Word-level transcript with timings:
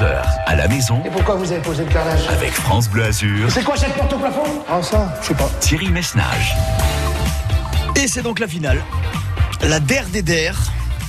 11h 0.00 0.22
à 0.46 0.56
la 0.56 0.66
maison 0.68 1.02
Et 1.04 1.10
pourquoi 1.10 1.34
vous 1.34 1.52
avez 1.52 1.60
posé 1.60 1.84
le 1.84 1.90
carrelage 1.90 2.26
avec 2.28 2.52
France 2.52 2.88
Bleu 2.88 3.04
Azur, 3.04 3.50
C'est 3.50 3.62
quoi 3.62 3.76
cette 3.76 3.92
porte 3.94 4.12
au 4.12 4.18
plafond 4.18 4.44
Ah 4.68 4.82
ça, 4.82 5.14
je 5.20 5.28
sais 5.28 5.34
pas. 5.34 5.50
Thierry 5.60 5.90
Messnage. 5.90 6.56
Et 7.96 8.08
c'est 8.08 8.22
donc 8.22 8.38
la 8.38 8.48
finale. 8.48 8.82
La 9.62 9.78
der 9.78 10.06
des 10.06 10.22
der. 10.22 10.56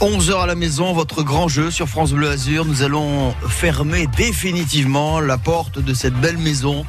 11h 0.02 0.42
à 0.42 0.46
la 0.46 0.56
maison, 0.56 0.94
votre 0.94 1.24
grand 1.24 1.48
jeu 1.48 1.72
sur 1.72 1.88
France 1.88 2.12
Bleu 2.12 2.30
Azur. 2.30 2.66
Nous 2.66 2.82
allons 2.82 3.34
fermer 3.48 4.08
définitivement 4.18 5.22
la 5.22 5.38
porte 5.38 5.80
de 5.80 5.94
cette 5.94 6.16
belle 6.16 6.38
maison 6.38 6.86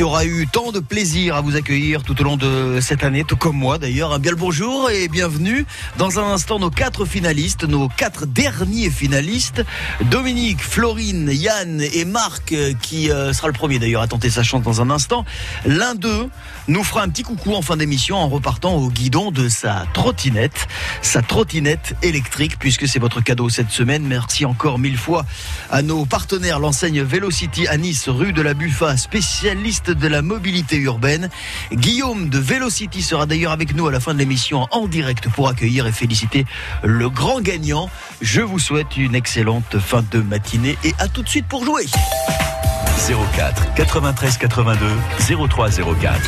qui 0.00 0.04
aura 0.04 0.24
eu 0.24 0.46
tant 0.46 0.72
de 0.72 0.80
plaisir 0.80 1.36
à 1.36 1.42
vous 1.42 1.56
accueillir 1.56 2.02
tout 2.02 2.18
au 2.22 2.24
long 2.24 2.38
de 2.38 2.78
cette 2.80 3.04
année, 3.04 3.22
tout 3.22 3.36
comme 3.36 3.56
moi 3.56 3.76
d'ailleurs. 3.76 4.18
Bien 4.18 4.30
le 4.30 4.36
bonjour 4.38 4.88
et 4.88 5.08
bienvenue. 5.08 5.66
Dans 5.98 6.18
un 6.18 6.32
instant, 6.32 6.58
nos 6.58 6.70
quatre 6.70 7.04
finalistes, 7.04 7.64
nos 7.64 7.90
quatre 7.90 8.24
derniers 8.24 8.88
finalistes, 8.88 9.62
Dominique, 10.10 10.62
Florine, 10.62 11.28
Yann 11.30 11.82
et 11.82 12.06
Marc, 12.06 12.52
euh, 12.52 12.72
qui 12.80 13.10
euh, 13.10 13.34
sera 13.34 13.48
le 13.48 13.52
premier 13.52 13.78
d'ailleurs 13.78 14.00
à 14.00 14.06
tenter 14.06 14.30
sa 14.30 14.42
chance 14.42 14.62
dans 14.62 14.80
un 14.80 14.88
instant. 14.88 15.26
L'un 15.66 15.94
d'eux 15.94 16.30
nous 16.66 16.82
fera 16.82 17.02
un 17.02 17.10
petit 17.10 17.22
coucou 17.22 17.54
en 17.54 17.60
fin 17.60 17.76
d'émission 17.76 18.16
en 18.16 18.28
repartant 18.30 18.76
au 18.76 18.88
guidon 18.88 19.30
de 19.30 19.50
sa 19.50 19.84
trottinette, 19.92 20.66
sa 21.02 21.20
trottinette 21.20 21.94
électrique, 22.02 22.58
puisque 22.58 22.88
c'est 22.88 23.00
votre 23.00 23.20
cadeau 23.20 23.50
cette 23.50 23.70
semaine. 23.70 24.06
Merci 24.06 24.46
encore 24.46 24.78
mille 24.78 24.96
fois 24.96 25.26
à 25.70 25.82
nos 25.82 26.06
partenaires, 26.06 26.58
l'enseigne 26.58 27.02
Velocity 27.02 27.66
à 27.66 27.76
Nice, 27.76 28.08
rue 28.08 28.32
de 28.32 28.40
la 28.40 28.54
Buffa, 28.54 28.96
spécialiste 28.96 29.89
de 29.94 30.08
la 30.08 30.22
mobilité 30.22 30.76
urbaine. 30.76 31.28
Guillaume 31.72 32.28
de 32.28 32.38
Velocity 32.38 33.02
sera 33.02 33.26
d'ailleurs 33.26 33.52
avec 33.52 33.74
nous 33.74 33.86
à 33.86 33.92
la 33.92 34.00
fin 34.00 34.14
de 34.14 34.18
l'émission 34.18 34.66
en 34.70 34.86
direct 34.86 35.28
pour 35.28 35.48
accueillir 35.48 35.86
et 35.86 35.92
féliciter 35.92 36.46
le 36.82 37.08
grand 37.08 37.40
gagnant. 37.40 37.90
Je 38.20 38.40
vous 38.40 38.58
souhaite 38.58 38.96
une 38.96 39.14
excellente 39.14 39.78
fin 39.78 40.04
de 40.10 40.20
matinée 40.20 40.76
et 40.84 40.94
à 40.98 41.08
tout 41.08 41.22
de 41.22 41.28
suite 41.28 41.46
pour 41.46 41.64
jouer. 41.64 41.86
04 43.34 43.74
93 43.74 44.38
82 44.38 44.86
03 45.48 45.70
04. 45.70 46.20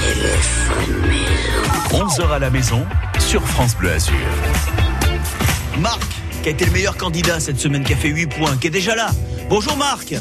11h 1.91 2.31
à 2.33 2.39
la 2.39 2.50
maison 2.50 2.84
sur 3.19 3.47
France 3.47 3.77
Bleu 3.77 3.92
Azur. 3.92 4.15
Marc, 5.78 6.22
qui 6.43 6.48
a 6.48 6.53
été 6.53 6.65
le 6.65 6.73
meilleur 6.73 6.97
candidat 6.97 7.39
cette 7.41 7.59
semaine, 7.59 7.85
qui 7.85 7.93
a 7.93 7.97
fait 7.97 8.09
8 8.09 8.27
points, 8.27 8.57
qui 8.57 8.67
est 8.67 8.71
déjà 8.71 8.95
là. 8.97 9.11
Bonjour 9.48 9.77
Marc. 9.77 10.15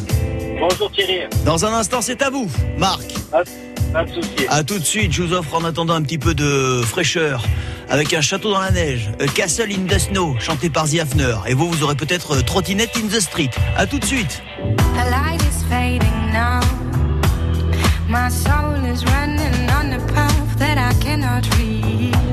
Bonjour 0.59 0.91
Thierry, 0.91 1.22
Dans 1.45 1.66
un 1.66 1.73
instant, 1.73 2.02
c'est 2.02 2.22
à 2.22 2.30
vous, 2.30 2.47
Marc. 2.78 3.02
pas, 3.31 3.44
pas 3.91 4.03
de 4.05 4.09
souci. 4.13 4.45
À 4.47 4.63
tout 4.63 4.78
de 4.78 4.83
suite, 4.83 5.11
je 5.11 5.23
vous 5.23 5.33
offre 5.33 5.55
en 5.55 5.63
attendant 5.66 5.95
un 5.95 6.03
petit 6.03 6.19
peu 6.19 6.36
de 6.36 6.81
fraîcheur 6.86 7.44
avec 7.89 8.13
un 8.13 8.22
château 8.22 8.52
dans 8.52 8.61
la 8.61 8.72
neige, 8.72 9.09
A 9.19 9.25
Castle 9.25 9.72
in 9.72 9.88
the 9.88 10.00
Snow, 10.00 10.36
chanté 10.39 10.69
par 10.69 10.88
The 10.88 11.00
Hafner. 11.00 11.36
Et 11.47 11.53
vous, 11.55 11.69
vous 11.69 11.83
aurez 11.83 11.95
peut-être 11.95 12.38
euh, 12.38 12.41
Trottinette 12.41 12.95
in 12.95 13.08
the 13.08 13.19
Street. 13.19 13.50
À 13.75 13.85
tout 13.88 14.00
de 14.00 14.06
suite. 14.06 14.41
The 14.59 15.09
light 15.09 15.41
is 15.41 15.63
fading 15.69 16.31
now. 16.31 16.61
My 18.08 18.30
soul 18.30 18.75
is 18.85 19.03
running 19.06 19.69
on 19.72 19.91
a 19.94 20.00
path 20.13 20.58
that 20.59 20.78
I 20.78 20.94
cannot 21.03 21.44
reach. 21.58 22.30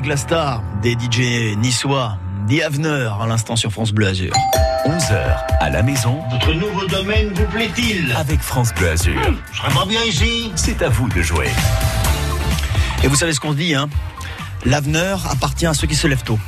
Avec 0.00 0.08
la 0.08 0.16
star 0.16 0.62
des 0.80 0.92
DJ 0.92 1.54
niçois, 1.58 2.16
The 2.48 2.62
Avener, 2.62 3.10
à 3.20 3.26
l'instant 3.26 3.54
sur 3.54 3.70
France 3.70 3.92
Bleu 3.92 4.06
Azur. 4.06 4.32
11h 4.86 5.36
à 5.60 5.68
la 5.68 5.82
maison 5.82 6.22
Notre 6.32 6.54
nouveau 6.54 6.86
domaine 6.86 7.28
vous 7.34 7.44
plaît-il? 7.44 8.10
Avec 8.16 8.40
France 8.40 8.72
Bleu 8.72 8.92
Azur. 8.92 9.20
Je 9.52 9.58
serais 9.58 9.74
pas 9.74 9.84
bien 9.84 10.02
ici 10.04 10.52
C'est 10.54 10.80
à 10.80 10.88
vous 10.88 11.06
de 11.10 11.20
jouer. 11.20 11.48
Et 13.04 13.08
vous 13.08 13.14
savez 13.14 13.34
ce 13.34 13.40
qu'on 13.40 13.52
se 13.52 13.58
dit, 13.58 13.74
hein? 13.74 13.90
L'avenir 14.64 15.26
appartient 15.30 15.66
à 15.66 15.74
ceux 15.74 15.86
qui 15.86 15.96
se 15.96 16.06
lèvent 16.06 16.24
tôt. 16.24 16.38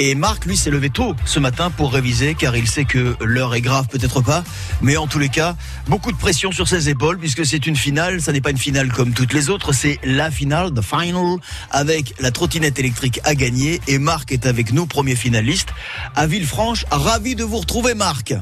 Et 0.00 0.14
Marc, 0.14 0.44
lui, 0.44 0.56
s'est 0.56 0.70
levé 0.70 0.90
tôt 0.90 1.16
ce 1.24 1.40
matin 1.40 1.70
pour 1.70 1.92
réviser 1.92 2.36
car 2.36 2.56
il 2.56 2.68
sait 2.68 2.84
que 2.84 3.16
l'heure 3.20 3.54
est 3.56 3.60
grave, 3.60 3.88
peut-être 3.88 4.20
pas. 4.20 4.44
Mais 4.80 4.96
en 4.96 5.08
tous 5.08 5.18
les 5.18 5.28
cas, 5.28 5.56
beaucoup 5.88 6.12
de 6.12 6.16
pression 6.16 6.52
sur 6.52 6.68
ses 6.68 6.88
épaules 6.88 7.18
puisque 7.18 7.44
c'est 7.44 7.66
une 7.66 7.74
finale. 7.74 8.20
Ça 8.22 8.30
n'est 8.30 8.40
pas 8.40 8.50
une 8.50 8.58
finale 8.58 8.92
comme 8.92 9.12
toutes 9.12 9.32
les 9.32 9.50
autres. 9.50 9.72
C'est 9.72 9.98
la 10.04 10.30
finale, 10.30 10.72
the 10.72 10.82
final, 10.82 11.38
avec 11.72 12.14
la 12.20 12.30
trottinette 12.30 12.78
électrique 12.78 13.20
à 13.24 13.34
gagner. 13.34 13.80
Et 13.88 13.98
Marc 13.98 14.30
est 14.30 14.46
avec 14.46 14.72
nous, 14.72 14.86
premier 14.86 15.16
finaliste 15.16 15.70
à 16.14 16.28
Villefranche. 16.28 16.84
Ravi 16.92 17.34
de 17.34 17.42
vous 17.42 17.58
retrouver, 17.58 17.94
Marc. 17.94 18.34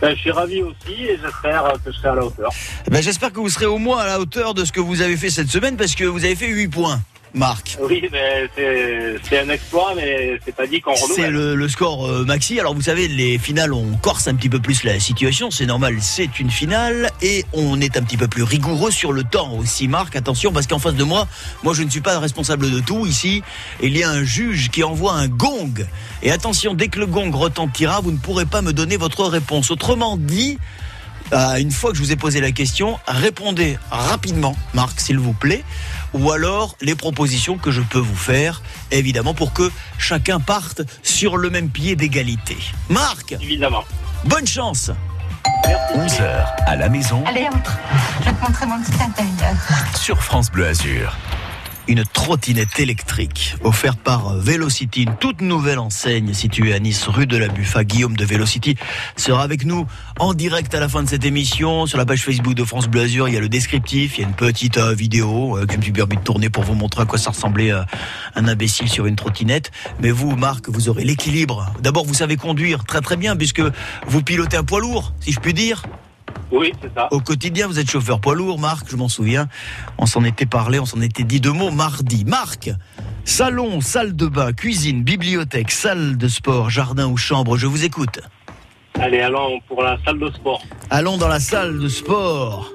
Ben, 0.00 0.14
je 0.14 0.20
suis 0.20 0.30
ravi 0.30 0.62
aussi 0.62 0.94
et 0.94 1.18
j'espère 1.22 1.72
que 1.84 1.90
je 1.90 1.96
serai 1.96 2.08
à 2.08 2.14
la 2.14 2.24
hauteur. 2.24 2.50
Ben, 2.90 3.02
J'espère 3.02 3.32
que 3.32 3.40
vous 3.40 3.50
serez 3.50 3.66
au 3.66 3.78
moins 3.78 3.98
à 3.98 4.06
la 4.06 4.20
hauteur 4.20 4.54
de 4.54 4.64
ce 4.64 4.72
que 4.72 4.80
vous 4.80 5.02
avez 5.02 5.16
fait 5.16 5.28
cette 5.28 5.50
semaine 5.50 5.76
parce 5.76 5.94
que 5.94 6.04
vous 6.04 6.24
avez 6.24 6.36
fait 6.36 6.48
8 6.48 6.68
points, 6.68 7.00
Marc. 7.34 7.76
Oui, 7.82 8.02
c'est 8.56 9.16
c'est 9.28 9.38
un 9.40 9.48
exploit, 9.50 9.92
mais 9.94 10.38
c'est 10.44 10.54
pas 10.54 10.66
dit 10.66 10.80
qu'on 10.80 10.94
C'est 10.96 11.04
renouvelle. 11.04 11.30
le, 11.32 11.54
le 11.56 11.68
score 11.68 12.06
euh, 12.06 12.24
maxi. 12.24 12.58
Alors 12.58 12.74
vous 12.74 12.82
savez, 12.82 13.08
les 13.08 13.38
finales, 13.38 13.72
on 13.72 13.96
corse 13.96 14.28
un 14.28 14.34
petit 14.34 14.48
peu 14.48 14.60
plus 14.60 14.84
la 14.84 14.98
situation. 15.00 15.50
C'est 15.50 15.66
normal, 15.66 15.96
c'est 16.00 16.38
une 16.40 16.50
finale. 16.50 17.10
Et 17.22 17.44
on 17.52 17.80
est 17.80 17.96
un 17.96 18.02
petit 18.02 18.16
peu 18.16 18.28
plus 18.28 18.42
rigoureux 18.42 18.90
sur 18.90 19.12
le 19.12 19.24
temps 19.24 19.52
aussi, 19.54 19.88
Marc. 19.88 20.16
Attention, 20.16 20.52
parce 20.52 20.66
qu'en 20.66 20.78
face 20.78 20.94
de 20.94 21.04
moi, 21.04 21.28
moi 21.62 21.74
je 21.74 21.82
ne 21.82 21.90
suis 21.90 22.00
pas 22.00 22.18
responsable 22.18 22.70
de 22.70 22.80
tout. 22.80 23.06
Ici, 23.06 23.42
il 23.82 23.96
y 23.96 24.02
a 24.02 24.10
un 24.10 24.24
juge 24.24 24.70
qui 24.70 24.82
envoie 24.82 25.12
un 25.14 25.28
gong. 25.28 25.74
Et 26.22 26.30
attention, 26.30 26.74
dès 26.74 26.88
que 26.88 26.98
le 26.98 27.06
gong 27.06 27.30
retentira, 27.32 28.00
vous 28.00 28.12
ne 28.12 28.18
pourrez 28.18 28.46
pas 28.46 28.62
me 28.62 28.72
donner 28.72 28.96
votre 28.96 29.24
réponse. 29.24 29.70
Autrement 29.70 30.16
dit, 30.16 30.58
euh, 31.32 31.56
une 31.56 31.70
fois 31.70 31.90
que 31.90 31.96
je 31.98 32.02
vous 32.02 32.12
ai 32.12 32.16
posé 32.16 32.40
la 32.40 32.52
question, 32.52 32.98
répondez 33.06 33.78
rapidement, 33.90 34.56
Marc, 34.74 34.98
s'il 35.00 35.18
vous 35.18 35.34
plaît, 35.34 35.62
ou 36.14 36.30
alors 36.32 36.76
les 36.80 36.94
propositions 36.94 37.58
que 37.58 37.70
je 37.70 37.80
peux 37.82 37.98
vous 37.98 38.16
faire, 38.16 38.62
évidemment, 38.90 39.34
pour 39.34 39.52
que 39.52 39.70
chacun 39.98 40.40
parte 40.40 40.82
sur 41.02 41.36
le 41.36 41.50
même 41.50 41.68
pied 41.70 41.96
d'égalité. 41.96 42.56
Marc, 42.88 43.32
Évidemment. 43.40 43.84
bonne 44.24 44.46
chance 44.46 44.90
11h 45.94 46.46
à 46.66 46.76
la 46.76 46.88
maison 46.88 47.22
Allez, 47.26 47.46
entre. 47.52 47.78
Je 48.20 48.24
vais 48.26 48.32
te 48.32 48.40
montrer 48.42 48.66
mon 48.66 48.80
petit 48.82 49.02
intérieur. 49.02 49.54
sur 49.98 50.22
France 50.22 50.50
Bleu 50.50 50.66
Azur. 50.66 51.16
Une 51.88 52.04
trottinette 52.04 52.78
électrique 52.80 53.56
offerte 53.64 53.98
par 54.00 54.34
Velocity, 54.34 55.04
une 55.04 55.16
toute 55.16 55.40
nouvelle 55.40 55.78
enseigne 55.78 56.34
située 56.34 56.74
à 56.74 56.78
Nice, 56.78 57.08
rue 57.08 57.26
de 57.26 57.38
la 57.38 57.48
Buffa. 57.48 57.82
Guillaume 57.82 58.14
de 58.14 58.26
Velocity 58.26 58.76
sera 59.16 59.42
avec 59.42 59.64
nous 59.64 59.86
en 60.18 60.34
direct 60.34 60.74
à 60.74 60.80
la 60.80 60.88
fin 60.90 61.02
de 61.02 61.08
cette 61.08 61.24
émission. 61.24 61.86
Sur 61.86 61.96
la 61.96 62.04
page 62.04 62.22
Facebook 62.22 62.52
de 62.52 62.62
France 62.62 62.88
Bleu 62.88 63.06
il 63.06 63.32
y 63.32 63.36
a 63.38 63.40
le 63.40 63.48
descriptif, 63.48 64.18
il 64.18 64.20
y 64.20 64.24
a 64.24 64.28
une 64.28 64.34
petite 64.34 64.76
euh, 64.76 64.92
vidéo 64.92 65.56
euh, 65.56 65.64
que 65.64 65.72
je 65.72 65.78
me 65.78 65.82
suis 65.82 65.92
permis 65.92 66.16
de 66.16 66.22
tourner 66.22 66.50
pour 66.50 66.62
vous 66.62 66.74
montrer 66.74 67.02
à 67.02 67.06
quoi 67.06 67.18
ça 67.18 67.30
ressemblait 67.30 67.72
euh, 67.72 67.82
un 68.34 68.46
imbécile 68.48 68.90
sur 68.90 69.06
une 69.06 69.16
trottinette. 69.16 69.70
Mais 70.02 70.10
vous, 70.10 70.36
Marc, 70.36 70.68
vous 70.68 70.90
aurez 70.90 71.04
l'équilibre. 71.04 71.72
D'abord, 71.80 72.04
vous 72.04 72.12
savez 72.12 72.36
conduire 72.36 72.84
très 72.84 73.00
très 73.00 73.16
bien 73.16 73.34
puisque 73.34 73.62
vous 74.06 74.22
pilotez 74.22 74.58
un 74.58 74.64
poids 74.64 74.80
lourd, 74.80 75.14
si 75.20 75.32
je 75.32 75.40
puis 75.40 75.54
dire. 75.54 75.82
Oui, 76.50 76.72
c'est 76.80 76.92
ça. 76.94 77.08
Au 77.10 77.20
quotidien, 77.20 77.66
vous 77.66 77.78
êtes 77.78 77.90
chauffeur 77.90 78.20
poids 78.20 78.34
lourd, 78.34 78.58
Marc, 78.58 78.86
je 78.90 78.96
m'en 78.96 79.08
souviens. 79.08 79.48
On 79.98 80.06
s'en 80.06 80.24
était 80.24 80.46
parlé, 80.46 80.78
on 80.78 80.86
s'en 80.86 81.00
était 81.00 81.24
dit 81.24 81.40
deux 81.40 81.52
mots 81.52 81.70
mardi. 81.70 82.24
Marc, 82.24 82.70
salon, 83.24 83.80
salle 83.80 84.16
de 84.16 84.26
bain, 84.26 84.52
cuisine, 84.52 85.02
bibliothèque, 85.02 85.70
salle 85.70 86.16
de 86.16 86.28
sport, 86.28 86.70
jardin 86.70 87.06
ou 87.06 87.16
chambre, 87.16 87.56
je 87.56 87.66
vous 87.66 87.84
écoute. 87.84 88.20
Allez, 88.94 89.20
allons 89.20 89.60
pour 89.68 89.82
la 89.82 89.98
salle 90.04 90.18
de 90.18 90.30
sport. 90.30 90.62
Allons 90.90 91.18
dans 91.18 91.28
la 91.28 91.40
salle 91.40 91.78
de 91.78 91.88
sport. 91.88 92.72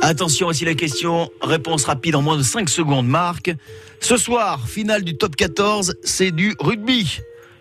Attention 0.00 0.48
aussi 0.48 0.64
la 0.64 0.74
question, 0.74 1.30
réponse 1.42 1.84
rapide 1.84 2.16
en 2.16 2.22
moins 2.22 2.36
de 2.36 2.42
5 2.42 2.68
secondes, 2.68 3.06
Marc. 3.06 3.54
Ce 4.00 4.16
soir, 4.16 4.66
finale 4.66 5.04
du 5.04 5.16
top 5.16 5.36
14, 5.36 5.94
c'est 6.02 6.32
du 6.32 6.56
rugby. 6.58 7.20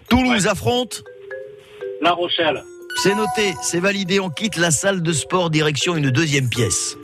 Toulouse 0.10 0.48
affronte, 0.48 1.04
La 2.02 2.14
Rochelle. 2.14 2.64
C'est 2.98 3.16
noté, 3.16 3.56
c'est 3.62 3.80
validé, 3.80 4.20
on 4.20 4.30
quitte 4.30 4.58
la 4.58 4.72
salle 4.72 5.02
de 5.02 5.14
sport, 5.14 5.50
direction 5.50 5.96
une 5.96 6.10
deuxième 6.12 6.50
pièce. 6.50 6.98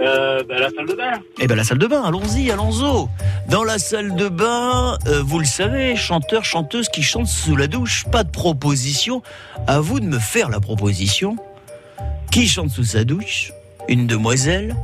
Euh, 0.00 0.42
ben, 0.48 0.58
la 0.58 0.70
salle 0.70 0.86
de 0.86 0.94
bain. 0.94 1.12
Eh 1.38 1.46
ben 1.46 1.56
la 1.56 1.64
salle 1.64 1.78
de 1.78 1.86
bain, 1.86 2.02
allons-y, 2.02 2.50
allons-y. 2.50 3.08
Dans 3.50 3.64
la 3.64 3.78
salle 3.78 4.16
de 4.16 4.28
bain, 4.28 4.98
euh, 5.06 5.22
vous 5.22 5.38
le 5.38 5.44
savez, 5.44 5.96
chanteur, 5.96 6.44
chanteuse 6.44 6.88
qui 6.88 7.02
chante 7.02 7.26
sous 7.26 7.56
la 7.56 7.66
douche, 7.66 8.04
pas 8.10 8.24
de 8.24 8.30
proposition. 8.30 9.22
À 9.66 9.80
vous 9.80 10.00
de 10.00 10.06
me 10.06 10.18
faire 10.18 10.50
la 10.50 10.60
proposition. 10.60 11.36
Qui 12.30 12.48
chante 12.48 12.70
sous 12.70 12.84
sa 12.84 13.04
douche? 13.04 13.52
Une 13.88 14.06
demoiselle 14.06 14.74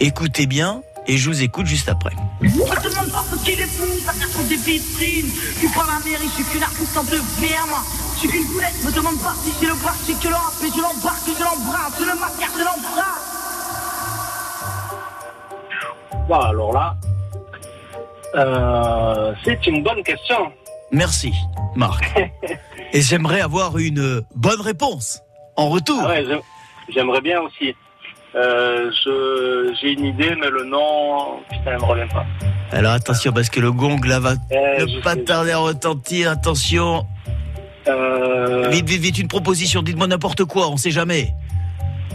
Écoutez 0.00 0.46
bien, 0.46 0.82
et 1.08 1.16
je 1.16 1.28
vous 1.28 1.42
écoute 1.42 1.66
juste 1.66 1.88
après. 1.88 2.14
Je 2.40 2.48
te 2.48 2.88
demande 2.88 3.10
pas 3.10 3.24
ce 3.32 3.44
qu'il 3.44 3.58
est 3.58 3.66
fou, 3.66 3.86
ça 4.04 4.12
des 4.48 4.56
vitrines. 4.56 5.30
Je 5.54 5.58
suis 5.58 5.68
pas 5.68 5.86
la 5.86 5.98
mairie, 6.08 6.26
je 6.28 6.34
suis 6.34 6.44
qu'une 6.44 6.62
artiste 6.62 6.96
en 6.96 7.02
devenir. 7.02 7.64
Je 8.02 8.07
suis 8.18 8.28
qu'une 8.28 8.46
boulette, 8.52 8.84
me 8.84 8.92
demande 8.92 9.18
pas 9.20 9.34
si 9.42 9.52
j'ai 9.60 9.66
le 9.68 9.74
bras, 9.74 9.92
c'est 10.04 10.18
que 10.20 10.28
le 10.28 10.34
rap, 10.34 10.52
mais 10.62 10.68
je 10.74 10.80
l'embarque, 10.80 11.26
je 11.26 11.42
l'embrasse, 11.42 11.92
je 11.98 12.04
le 12.04 12.14
marque, 12.18 12.40
je 12.56 12.64
l'embrasse. 12.64 13.24
Bon, 16.28 16.40
alors 16.40 16.72
là, 16.72 16.94
euh, 18.34 19.32
c'est 19.44 19.66
une 19.66 19.82
bonne 19.82 20.02
question. 20.02 20.52
Merci, 20.90 21.32
Marc. 21.76 22.18
Et 22.92 23.00
j'aimerais 23.02 23.40
avoir 23.40 23.76
une 23.78 24.22
bonne 24.34 24.60
réponse 24.60 25.20
en 25.56 25.68
retour. 25.68 26.00
Ah 26.02 26.08
ouais, 26.08 26.24
j'aime- 26.26 26.40
j'aimerais 26.88 27.20
bien 27.20 27.40
aussi. 27.42 27.74
Euh, 28.34 28.90
je- 29.04 29.74
J'ai 29.80 29.92
une 29.92 30.04
idée, 30.06 30.34
mais 30.40 30.48
le 30.50 30.64
nom, 30.64 31.40
putain, 31.50 31.72
il 31.72 31.78
me 31.78 31.84
revient 31.84 32.08
pas. 32.12 32.24
Alors 32.72 32.92
attention, 32.92 33.32
parce 33.32 33.48
que 33.48 33.60
le 33.60 33.72
gong 33.72 34.00
là 34.04 34.18
va 34.20 34.32
Eh, 34.50 34.82
ne 34.82 34.86
je 34.88 35.00
pas 35.00 35.14
sais. 35.14 35.24
tarder 35.24 35.52
à 35.52 35.58
retentir. 35.58 36.30
Attention, 36.30 37.06
Euh, 37.88 38.68
vite, 38.70 38.88
vite, 38.88 39.00
vite, 39.02 39.18
une 39.18 39.28
proposition. 39.28 39.82
Dites-moi 39.82 40.06
n'importe 40.06 40.44
quoi, 40.44 40.68
on 40.68 40.76
sait 40.76 40.90
jamais. 40.90 41.34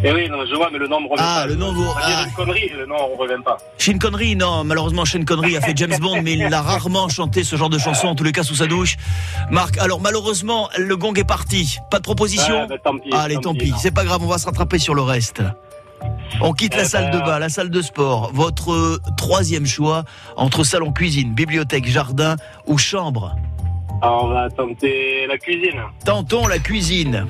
Eh 0.05 0.11
oui, 0.11 0.27
non, 0.29 0.39
je 0.45 0.53
vois, 0.53 0.69
mais 0.69 0.79
le 0.79 0.87
nom 0.89 0.99
me 0.99 1.05
revient 1.07 1.23
Ah, 1.25 1.41
pas. 1.43 1.47
le 1.47 1.55
nom 1.55 1.71
vous- 1.71 1.85
ah. 1.95 2.25
une 2.27 2.33
connerie, 2.33 2.69
le 2.77 2.85
nom 2.85 2.95
revient 3.17 3.41
pas. 3.43 3.55
Sean 3.77 3.97
Connery, 3.97 4.35
non, 4.35 4.65
malheureusement 4.65 5.05
Sean 5.05 5.23
Connery 5.23 5.55
a 5.55 5.61
fait 5.61 5.71
James 5.77 5.95
Bond, 6.01 6.21
mais 6.21 6.33
il 6.33 6.53
a 6.53 6.61
rarement 6.61 7.07
chanté 7.07 7.45
ce 7.45 7.55
genre 7.55 7.69
de 7.69 7.77
chanson, 7.77 8.07
en 8.07 8.15
tous 8.15 8.25
les 8.25 8.33
cas 8.33 8.43
sous 8.43 8.55
sa 8.55 8.67
douche. 8.67 8.97
Marc, 9.49 9.77
alors 9.77 10.01
malheureusement, 10.01 10.69
le 10.77 10.97
gong 10.97 11.13
est 11.17 11.23
parti. 11.23 11.77
Pas 11.89 11.99
de 11.99 12.03
proposition 12.03 12.63
Ouais, 12.63 12.67
bah, 12.67 12.75
tant 12.83 12.97
pis, 12.97 13.09
Allez, 13.13 13.35
tant 13.35 13.41
tant 13.41 13.53
pis, 13.55 13.73
c'est 13.77 13.91
pas 13.93 14.03
grave, 14.03 14.21
on 14.21 14.27
va 14.27 14.37
se 14.39 14.45
rattraper 14.45 14.77
sur 14.77 14.93
le 14.93 15.03
reste. 15.03 15.41
On 16.41 16.51
quitte 16.51 16.75
la 16.75 16.81
Eh 16.83 16.85
salle 16.85 17.11
de 17.11 17.19
ben- 17.19 17.25
bain, 17.25 17.39
la 17.39 17.47
salle 17.47 17.69
de 17.69 17.81
sport. 17.81 18.31
Votre 18.33 18.99
troisième 19.15 19.65
choix 19.65 20.03
entre 20.35 20.65
salon 20.65 20.91
cuisine, 20.91 21.33
bibliothèque, 21.33 21.87
jardin 21.87 22.35
ou 22.67 22.77
chambre? 22.77 23.37
Alors, 24.03 24.25
on 24.25 24.33
va 24.33 24.49
tenter 24.49 25.27
la 25.27 25.37
cuisine. 25.37 25.81
Tentons 26.03 26.45
la 26.45 26.59
cuisine. 26.59 27.25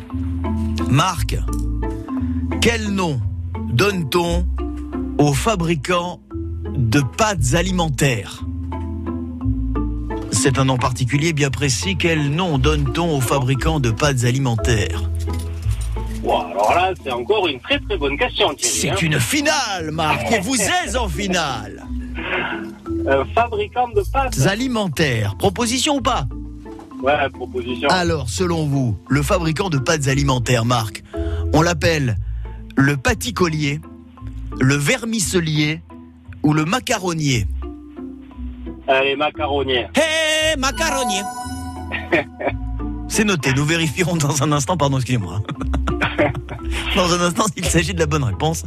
Marc, 0.90 1.38
quel 2.62 2.90
nom 2.90 3.22
donne-t-on 3.70 4.48
aux 5.20 5.34
fabricants 5.34 6.20
de 6.76 7.00
pâtes 7.16 7.54
alimentaires 7.54 8.42
C'est 10.32 10.58
un 10.58 10.66
nom 10.66 10.78
particulier 10.78 11.32
bien 11.32 11.52
précis. 11.52 11.96
Quel 11.96 12.32
nom 12.32 12.58
donne-t-on 12.58 13.18
aux 13.18 13.22
fabricants 13.22 13.80
de 13.80 13.92
pâtes 13.92 14.24
alimentaires 14.24 15.04
Wow, 16.24 16.42
alors 16.54 16.74
là, 16.74 16.94
c'est 17.04 17.12
encore 17.12 17.48
une 17.50 17.60
très 17.60 17.78
très 17.82 17.98
bonne 17.98 18.18
question, 18.18 18.52
Thierry. 18.56 18.74
C'est 18.74 18.90
hein. 18.90 18.96
une 19.00 19.20
finale, 19.20 19.92
Marc, 19.92 20.32
et 20.32 20.40
vous 20.40 20.60
êtes 20.60 20.96
en 20.96 21.08
finale. 21.08 21.86
Un 23.08 23.26
fabricant 23.26 23.90
de 23.90 24.02
pâtes. 24.12 24.40
Alimentaires, 24.48 25.36
proposition 25.38 25.98
ou 25.98 26.02
pas 26.02 26.26
Ouais, 27.04 27.30
proposition. 27.34 27.90
Alors, 27.90 28.30
selon 28.30 28.66
vous, 28.66 28.98
le 29.10 29.22
fabricant 29.22 29.70
de 29.70 29.78
pâtes 29.78 30.08
alimentaires, 30.08 30.64
Marc, 30.64 31.04
on 31.54 31.62
l'appelle 31.62 32.16
le 32.78 32.96
pâticolier, 32.96 33.82
le 34.62 34.76
vermicelier 34.76 35.82
ou 36.44 36.54
le 36.54 36.64
macaronnier 36.64 37.46
Allez, 38.88 39.16
macaronier. 39.16 39.88
Hé, 39.96 40.58
macaronnier 40.58 41.22
C'est 43.16 43.26
noté, 43.26 43.54
nous 43.54 43.64
vérifierons 43.64 44.16
dans 44.16 44.42
un 44.42 44.52
instant, 44.52 44.76
pardon, 44.76 44.98
excusez-moi. 44.98 45.40
Dans 46.96 47.14
un 47.14 47.22
instant, 47.22 47.46
s'il 47.56 47.64
s'agit 47.64 47.94
de 47.94 48.00
la 48.00 48.08
bonne 48.08 48.24
réponse. 48.24 48.64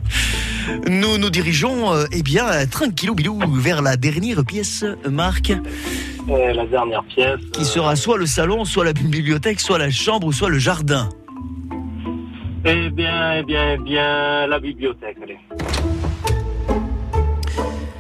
Nous 0.89 1.19
nous 1.19 1.31
dirigeons, 1.31 1.93
euh, 1.93 2.05
eh 2.13 2.23
bien, 2.23 2.65
tranquillou 2.71 3.17
bilou 3.17 3.41
vers 3.55 3.83
la 3.83 3.97
dernière 3.97 4.45
pièce, 4.45 4.85
Marc, 5.11 5.51
Et 5.51 6.53
la 6.53 6.65
dernière 6.65 7.03
pièce. 7.07 7.41
qui 7.53 7.65
sera 7.65 7.97
soit 7.97 8.19
le 8.19 8.27
salon, 8.27 8.65
soit 8.65 8.85
la 8.85 8.93
bibliothèque, 8.93 9.59
soit 9.59 9.79
la 9.79 9.91
chambre 9.91 10.33
soit 10.33 10.49
le 10.49 10.61
jardin. 10.61 11.09
Eh 12.65 12.89
bien, 12.91 13.39
eh 13.39 13.43
bien, 13.43 13.73
eh 13.73 13.79
bien, 13.79 14.47
la 14.47 14.61
bibliothèque, 14.61 15.17
allez. 15.25 15.39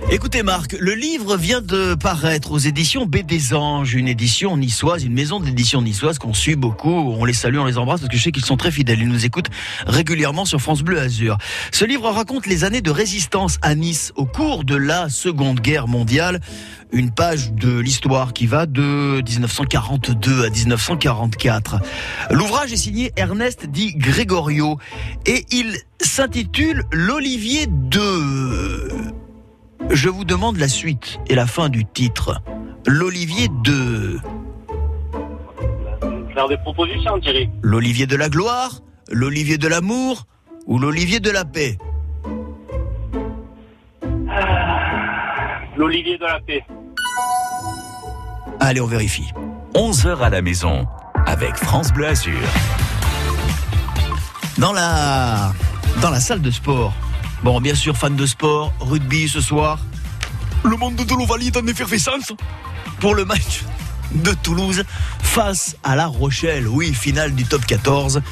Écoutez 0.08 0.44
Marc, 0.44 0.76
le 0.78 0.94
livre 0.94 1.36
vient 1.36 1.60
de 1.60 1.96
paraître 1.96 2.52
aux 2.52 2.58
éditions 2.58 3.06
B 3.06 3.22
des 3.22 3.54
Anges, 3.54 3.94
une 3.94 4.06
édition 4.06 4.56
niçoise, 4.56 5.02
une 5.02 5.12
maison 5.12 5.40
d'édition 5.40 5.82
niçoise 5.82 6.18
qu'on 6.18 6.32
suit 6.32 6.54
beaucoup. 6.54 6.92
On 6.92 7.24
les 7.24 7.32
salue, 7.32 7.58
on 7.58 7.64
les 7.64 7.76
embrasse 7.76 8.02
parce 8.02 8.10
que 8.12 8.16
je 8.16 8.22
sais 8.22 8.30
qu'ils 8.30 8.44
sont 8.44 8.56
très 8.56 8.70
fidèles. 8.70 9.00
Ils 9.00 9.08
nous 9.08 9.26
écoutent 9.26 9.50
régulièrement 9.84 10.44
sur 10.44 10.60
France 10.60 10.82
Bleu 10.82 11.00
Azur. 11.00 11.38
Ce 11.72 11.84
livre 11.84 12.08
raconte 12.08 12.46
les 12.46 12.62
années 12.62 12.82
de 12.82 12.90
résistance 12.92 13.58
à 13.62 13.74
Nice 13.74 14.12
au 14.14 14.26
cours 14.26 14.62
de 14.62 14.76
la 14.76 15.08
Seconde 15.08 15.58
Guerre 15.58 15.88
mondiale. 15.88 16.40
Une 16.92 17.10
page 17.10 17.52
de 17.52 17.76
l'histoire 17.76 18.32
qui 18.32 18.46
va 18.46 18.66
de 18.66 19.20
1942 19.26 20.44
à 20.44 20.50
1944. 20.50 21.80
L'ouvrage 22.30 22.72
est 22.72 22.76
signé 22.76 23.12
Ernest 23.16 23.66
Di 23.66 23.96
Gregorio 23.96 24.78
et 25.26 25.44
il 25.50 25.76
s'intitule 26.00 26.84
L'Olivier 26.92 27.66
de... 27.66 29.15
Je 29.90 30.08
vous 30.08 30.24
demande 30.24 30.56
la 30.58 30.68
suite 30.68 31.18
et 31.28 31.34
la 31.34 31.46
fin 31.46 31.68
du 31.68 31.84
titre. 31.84 32.40
L'Olivier 32.86 33.48
de... 33.64 34.18
Faire 36.34 36.48
des 36.48 36.56
propositions, 36.58 37.18
Thierry. 37.20 37.48
L'Olivier 37.62 38.06
de 38.06 38.16
la 38.16 38.28
gloire 38.28 38.80
L'Olivier 39.10 39.58
de 39.58 39.68
l'amour 39.68 40.26
Ou 40.66 40.78
l'Olivier 40.78 41.20
de 41.20 41.30
la 41.30 41.44
paix? 41.44 41.78
L'Olivier 45.76 46.18
de 46.18 46.24
la 46.24 46.40
paix. 46.40 46.64
Allez, 48.60 48.80
on 48.80 48.86
vérifie. 48.86 49.30
11h 49.74 50.20
à 50.20 50.30
la 50.30 50.42
maison 50.42 50.86
avec 51.26 51.54
France 51.56 51.92
Bleu 51.92 52.06
Azur. 52.06 52.40
Dans 54.58 54.72
la, 54.72 55.52
dans 56.00 56.10
la 56.10 56.20
salle 56.20 56.40
de 56.40 56.50
sport. 56.50 56.94
Bon, 57.42 57.60
bien 57.60 57.74
sûr, 57.74 57.96
fan 57.96 58.16
de 58.16 58.26
sport, 58.26 58.72
rugby 58.80 59.28
ce 59.28 59.40
soir. 59.40 59.78
Le 60.64 60.76
monde 60.76 60.96
de 60.96 61.14
l'Ovalie 61.14 61.48
est 61.48 61.56
en 61.56 61.66
effervescence 61.66 62.32
pour 63.00 63.14
le 63.14 63.24
match 63.24 63.62
de 64.12 64.32
Toulouse 64.42 64.84
face 65.22 65.76
à 65.84 65.94
La 65.96 66.06
Rochelle. 66.06 66.66
Oui, 66.66 66.92
finale 66.94 67.34
du 67.34 67.44
top 67.44 67.64
14. 67.66 68.22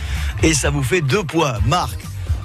Et 0.43 0.55
ça 0.55 0.71
vous 0.71 0.83
fait 0.83 1.01
deux 1.01 1.23
points. 1.23 1.59
Marc, 1.67 1.99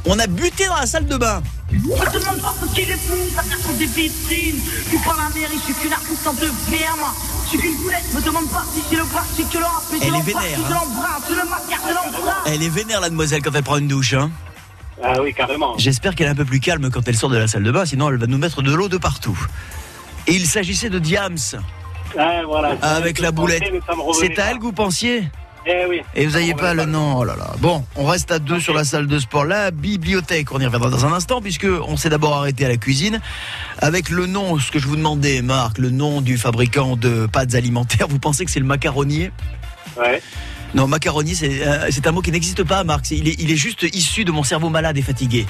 on 0.06 0.20
a 0.20 0.28
buté 0.28 0.68
dans 0.68 0.76
la 0.76 0.86
salle 0.86 1.06
de 1.06 1.18
bain. 1.18 1.42
Je 1.72 1.78
te 1.78 2.18
demande 2.18 2.42
pas 2.42 2.54
ce 2.62 2.74
qu'il 2.74 2.90
est 2.90 2.98
ça 3.36 3.44
casse 3.44 3.78
des 3.78 3.86
vitrines. 3.86 4.60
Tu 4.90 4.98
prends 5.00 5.14
la 5.14 5.30
mairie, 5.30 5.56
je 5.56 5.66
suis 5.66 5.74
qu'une 5.74 5.94
artiste 5.94 6.28
en 6.28 6.34
devenir, 6.34 6.96
moi. 6.98 7.14
Je 7.46 7.50
suis 7.50 7.60
qu'une 7.60 7.78
boulette, 7.78 8.14
me 8.14 8.22
demande 8.22 8.50
pas 8.50 8.66
si 8.74 8.82
c'est 8.90 8.96
le 8.96 9.04
bras, 9.04 9.24
si 9.36 9.46
que 9.46 9.58
le 9.58 9.66
rap, 9.66 9.84
Elle 10.02 10.16
est 10.16 10.22
vénère, 10.22 10.44
je 10.44 10.62
hein. 10.62 10.80
l'embrasse, 10.82 11.22
je 11.30 11.36
le 11.36 11.50
maquillage, 11.50 11.80
je 11.88 11.94
l'embrasse. 11.94 12.36
Elle 12.48 12.64
est 12.64 12.70
vénère, 12.70 13.02
la 13.02 13.10
demoiselle, 13.10 13.42
quand 13.42 13.54
elle 13.54 13.64
prend 13.64 13.78
une 13.78 13.88
douche. 13.88 14.14
Hein. 14.14 14.32
Ah 15.04 15.22
oui, 15.22 15.34
carrément. 15.34 15.78
J'espère 15.78 16.16
qu'elle 16.16 16.28
est 16.28 16.32
un 16.32 16.36
peu 16.36 16.46
plus 16.46 16.60
calme 16.60 16.90
quand 16.90 17.08
elle 17.08 17.16
sort 17.16 17.30
de 17.30 17.38
la 17.38 17.48
salle 17.48 17.64
de 17.64 17.72
bain, 17.72 17.86
sinon 17.86 18.10
elle 18.10 18.18
va 18.18 18.28
nous 18.28 18.38
mettre 18.38 18.62
de 18.62 18.74
l'eau 18.74 18.90
de 18.90 18.98
partout. 18.98 19.38
Et 20.28 20.34
il 20.34 20.46
s'agissait 20.46 20.90
de 20.90 21.00
Diams, 21.00 21.38
Ah, 22.18 22.42
voilà. 22.46 22.76
avec 22.82 23.20
la 23.20 23.32
boulette. 23.32 23.64
C'est 24.20 24.38
à 24.40 24.52
elle 24.52 24.58
que 24.58 24.64
vous 24.64 24.74
pensiez? 24.74 25.24
Eh 25.66 25.86
oui. 25.88 26.02
Et 26.16 26.26
vous 26.26 26.34
n'aviez 26.34 26.54
pas 26.54 26.74
le 26.74 26.86
nom, 26.86 27.18
oh 27.18 27.24
là 27.26 27.36
là. 27.36 27.52
Bon, 27.60 27.84
on 27.96 28.06
reste 28.06 28.32
à 28.32 28.40
deux 28.40 28.60
sur 28.60 28.74
la 28.74 28.84
salle 28.86 29.08
de 29.08 29.20
sport. 29.20 29.46
La 29.46 29.72
bibliothèque, 29.72 30.52
on 30.54 30.60
y 30.60 30.66
reviendra 30.66 30.90
dans 30.90 31.06
un 31.06 31.12
instant, 31.14 31.42
puisque 31.42 31.68
on 31.88 31.98
s'est 31.98 32.10
d'abord 32.10 32.36
arrêté 32.36 32.66
à 32.66 32.70
la 32.70 32.78
cuisine. 32.78 33.20
Avec 33.80 34.10
le 34.10 34.26
nom, 34.26 34.58
ce 34.58 34.72
que 34.72 34.80
je 34.80 34.88
vous 34.88 34.96
demandais, 34.96 35.42
Marc, 35.42 35.78
le 35.78 35.90
nom 35.90 36.22
du 36.22 36.38
fabricant 36.38 36.96
de 36.96 37.28
pâtes 37.28 37.56
alimentaires, 37.56 38.08
vous 38.08 38.20
pensez 38.20 38.46
que 38.46 38.52
c'est 38.52 38.60
le 38.62 38.66
macaronnier 38.66 39.32
Ouais. 39.98 40.22
Non, 40.76 40.88
macaroni, 40.88 41.36
c'est 41.36 41.66
euh, 41.68 41.88
c'est 41.90 42.06
un 42.08 42.12
mot 42.12 42.22
qui 42.22 42.32
n'existe 42.32 42.64
pas, 42.64 42.84
Marc. 42.84 43.06
C'est- 43.08 43.18
Il 43.18 43.28
est, 43.28 43.36
il 43.40 43.52
est 43.52 43.56
juste 43.56 43.86
issu 43.94 44.24
de 44.26 44.32
mon 44.32 44.44
cerveau 44.44 44.70
malade 44.70 44.98
et 44.98 45.02
fatigué. 45.02 45.46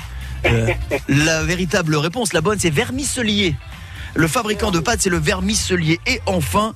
Euh, 0.45 0.69
la 1.09 1.43
véritable 1.43 1.95
réponse, 1.97 2.31
la 2.33 2.41
bonne, 2.41 2.57
c'est 2.59 2.69
vermicelier. 2.69 3.55
Le 4.15 4.27
fabricant 4.27 4.71
de 4.71 4.79
pâtes, 4.79 5.01
c'est 5.01 5.09
le 5.09 5.19
vermicelier. 5.19 5.99
Et 6.07 6.21
enfin, 6.25 6.73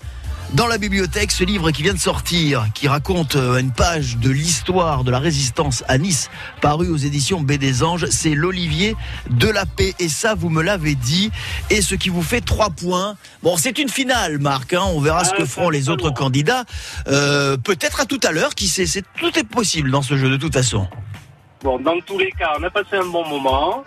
dans 0.53 0.67
la 0.67 0.77
bibliothèque, 0.77 1.31
ce 1.31 1.43
livre 1.43 1.71
qui 1.71 1.81
vient 1.81 1.93
de 1.93 1.99
sortir, 1.99 2.67
qui 2.75 2.87
raconte 2.87 3.35
euh, 3.35 3.57
une 3.59 3.71
page 3.71 4.17
de 4.17 4.29
l'histoire 4.29 5.03
de 5.03 5.09
la 5.09 5.17
résistance 5.19 5.83
à 5.87 5.97
Nice, 5.97 6.29
paru 6.61 6.89
aux 6.89 6.97
éditions 6.97 7.41
B 7.41 7.53
des 7.53 7.83
Anges, 7.83 8.05
c'est 8.11 8.35
l'Olivier 8.35 8.95
de 9.31 9.47
la 9.47 9.65
paix. 9.65 9.93
Et 9.99 10.09
ça, 10.09 10.35
vous 10.35 10.49
me 10.49 10.61
l'avez 10.61 10.93
dit. 10.95 11.31
Et 11.71 11.81
ce 11.81 11.95
qui 11.95 12.09
vous 12.09 12.21
fait 12.21 12.41
trois 12.41 12.69
points. 12.69 13.15
Bon, 13.41 13.57
c'est 13.57 13.79
une 13.79 13.89
finale, 13.89 14.37
Marc. 14.37 14.73
hein. 14.73 14.83
On 14.93 14.99
verra 15.01 15.23
ce 15.23 15.33
que 15.33 15.45
feront 15.45 15.69
les 15.71 15.89
autres 15.89 16.11
candidats. 16.11 16.65
Euh, 17.07 17.57
Peut-être 17.57 18.01
à 18.01 18.05
tout 18.05 18.19
à 18.23 18.31
l'heure. 18.31 18.53
Qui 18.53 18.67
sait 18.67 18.85
tout 19.19 19.37
est 19.39 19.43
possible 19.47 19.89
dans 19.89 20.01
ce 20.03 20.17
jeu 20.17 20.29
de 20.29 20.37
toute 20.37 20.53
façon. 20.53 20.87
Bon, 21.63 21.79
dans 21.79 21.99
tous 22.05 22.19
les 22.19 22.31
cas, 22.31 22.51
on 22.59 22.63
a 22.63 22.69
passé 22.69 22.97
un 22.97 23.05
bon 23.05 23.27
moment. 23.27 23.83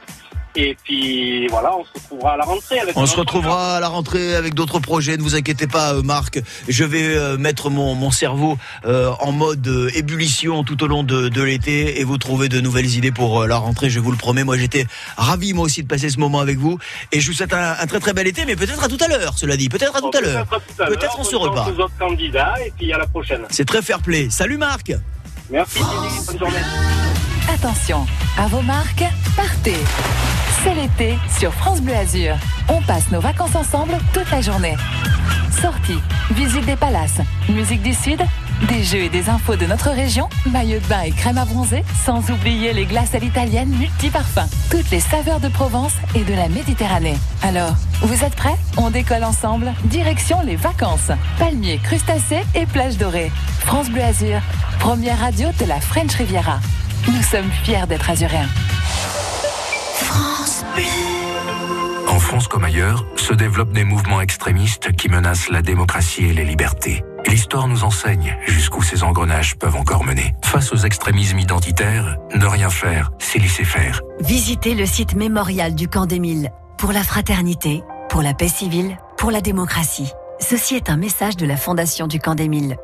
Et 0.58 0.76
puis, 0.84 1.46
voilà, 1.48 1.70
on 1.76 1.84
se 1.84 1.90
retrouvera 1.94 2.32
à 2.32 2.36
la 2.38 2.44
rentrée 2.44 2.80
avec 2.80 2.96
On 2.96 3.04
se 3.06 3.16
retrouvera 3.16 3.76
à 3.76 3.80
la 3.80 3.88
rentrée 3.88 4.34
avec 4.36 4.54
d'autres 4.54 4.78
projets. 4.78 5.16
Ne 5.18 5.22
vous 5.22 5.34
inquiétez 5.34 5.66
pas, 5.66 5.92
euh, 5.94 6.02
Marc. 6.02 6.40
Je 6.66 6.84
vais 6.84 7.14
euh, 7.14 7.36
mettre 7.36 7.68
mon, 7.68 7.94
mon 7.94 8.10
cerveau 8.10 8.56
euh, 8.86 9.10
en 9.20 9.32
mode 9.32 9.66
euh, 9.68 9.90
ébullition 9.94 10.64
tout 10.64 10.82
au 10.82 10.86
long 10.86 11.02
de, 11.02 11.28
de 11.28 11.42
l'été 11.42 12.00
et 12.00 12.04
vous 12.04 12.16
trouver 12.16 12.48
de 12.48 12.60
nouvelles 12.60 12.94
idées 12.96 13.12
pour 13.12 13.42
euh, 13.42 13.46
la 13.46 13.56
rentrée. 13.58 13.90
Je 13.90 14.00
vous 14.00 14.10
le 14.10 14.16
promets. 14.16 14.44
Moi, 14.44 14.56
j'étais 14.56 14.86
ravi 15.18 15.52
moi 15.52 15.64
aussi 15.66 15.82
de 15.82 15.88
passer 15.88 16.08
ce 16.08 16.18
moment 16.18 16.40
avec 16.40 16.56
vous 16.58 16.78
et 17.12 17.20
je 17.20 17.26
vous 17.30 17.36
souhaite 17.36 17.52
un, 17.52 17.76
un 17.78 17.86
très 17.86 18.00
très 18.00 18.14
bel 18.14 18.26
été. 18.26 18.46
Mais 18.46 18.56
peut-être 18.56 18.82
à 18.82 18.88
tout 18.88 18.98
à 19.00 19.08
l'heure. 19.08 19.36
Cela 19.36 19.56
dit, 19.58 19.68
peut-être 19.68 19.94
à 19.96 20.00
tout 20.00 20.10
à 20.16 20.20
l'heure. 20.22 20.46
Peut-être 20.46 20.54
à 20.54 20.60
tout 20.60 20.82
à 20.82 20.86
Peut-être 20.86 21.02
l'heure. 21.02 21.16
on 21.18 21.25
se 21.25 21.36
reparle. 21.36 21.75
Et 22.64 22.72
puis, 22.78 22.92
à 22.94 22.98
la 22.98 23.06
prochaine. 23.06 23.42
C'est 23.50 23.66
très 23.66 23.82
fair 23.82 24.00
play. 24.00 24.28
Salut, 24.30 24.56
Marc. 24.56 24.92
Merci. 25.50 25.80
Bonne 26.26 26.38
journée. 26.38 26.56
Attention, 27.52 28.06
à 28.38 28.48
vos 28.48 28.60
marques, 28.62 29.04
partez. 29.36 29.76
C'est 30.62 30.74
l'été 30.74 31.16
sur 31.38 31.52
France 31.54 31.80
Bleu 31.80 31.94
Azur. 31.94 32.34
On 32.68 32.82
passe 32.82 33.10
nos 33.12 33.20
vacances 33.20 33.54
ensemble 33.54 33.96
toute 34.12 34.30
la 34.30 34.40
journée. 34.40 34.76
Sorties, 35.62 36.00
visite 36.32 36.66
des 36.66 36.76
palaces, 36.76 37.20
musique 37.48 37.82
du 37.82 37.94
Sud, 37.94 38.20
des 38.68 38.82
jeux 38.82 39.02
et 39.04 39.08
des 39.08 39.30
infos 39.30 39.56
de 39.56 39.64
notre 39.64 39.90
région, 39.90 40.28
maillots 40.50 40.80
de 40.80 40.86
bain 40.86 41.02
et 41.02 41.12
crème 41.12 41.38
à 41.38 41.44
bronzer, 41.44 41.84
sans 42.04 42.30
oublier 42.30 42.72
les 42.72 42.84
glaces 42.84 43.14
à 43.14 43.18
l'italienne 43.18 43.68
multiparfums. 43.68 44.48
Toutes 44.70 44.90
les 44.90 45.00
saveurs 45.00 45.40
de 45.40 45.48
Provence 45.48 45.94
et 46.14 46.24
de 46.24 46.34
la 46.34 46.48
Méditerranée. 46.48 47.16
Alors, 47.42 47.74
vous 48.02 48.24
êtes 48.24 48.34
prêts? 48.34 48.56
On 48.76 48.90
décolle 48.90 49.24
ensemble, 49.24 49.72
direction 49.84 50.40
les 50.42 50.56
vacances. 50.56 51.12
Palmiers, 51.38 51.78
crustacés 51.78 52.44
et 52.54 52.66
plages 52.66 52.98
dorées. 52.98 53.30
France 53.60 53.88
Bleu 53.88 54.02
Azur, 54.02 54.40
première 54.80 55.20
radio 55.20 55.48
de 55.60 55.64
la 55.64 55.80
French 55.80 56.14
Riviera. 56.14 56.58
Nous 57.06 57.22
sommes 57.22 57.50
fiers 57.64 57.86
d'être 57.86 58.10
azuréens. 58.10 58.48
En 62.08 62.18
France 62.18 62.48
comme 62.48 62.64
ailleurs, 62.64 63.04
se 63.16 63.34
développent 63.34 63.72
des 63.72 63.84
mouvements 63.84 64.20
extrémistes 64.20 64.92
qui 64.92 65.08
menacent 65.08 65.48
la 65.48 65.62
démocratie 65.62 66.24
et 66.24 66.32
les 66.32 66.44
libertés. 66.44 67.04
L'histoire 67.26 67.68
nous 67.68 67.84
enseigne 67.84 68.36
jusqu'où 68.46 68.82
ces 68.82 69.02
engrenages 69.02 69.56
peuvent 69.56 69.76
encore 69.76 70.04
mener. 70.04 70.34
Face 70.44 70.72
aux 70.72 70.76
extrémismes 70.78 71.38
identitaires, 71.38 72.16
ne 72.34 72.46
rien 72.46 72.70
faire, 72.70 73.10
c'est 73.18 73.38
laisser 73.38 73.64
faire. 73.64 74.00
Visitez 74.20 74.74
le 74.74 74.86
site 74.86 75.14
mémorial 75.14 75.74
du 75.74 75.88
camp 75.88 76.06
d'Émile. 76.06 76.50
Pour 76.78 76.92
la 76.92 77.02
fraternité, 77.02 77.82
pour 78.08 78.22
la 78.22 78.34
paix 78.34 78.48
civile, 78.48 78.96
pour 79.16 79.30
la 79.30 79.40
démocratie. 79.40 80.10
Ceci 80.38 80.76
est 80.76 80.90
un 80.90 80.96
message 80.96 81.36
de 81.36 81.46
la 81.46 81.56
Fondation 81.56 82.06
du 82.06 82.18
camp 82.18 82.34
d'Émile. 82.34 82.76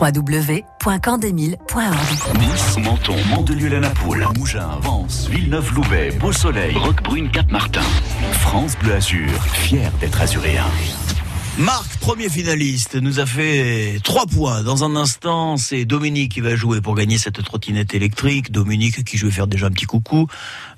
www.campdemile.org 0.00 2.38
Nice, 2.38 2.78
Menton, 2.78 3.16
Mandelieu, 3.30 3.68
la 3.68 3.80
Napoule, 3.80 4.26
Mougins, 4.36 4.78
Vence, 4.80 5.28
Villeneuve-Loubet, 5.28 6.12
Beau 6.20 6.32
Soleil, 6.32 6.76
Roquebrune, 6.76 7.30
Cap-Martin. 7.30 7.82
France 8.32 8.76
Bleu 8.78 8.94
Azur, 8.94 9.28
fier 9.52 9.90
d'être 10.00 10.20
azuréen. 10.20 10.64
Marc, 11.58 11.98
premier 11.98 12.28
finaliste, 12.28 12.94
nous 12.94 13.18
a 13.18 13.26
fait 13.26 13.98
trois 14.04 14.26
points. 14.26 14.62
Dans 14.62 14.84
un 14.84 14.94
instant, 14.94 15.56
c'est 15.56 15.84
Dominique 15.84 16.32
qui 16.32 16.40
va 16.40 16.54
jouer 16.54 16.80
pour 16.80 16.94
gagner 16.94 17.18
cette 17.18 17.42
trottinette 17.42 17.94
électrique. 17.94 18.52
Dominique 18.52 19.04
qui 19.04 19.18
je 19.18 19.26
vais 19.26 19.32
faire 19.32 19.48
déjà 19.48 19.66
un 19.66 19.70
petit 19.70 19.86
coucou. 19.86 20.28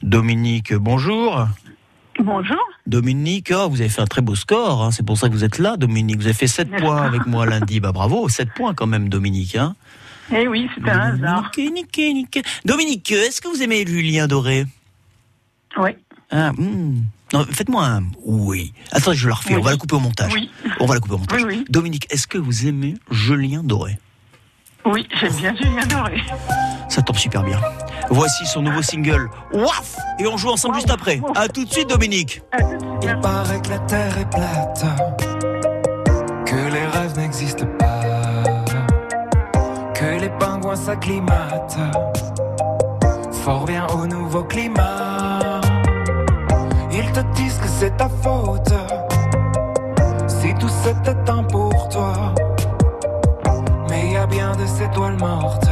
Dominique, 0.03 0.75
bonjour. 0.75 1.47
Bonjour. 2.23 2.59
Dominique, 2.87 3.51
oh, 3.55 3.69
vous 3.71 3.81
avez 3.81 3.89
fait 3.89 4.03
un 4.03 4.07
très 4.07 4.21
beau 4.21 4.35
score, 4.35 4.85
hein. 4.85 4.91
c'est 4.91 5.05
pour 5.05 5.17
ça 5.17 5.29
que 5.29 5.33
vous 5.33 5.45
êtes 5.45 5.59
là, 5.59 5.77
Dominique. 5.77 6.19
Vous 6.19 6.27
avez 6.27 6.35
fait 6.35 6.47
7 6.47 6.71
points 6.71 7.03
avec 7.03 7.27
moi 7.27 7.47
lundi, 7.47 7.81
bah 7.81 7.93
bravo, 7.93 8.29
7 8.29 8.51
points 8.55 8.75
quand 8.75 8.87
même, 8.87 9.09
Dominique. 9.09 9.57
Hein. 9.57 9.75
Eh 10.33 10.47
oui, 10.47 10.69
c'était 10.75 10.91
un 10.91 11.15
hasard. 11.15 11.51
Dominique, 12.65 13.11
est-ce 13.11 13.41
que 13.41 13.49
vous 13.49 13.63
aimez 13.63 13.87
Julien 13.87 14.27
Doré? 14.27 14.67
Oui. 15.79 15.91
ah, 16.31 16.53
hmm. 16.53 17.03
Non, 17.33 17.47
faites-moi 17.51 17.87
un 17.87 18.03
oui. 18.25 18.73
Attends, 18.93 19.13
je 19.13 19.29
la 19.29 19.35
refais, 19.35 19.55
Oui. 19.55 19.61
on 19.61 19.65
va 19.65 19.71
la 19.71 19.77
couper 19.77 19.95
au 19.95 20.01
montage. 20.01 20.33
Oui. 20.35 20.51
On 20.81 20.87
va 20.87 20.95
la 20.95 21.01
couper 21.01 21.15
au 21.15 21.19
montage. 21.19 21.45
Oui. 21.45 21.65
Dominique, 21.69 22.07
est-ce 22.13 22.27
que 22.27 22.39
vous 22.39 22.67
aimez 22.67 22.95
Julien 23.11 23.63
Doré? 23.63 23.99
Oui, 24.85 25.09
j'aime 25.21 25.33
bien 25.35 25.55
Julien 25.57 25.87
Doré. 25.87 26.21
Ça 26.89 27.03
tombe 27.03 27.17
super 27.17 27.43
bien. 27.43 27.59
Voici 28.11 28.47
son 28.47 28.63
nouveau 28.63 28.83
single, 28.83 29.31
Waf 29.53 29.97
Et 30.19 30.27
on 30.27 30.37
joue 30.37 30.51
ensemble 30.51 30.75
juste 30.75 30.91
après. 30.91 31.21
À 31.37 31.49
tout 31.49 31.65
de 31.65 31.71
suite, 31.71 31.89
Dominique. 31.89 32.43
Il 33.03 33.21
paraît 33.21 33.61
que 33.63 33.71
la 33.71 33.79
terre 33.81 34.19
est 34.19 34.31
plate, 34.31 34.85
que 36.47 36.73
les 36.73 36.87
rêves 36.87 37.17
n'existent 37.17 37.67
pas, 37.79 38.01
que 39.95 40.21
les 40.21 40.31
pingouins 40.39 40.77
s'acclimatent 40.77 41.79
fort 43.41 43.65
bien 43.65 43.87
au 43.89 44.07
nouveau 44.07 44.45
climat. 44.45 45.61
Ils 46.93 47.11
te 47.13 47.21
disent 47.35 47.59
que 47.59 47.69
c'est 47.69 47.97
ta 47.97 48.09
faute. 48.09 48.73
Si 50.29 50.55
tout 50.55 50.69
c'était 50.69 51.31
un 51.31 51.43
pour 51.45 51.89
toi. 51.89 52.35
Mais 55.01 55.07
y 55.07 55.25
a 55.25 55.25
bien 55.25 55.61
des 55.61 55.70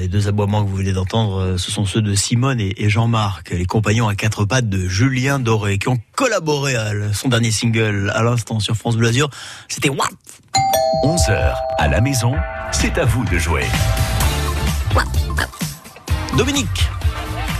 Les 0.00 0.08
deux 0.08 0.28
aboiements 0.28 0.64
que 0.64 0.68
vous 0.68 0.76
venez 0.76 0.92
d'entendre, 0.92 1.40
euh, 1.40 1.58
ce 1.58 1.70
sont 1.70 1.84
ceux 1.84 2.02
de 2.02 2.14
Simone 2.14 2.60
et 2.60 2.72
et 2.76 2.88
Jean-Marc, 2.88 3.50
les 3.50 3.64
compagnons 3.66 4.08
à 4.08 4.14
quatre 4.14 4.44
pattes 4.44 4.68
de 4.68 4.88
Julien 4.88 5.38
Doré, 5.38 5.78
qui 5.78 5.88
ont 5.88 5.98
collaboré 6.16 6.74
à 6.76 6.90
son 7.12 7.28
dernier 7.28 7.50
single 7.50 8.10
à 8.14 8.22
l'instant 8.22 8.60
sur 8.60 8.74
France 8.76 8.96
Bleu 8.96 9.08
Azur. 9.08 9.28
C'était 9.68 9.88
What? 9.90 10.08
11h 11.04 11.54
à 11.78 11.88
la 11.88 12.00
maison, 12.00 12.34
c'est 12.72 12.98
à 12.98 13.04
vous 13.04 13.24
de 13.24 13.38
jouer. 13.38 13.64
Dominique. 16.36 16.88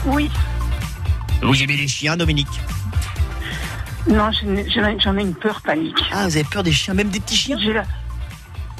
Oui. 0.06 0.30
Vous 1.42 1.62
aimez 1.62 1.76
les 1.76 1.88
chiens, 1.88 2.16
Dominique? 2.16 2.48
Non, 4.08 4.30
j'en 4.32 5.16
ai- 5.16 5.22
une 5.22 5.34
peur 5.34 5.60
panique. 5.60 5.98
Ah, 6.10 6.26
vous 6.28 6.36
avez 6.36 6.44
peur 6.44 6.62
des 6.62 6.72
chiens, 6.72 6.94
même 6.94 7.10
des 7.10 7.20
petits 7.20 7.36
chiens? 7.36 7.58
J'ai 7.62 7.72
la- 7.72 7.84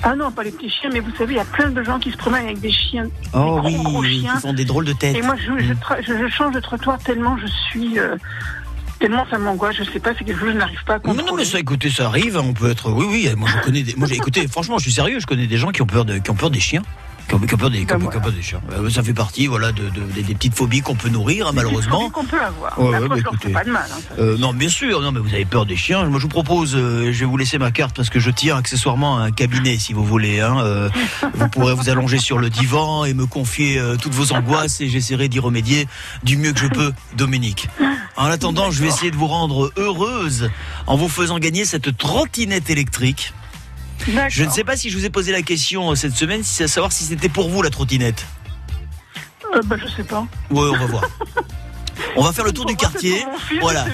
Ah 0.05 0.17
non, 0.17 0.31
pas 0.33 0.43
les 0.43 0.51
petits 0.51 0.69
chiens, 0.71 0.91
mais 0.93 1.01
vous 1.01 1.15
savez, 1.17 1.35
il 1.35 1.37
y 1.37 1.41
a 1.41 1.45
plein 1.45 1.71
de 1.71 1.83
gens 1.83 1.99
qui 1.99 2.11
se 2.11 2.17
promènent 2.17 2.45
avec 2.47 2.61
des 2.61 2.73
chiens. 2.73 3.07
Oh 3.35 3.61
des 3.61 3.69
oui, 3.69 3.83
gros, 3.83 4.03
chiens. 4.03 4.35
qui 4.35 4.41
font 4.41 4.53
des 4.53 4.65
drôles 4.65 4.85
de 4.85 4.93
têtes. 4.93 5.17
Et 5.17 5.23
moi, 5.23 5.37
je, 5.37 5.63
je, 5.65 5.73
tra- 5.75 6.03
je- 6.05 6.19
je 6.19 6.29
change 6.29 6.55
de 6.55 6.61
trottoir 6.61 6.99
tellement 6.99 7.37
je 7.39 7.47
suis. 7.47 7.99
euh, 7.99 8.17
tellement 8.99 9.25
ça 9.31 9.39
m'angoisse, 9.39 9.77
je 9.77 9.85
sais 9.85 9.99
pas, 10.01 10.11
c'est 10.17 10.25
quelque 10.25 10.39
chose 10.39 10.49
que 10.49 10.53
je 10.55 10.59
n'arrive 10.59 10.85
pas 10.85 10.95
à 10.95 10.97
Non, 10.99 11.03
contrôler. 11.03 11.27
non, 11.31 11.37
mais 11.37 11.45
ça, 11.45 11.59
écoutez, 11.59 11.91
ça 11.91 12.07
arrive. 12.07 12.37
On 12.37 12.53
peut 12.53 12.71
être. 12.71 12.91
Oui, 12.93 13.07
oui. 13.09 13.29
Moi, 13.37 13.49
je 13.49 13.59
connais. 13.65 13.83
Des... 13.83 13.95
Moi, 13.97 14.07
j'ai 14.09 14.17
écouté. 14.17 14.47
Franchement, 14.51 14.79
je 14.79 14.83
suis 14.85 14.93
sérieux. 14.93 15.19
Je 15.21 15.27
connais 15.27 15.47
des 15.47 15.57
gens 15.57 15.71
qui 15.71 15.83
ont 15.83 15.87
peur 15.87 16.05
de, 16.05 16.19
qui 16.19 16.31
ont 16.31 16.35
peur 16.37 16.51
des 16.51 16.61
chiens. 16.61 16.83
Ont 17.33 17.39
peur 17.39 17.71
des, 17.71 17.85
des 18.33 18.43
chiens. 18.43 18.61
Euh, 18.73 18.91
Ça 18.91 19.03
fait 19.03 19.15
partie, 19.15 19.47
voilà, 19.47 19.73
de, 19.73 19.89
de- 19.89 20.01
des, 20.15 20.23
des 20.23 20.35
petites 20.35 20.55
phobies 20.55 20.81
qu'on 20.83 20.95
peut 20.95 21.09
nourrir, 21.09 21.53
malheureusement. 21.55 22.11
qu'on 22.11 22.25
peut 22.25 22.41
avoir. 22.41 22.79
Ouais, 22.79 22.99
ouais, 22.99 23.09
bah, 23.09 23.17
écoutez. 23.19 23.51
pas 23.51 23.65
de 23.65 23.71
mal. 23.71 23.87
hein. 23.91 23.97
Euh, 24.19 24.37
non, 24.39 24.53
bien 24.53 24.69
sûr, 24.69 25.01
non, 25.01 25.13
mais 25.13 25.21
vous 25.21 25.33
avez 25.33 25.45
peur 25.45 25.65
des 25.67 25.77
chiens. 25.77 26.05
Moi, 26.05 26.19
je 26.19 26.23
vous 26.25 26.29
propose, 26.29 26.75
euh, 26.77 27.13
je 27.13 27.21
vais 27.21 27.25
vous 27.27 27.37
laisser 27.37 27.59
ma 27.59 27.71
carte 27.71 27.97
parce 27.97 28.11
que 28.11 28.21
je 28.21 28.31
tiens 28.31 28.57
accessoirement 28.57 29.19
à 29.19 29.23
un 29.23 29.31
cabinet, 29.31 29.79
si 29.79 29.93
vous 29.93 30.05
voulez. 30.05 30.41
Hein, 30.41 30.91
vous 31.35 31.49
pourrez 31.49 31.75
vous 31.75 31.89
allonger 31.89 32.19
sur 32.19 32.39
le 32.39 32.51
divan 32.51 33.05
et 33.05 33.15
me 33.15 33.27
confier 33.27 33.81
toutes 34.01 34.15
vos 34.15 34.33
angoisses 34.33 34.81
et 34.81 34.89
j'essaierai 34.89 35.29
d'y 35.29 35.39
remédier 35.39 35.87
du 36.23 36.37
mieux 36.37 36.53
que 36.53 36.61
je 36.61 36.67
peux, 36.69 36.93
Dominique. 37.17 37.69
En 38.17 38.27
attendant, 38.27 38.71
je 38.71 38.83
vais 38.83 38.89
essayer 38.89 39.11
de 39.11 39.17
vous 39.17 39.27
rendre 39.27 39.73
heureuse 39.77 40.51
en 40.87 40.97
vous 40.97 41.09
faisant 41.09 41.39
gagner 41.39 41.65
cette 41.65 41.97
trottinette 41.97 42.69
électrique. 42.69 43.33
Je 44.29 44.45
ne 44.45 44.51
sais 44.51 44.65
pas 44.65 44.77
si 44.77 44.91
je 44.91 44.99
vous 44.99 45.05
ai 45.05 45.11
posé 45.11 45.33
la 45.33 45.43
question 45.43 45.91
euh, 45.91 45.95
cette 45.95 46.15
semaine, 46.17 46.43
si 46.43 46.55
c'est 46.55 46.65
à 46.65 46.69
savoir 46.69 46.93
si 46.93 47.05
c'était 47.05 47.29
pour 47.29 47.49
vous 47.49 47.63
la 47.63 47.71
trottinette. 47.71 48.27
Euh, 49.55 49.61
bah, 49.65 49.77
je 49.81 49.87
sais 49.89 50.05
pas. 50.05 50.27
Ouais, 50.51 50.69
on 50.71 50.79
va 50.79 50.87
voir. 50.87 51.05
On 52.17 52.23
va 52.23 52.33
faire 52.33 52.45
le 52.45 52.53
tour 52.53 52.67
du 52.67 52.77
quartier. 52.77 53.25
fils, 53.49 53.61
Voilà. 53.61 53.87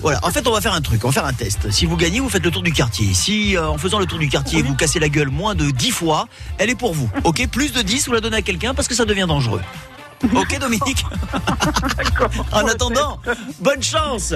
Voilà. 0.00 0.20
En 0.22 0.30
fait, 0.30 0.46
on 0.46 0.52
va 0.52 0.60
faire 0.60 0.74
un 0.74 0.80
truc. 0.80 1.04
On 1.04 1.08
va 1.08 1.12
faire 1.12 1.24
un 1.24 1.32
test. 1.32 1.70
Si 1.70 1.86
vous 1.86 1.96
gagnez, 1.96 2.20
vous 2.20 2.28
faites 2.28 2.44
le 2.44 2.50
tour 2.50 2.62
du 2.62 2.72
quartier. 2.72 3.14
Si, 3.14 3.56
euh, 3.56 3.66
en 3.68 3.78
faisant 3.78 3.98
le 3.98 4.06
tour 4.06 4.18
du 4.18 4.28
quartier, 4.28 4.62
vous 4.62 4.74
cassez 4.74 4.98
la 4.98 5.08
gueule 5.08 5.28
moins 5.28 5.54
de 5.54 5.70
10 5.70 5.90
fois, 5.90 6.28
elle 6.58 6.70
est 6.70 6.74
pour 6.74 6.92
vous. 6.92 7.10
Ok? 7.24 7.46
Plus 7.48 7.72
de 7.72 7.80
10, 7.82 8.08
vous 8.08 8.12
la 8.12 8.20
donnez 8.20 8.38
à 8.38 8.42
quelqu'un 8.42 8.74
parce 8.74 8.88
que 8.88 8.94
ça 8.94 9.04
devient 9.04 9.26
dangereux. 9.28 9.62
Ok, 10.34 10.58
Dominique 10.58 11.04
En 12.52 12.66
attendant, 12.66 13.18
bonne 13.60 13.82
chance 13.82 14.34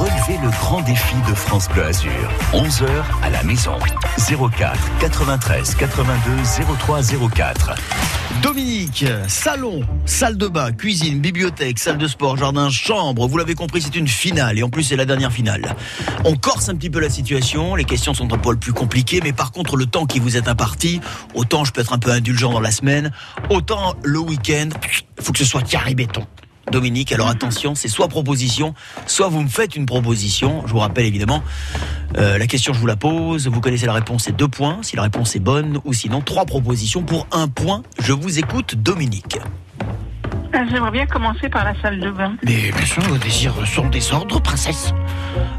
Relevez 0.00 0.38
le 0.42 0.50
grand 0.50 0.80
défi 0.82 1.14
de 1.28 1.34
France 1.34 1.68
Bleu 1.68 1.84
Azur. 1.84 2.10
11h 2.52 2.86
à 3.22 3.30
la 3.30 3.42
maison. 3.42 3.74
04 4.18 4.78
93 5.00 5.74
82 5.74 6.30
03 6.78 7.00
04. 7.34 7.74
Dominique, 8.42 9.04
salon, 9.28 9.82
salle 10.06 10.38
de 10.38 10.46
bain, 10.48 10.72
cuisine, 10.72 11.20
bibliothèque, 11.20 11.78
salle 11.78 11.98
de 11.98 12.06
sport, 12.06 12.38
jardin, 12.38 12.70
chambre. 12.70 13.26
Vous 13.26 13.36
l'avez 13.36 13.54
compris, 13.54 13.82
c'est 13.82 13.96
une 13.96 14.08
finale 14.08 14.58
et 14.58 14.62
en 14.62 14.70
plus 14.70 14.82
c'est 14.84 14.96
la 14.96 15.04
dernière 15.04 15.32
finale. 15.32 15.76
On 16.24 16.36
corse 16.36 16.70
un 16.70 16.76
petit 16.76 16.88
peu 16.88 17.00
la 17.00 17.10
situation, 17.10 17.74
les 17.74 17.84
questions 17.84 18.14
sont 18.14 18.32
un 18.32 18.38
poil 18.38 18.56
plus 18.56 18.72
compliquées, 18.72 19.20
mais 19.22 19.34
par 19.34 19.52
contre 19.52 19.76
le 19.76 19.84
temps 19.84 20.06
qui 20.06 20.20
vous 20.20 20.38
est 20.38 20.48
imparti, 20.48 21.00
autant 21.34 21.64
je 21.64 21.72
peux 21.72 21.82
être 21.82 21.92
un 21.92 21.98
peu 21.98 22.10
indulgent 22.10 22.50
dans 22.52 22.60
la 22.60 22.70
semaine, 22.70 23.12
autant 23.50 23.94
le 24.02 24.18
week-end, 24.18 24.59
il 24.68 25.22
faut 25.22 25.32
que 25.32 25.38
ce 25.38 25.44
soit 25.44 25.62
carré 25.62 25.94
béton. 25.94 26.26
Dominique, 26.70 27.10
alors 27.12 27.28
attention, 27.28 27.74
c'est 27.74 27.88
soit 27.88 28.08
proposition, 28.08 28.74
soit 29.06 29.28
vous 29.28 29.42
me 29.42 29.48
faites 29.48 29.74
une 29.74 29.86
proposition. 29.86 30.62
Je 30.66 30.72
vous 30.72 30.78
rappelle 30.78 31.04
évidemment, 31.06 31.42
euh, 32.16 32.38
la 32.38 32.46
question 32.46 32.72
je 32.72 32.78
vous 32.78 32.86
la 32.86 32.96
pose, 32.96 33.48
vous 33.48 33.60
connaissez 33.60 33.86
la 33.86 33.92
réponse, 33.92 34.24
c'est 34.24 34.36
deux 34.36 34.48
points. 34.48 34.78
Si 34.82 34.94
la 34.94 35.02
réponse 35.02 35.34
est 35.34 35.40
bonne, 35.40 35.80
ou 35.84 35.92
sinon 35.92 36.20
trois 36.20 36.44
propositions 36.44 37.02
pour 37.02 37.26
un 37.32 37.48
point. 37.48 37.82
Je 37.98 38.12
vous 38.12 38.38
écoute, 38.38 38.76
Dominique. 38.76 39.38
Ah, 40.52 40.64
J'aimerais 40.70 40.90
bien 40.90 41.06
commencer 41.06 41.48
par 41.48 41.64
la 41.64 41.80
salle 41.80 42.00
de 42.00 42.10
bain. 42.10 42.34
Mais 42.44 42.72
bien 42.72 42.84
sûr, 42.86 43.02
vos 43.02 43.16
désirs 43.18 43.54
sont 43.66 43.88
des 43.88 44.12
ordres, 44.12 44.40
princesse. 44.40 44.92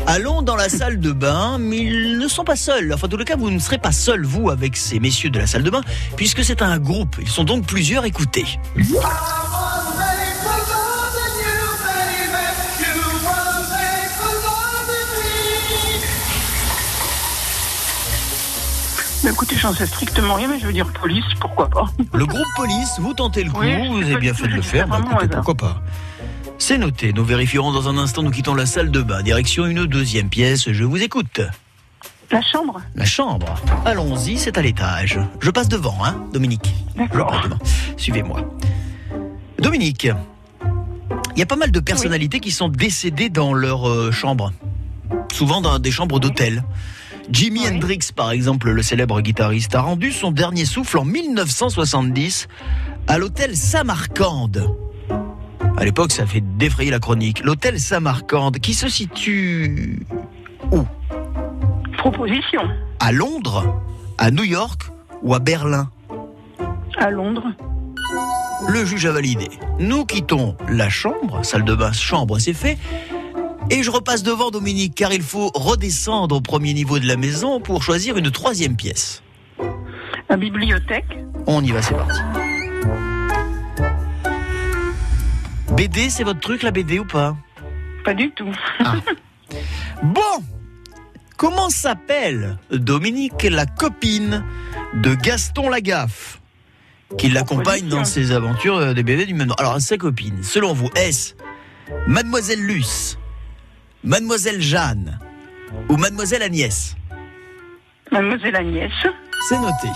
Allons 0.05 0.41
dans 0.41 0.55
la 0.55 0.67
salle 0.69 0.99
de 0.99 1.11
bain, 1.11 1.57
mais 1.59 1.77
ils 1.77 2.17
ne 2.17 2.27
sont 2.27 2.43
pas 2.43 2.55
seuls. 2.57 2.91
Enfin, 2.93 3.07
en 3.07 3.09
tout 3.09 3.17
cas, 3.17 3.35
vous 3.37 3.49
ne 3.49 3.59
serez 3.59 3.77
pas 3.77 3.91
seul, 3.93 4.25
vous, 4.25 4.49
avec 4.49 4.75
ces 4.75 4.99
messieurs 4.99 5.29
de 5.29 5.39
la 5.39 5.47
salle 5.47 5.63
de 5.63 5.69
bain, 5.69 5.81
puisque 6.17 6.43
c'est 6.43 6.61
un 6.61 6.77
groupe. 6.77 7.15
Ils 7.21 7.29
sont 7.29 7.43
donc 7.45 7.65
plusieurs. 7.65 8.05
Écoutez. 8.05 8.45
Mais 19.23 19.31
écoutez, 19.31 19.55
j'en 19.55 19.73
sais 19.73 19.85
strictement 19.85 20.33
rien, 20.33 20.47
mais 20.47 20.59
je 20.59 20.65
veux 20.65 20.73
dire 20.73 20.87
police, 20.91 21.25
pourquoi 21.39 21.69
pas. 21.69 21.85
Le 22.13 22.25
groupe 22.25 22.47
police, 22.55 22.99
vous 22.99 23.13
tentez 23.13 23.43
le 23.43 23.51
coup, 23.51 23.61
Oui, 23.61 23.87
vous 23.87 24.01
avez 24.03 24.17
bien 24.17 24.33
fait 24.33 24.47
de 24.47 24.53
le 24.53 24.61
faire, 24.61 24.87
bah, 24.87 24.99
écoutez, 24.99 25.27
pourquoi 25.27 25.55
pas. 25.55 25.81
C'est 26.57 26.77
noté, 26.77 27.13
nous 27.13 27.23
vérifierons 27.23 27.71
dans 27.71 27.87
un 27.87 27.97
instant, 27.97 28.23
nous 28.23 28.31
quittons 28.31 28.55
la 28.55 28.65
salle 28.65 28.91
de 28.91 29.01
bain. 29.01 29.21
Direction 29.21 29.65
une 29.65 29.85
deuxième 29.85 30.29
pièce, 30.29 30.71
je 30.71 30.83
vous 30.83 31.01
écoute. 31.01 31.41
La 32.31 32.41
chambre 32.41 32.81
La 32.95 33.05
chambre. 33.05 33.55
Allons-y, 33.85 34.37
c'est 34.37 34.57
à 34.57 34.61
l'étage. 34.61 35.19
Je 35.39 35.51
passe 35.51 35.67
devant, 35.67 35.97
hein, 36.03 36.15
Dominique 36.31 36.73
Je 36.95 37.03
passe 37.19 37.43
devant. 37.43 37.59
Suivez-moi. 37.97 38.41
Dominique, 39.59 40.07
il 41.35 41.39
y 41.39 41.41
a 41.41 41.45
pas 41.45 41.55
mal 41.55 41.71
de 41.71 41.79
personnalités 41.79 42.39
qui 42.39 42.51
sont 42.51 42.69
décédées 42.69 43.29
dans 43.29 43.53
leur 43.53 43.87
euh, 43.87 44.11
chambre. 44.11 44.51
Souvent 45.31 45.61
dans 45.61 45.77
des 45.79 45.91
chambres 45.91 46.19
d'hôtel. 46.19 46.63
Jimi 47.29 47.67
Hendrix, 47.67 48.09
par 48.15 48.31
exemple, 48.31 48.69
le 48.71 48.81
célèbre 48.81 49.21
guitariste, 49.21 49.75
a 49.75 49.81
rendu 49.81 50.11
son 50.11 50.31
dernier 50.31 50.65
souffle 50.65 50.97
en 50.97 51.05
1970 51.05 52.47
à 53.07 53.17
l'hôtel 53.17 53.55
Samarcande. 53.55 54.75
À 55.77 55.85
l'époque, 55.85 56.11
ça 56.11 56.25
fait 56.25 56.43
défrayer 56.57 56.91
la 56.91 56.99
chronique. 56.99 57.43
L'hôtel 57.43 57.79
Samarcande, 57.79 58.59
qui 58.59 58.73
se 58.73 58.89
situe 58.89 60.05
Proposition. 61.97 62.61
à 62.99 63.11
Londres, 63.11 63.81
à 64.17 64.31
New 64.31 64.43
York 64.43 64.81
ou 65.21 65.33
à 65.33 65.39
Berlin? 65.39 65.89
À 66.97 67.09
Londres. 67.09 67.45
Le 68.67 68.85
juge 68.85 69.05
a 69.05 69.11
validé. 69.11 69.49
Nous 69.79 70.05
quittons 70.05 70.55
la 70.69 70.89
chambre, 70.89 71.43
salle 71.43 71.63
de 71.63 71.73
bain, 71.73 71.91
chambre, 71.91 72.37
c'est 72.39 72.53
fait. 72.53 72.77
Et 73.69 73.83
je 73.83 73.91
repasse 73.91 74.23
devant 74.23 74.51
Dominique, 74.51 74.95
car 74.95 75.13
il 75.13 75.21
faut 75.21 75.51
redescendre 75.53 76.35
au 76.35 76.41
premier 76.41 76.73
niveau 76.73 76.99
de 76.99 77.07
la 77.07 77.15
maison 77.15 77.61
pour 77.61 77.83
choisir 77.83 78.17
une 78.17 78.31
troisième 78.31 78.75
pièce. 78.75 79.23
La 80.29 80.37
bibliothèque. 80.37 81.17
On 81.47 81.63
y 81.63 81.71
va, 81.71 81.81
c'est 81.81 81.95
parti. 81.95 82.19
BD, 85.75 86.09
c'est 86.09 86.23
votre 86.23 86.39
truc, 86.39 86.63
la 86.63 86.71
BD 86.71 86.99
ou 86.99 87.05
pas 87.05 87.35
Pas 88.03 88.13
du 88.13 88.31
tout. 88.31 88.53
Bon 90.03 90.43
Comment 91.37 91.69
s'appelle 91.69 92.57
Dominique, 92.71 93.43
la 93.43 93.65
copine 93.65 94.43
de 94.93 95.15
Gaston 95.15 95.69
Lagaffe 95.69 96.39
qui 97.17 97.29
l'accompagne 97.29 97.87
dans 97.87 98.05
ses 98.05 98.31
aventures 98.31 98.77
euh, 98.77 98.93
des 98.93 99.03
BD 99.03 99.25
du 99.25 99.33
même 99.33 99.47
nom 99.47 99.55
Alors, 99.57 99.79
sa 99.81 99.97
copine, 99.97 100.43
selon 100.43 100.73
vous, 100.73 100.89
est-ce 100.95 101.33
Mademoiselle 102.07 102.61
Luce, 102.61 103.17
Mademoiselle 104.03 104.61
Jeanne 104.61 105.19
ou 105.89 105.97
Mademoiselle 105.97 106.41
Agnès 106.43 106.95
Mademoiselle 108.11 108.55
Agnès. 108.57 108.91
C'est 109.47 109.57
noté. 109.59 109.87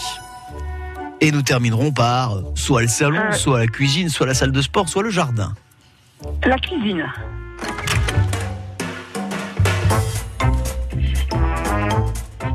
Et 1.21 1.31
nous 1.31 1.41
terminerons 1.41 1.91
par 1.91 2.37
soit 2.55 2.81
le 2.81 2.87
salon, 2.87 3.19
Euh. 3.19 3.31
soit 3.33 3.59
la 3.59 3.67
cuisine, 3.67 4.09
soit 4.09 4.25
la 4.25 4.33
salle 4.33 4.51
de 4.53 4.61
sport, 4.61 4.87
soit 4.87 5.03
le 5.03 5.09
jardin. 5.09 5.53
La 6.45 6.57
cuisine. 6.57 7.05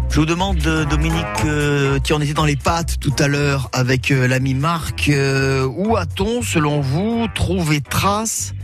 Je 0.08 0.16
vous 0.16 0.26
demande, 0.26 0.58
Dominique, 0.58 1.24
euh, 1.44 1.98
tiens, 2.02 2.16
on 2.16 2.20
était 2.20 2.34
dans 2.34 2.44
les 2.44 2.56
pâtes 2.56 2.98
tout 3.00 3.14
à 3.18 3.28
l'heure 3.28 3.68
avec 3.72 4.10
euh, 4.10 4.26
l'ami 4.26 4.54
Marc. 4.54 5.08
euh, 5.08 5.66
où 5.66 5.96
a-t-on, 5.96 6.42
selon 6.42 6.80
vous, 6.80 7.28
trouvé 7.34 7.80
trace 7.80 8.54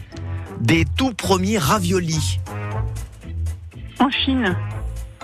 des 0.60 0.84
tout 0.96 1.12
premiers 1.14 1.58
raviolis? 1.58 2.40
En 3.98 4.10
Chine. 4.10 4.56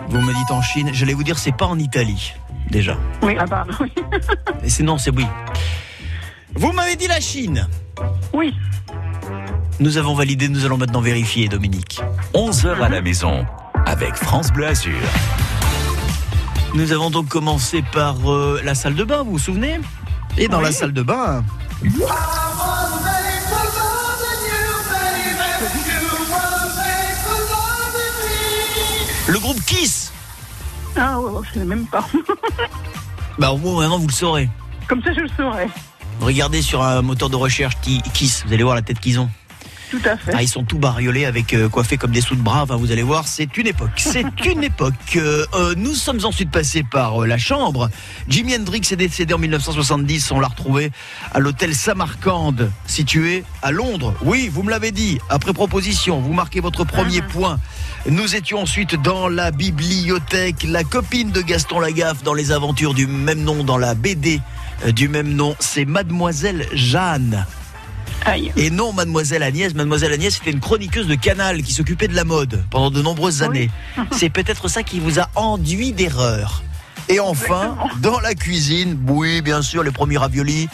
Vous 0.08 0.20
me 0.20 0.32
dites 0.32 0.50
en 0.50 0.62
Chine. 0.62 0.90
J'allais 0.92 1.14
vous 1.14 1.22
dire, 1.22 1.38
c'est 1.38 1.56
pas 1.56 1.66
en 1.66 1.78
Italie, 1.78 2.35
déjà. 2.70 2.96
Oui, 3.22 3.37
ah 3.38 3.46
bah 3.46 3.66
oui. 3.80 3.92
Et 4.64 4.68
c'est 4.68 4.82
non, 4.82 4.98
c'est 4.98 5.14
oui. 5.14 5.26
Vous 6.54 6.72
m'avez 6.72 6.96
dit 6.96 7.06
la 7.06 7.20
Chine. 7.20 7.66
Oui. 8.32 8.54
Nous 9.80 9.96
avons 9.96 10.14
validé, 10.14 10.48
nous 10.48 10.64
allons 10.64 10.76
maintenant 10.76 11.00
vérifier, 11.00 11.48
Dominique. 11.48 12.00
11h 12.35 12.80
à 12.80 12.88
la 12.88 13.00
maison 13.00 13.46
avec 13.87 14.14
France 14.14 14.52
Bleu 14.52 14.66
Azur. 14.66 14.98
Nous 16.74 16.92
avons 16.92 17.11
donc 17.11 17.28
commencé 17.28 17.82
par 17.92 18.16
euh, 18.30 18.61
la 18.64 18.74
salle 18.74 18.94
de 18.94 19.04
bain, 19.04 19.22
vous 19.22 19.32
vous 19.32 19.38
souvenez? 19.38 19.78
Et 20.38 20.48
dans 20.48 20.61
la 20.61 20.72
salle 20.72 20.92
de 20.92 21.02
bain, 21.02 21.44
le 21.82 21.90
groupe 29.42 29.61
Kiss. 29.66 30.12
Ah 30.96 31.18
ouais, 31.20 31.40
je 31.52 31.59
sais 31.59 31.64
même 31.64 31.87
pas. 31.87 32.07
Bah 33.38 33.50
au 33.50 33.57
moins 33.57 33.81
maintenant 33.81 33.98
vous 33.98 34.07
le 34.09 34.12
saurez. 34.12 34.48
Comme 34.87 35.02
ça, 35.02 35.11
je 35.14 35.20
le 35.20 35.28
saurais. 35.37 35.66
Regardez 36.20 36.61
sur 36.61 36.83
un 36.83 37.00
moteur 37.00 37.31
de 37.31 37.37
recherche 37.37 37.74
qui- 37.81 38.02
Kiss, 38.12 38.44
vous 38.46 38.52
allez 38.52 38.62
voir 38.62 38.74
la 38.74 38.83
tête 38.83 39.00
qu'ils 39.00 39.18
ont. 39.18 39.31
Tout 39.90 40.00
à 40.05 40.16
fait. 40.16 40.33
Ah, 40.35 40.42
ils 40.42 40.48
sont 40.48 40.64
tout 40.64 40.78
bariolés 40.78 41.24
avec 41.26 41.52
euh, 41.55 41.68
coiffés 41.68 41.96
comme 41.98 42.12
des 42.12 42.20
sous 42.22 42.35
de 42.37 42.40
bras. 42.42 42.62
Enfin, 42.62 42.76
vous 42.76 42.92
allez 42.92 43.02
voir, 43.02 43.26
c'est 43.28 43.57
une 43.59 43.66
époque. 43.66 43.90
C'est 43.96 44.24
une 44.46 44.64
époque. 44.64 45.16
Euh, 45.16 45.44
euh, 45.55 45.74
nous 45.76 45.94
sommes 45.94 46.24
ensuite 46.24 46.50
passés 46.50 46.83
par 46.83 47.26
la 47.26 47.37
chambre. 47.38 47.88
Jimi 48.28 48.55
Hendrix 48.55 48.83
est 48.90 48.96
décédé 48.96 49.33
en 49.35 49.38
1970. 49.38 50.31
On 50.33 50.40
l'a 50.40 50.48
retrouvé 50.48 50.92
à 51.33 51.40
l'hôtel 51.40 51.74
Samarcande, 51.74 52.70
situé 52.87 53.44
à 53.62 53.70
Londres. 53.70 54.14
Oui, 54.22 54.48
vous 54.52 54.62
me 54.62 54.70
l'avez 54.70 54.92
dit. 54.92 55.18
Après 55.31 55.52
proposition, 55.55 56.20
vous 56.20 56.33
marquez 56.35 56.61
votre 56.61 56.85
premier 56.85 57.20
point. 57.22 57.59
Nous 58.06 58.34
étions 58.34 58.58
ensuite 58.58 59.00
dans 59.00 59.28
la 59.28 59.52
bibliothèque. 59.52 60.64
La 60.68 60.82
copine 60.82 61.30
de 61.30 61.40
Gaston 61.40 61.78
Lagaffe 61.78 62.24
dans 62.24 62.34
les 62.34 62.50
aventures 62.50 62.94
du 62.94 63.06
même 63.06 63.42
nom, 63.42 63.62
dans 63.62 63.78
la 63.78 63.94
BD 63.94 64.40
euh, 64.84 64.90
du 64.90 65.08
même 65.08 65.32
nom, 65.32 65.54
c'est 65.60 65.84
Mademoiselle 65.84 66.66
Jeanne. 66.72 67.46
Aïe. 68.24 68.52
Et 68.56 68.70
non, 68.70 68.92
Mademoiselle 68.92 69.44
Agnès. 69.44 69.72
Mademoiselle 69.74 70.12
Agnès 70.12 70.36
était 70.36 70.50
une 70.50 70.58
chroniqueuse 70.58 71.06
de 71.06 71.14
Canal 71.14 71.62
qui 71.62 71.72
s'occupait 71.72 72.08
de 72.08 72.16
la 72.16 72.24
mode 72.24 72.64
pendant 72.70 72.90
de 72.90 73.00
nombreuses 73.00 73.44
années. 73.44 73.70
C'est 74.10 74.30
peut-être 74.30 74.66
ça 74.66 74.82
qui 74.82 74.98
vous 74.98 75.20
a 75.20 75.28
enduit 75.36 75.92
d'erreur. 75.92 76.64
Et 77.08 77.20
enfin, 77.20 77.76
dans 77.98 78.18
la 78.18 78.34
cuisine, 78.34 78.98
oui, 79.08 79.42
bien 79.42 79.62
sûr, 79.62 79.84
les 79.84 79.90
premiers 79.92 80.18
raviolis 80.18 80.68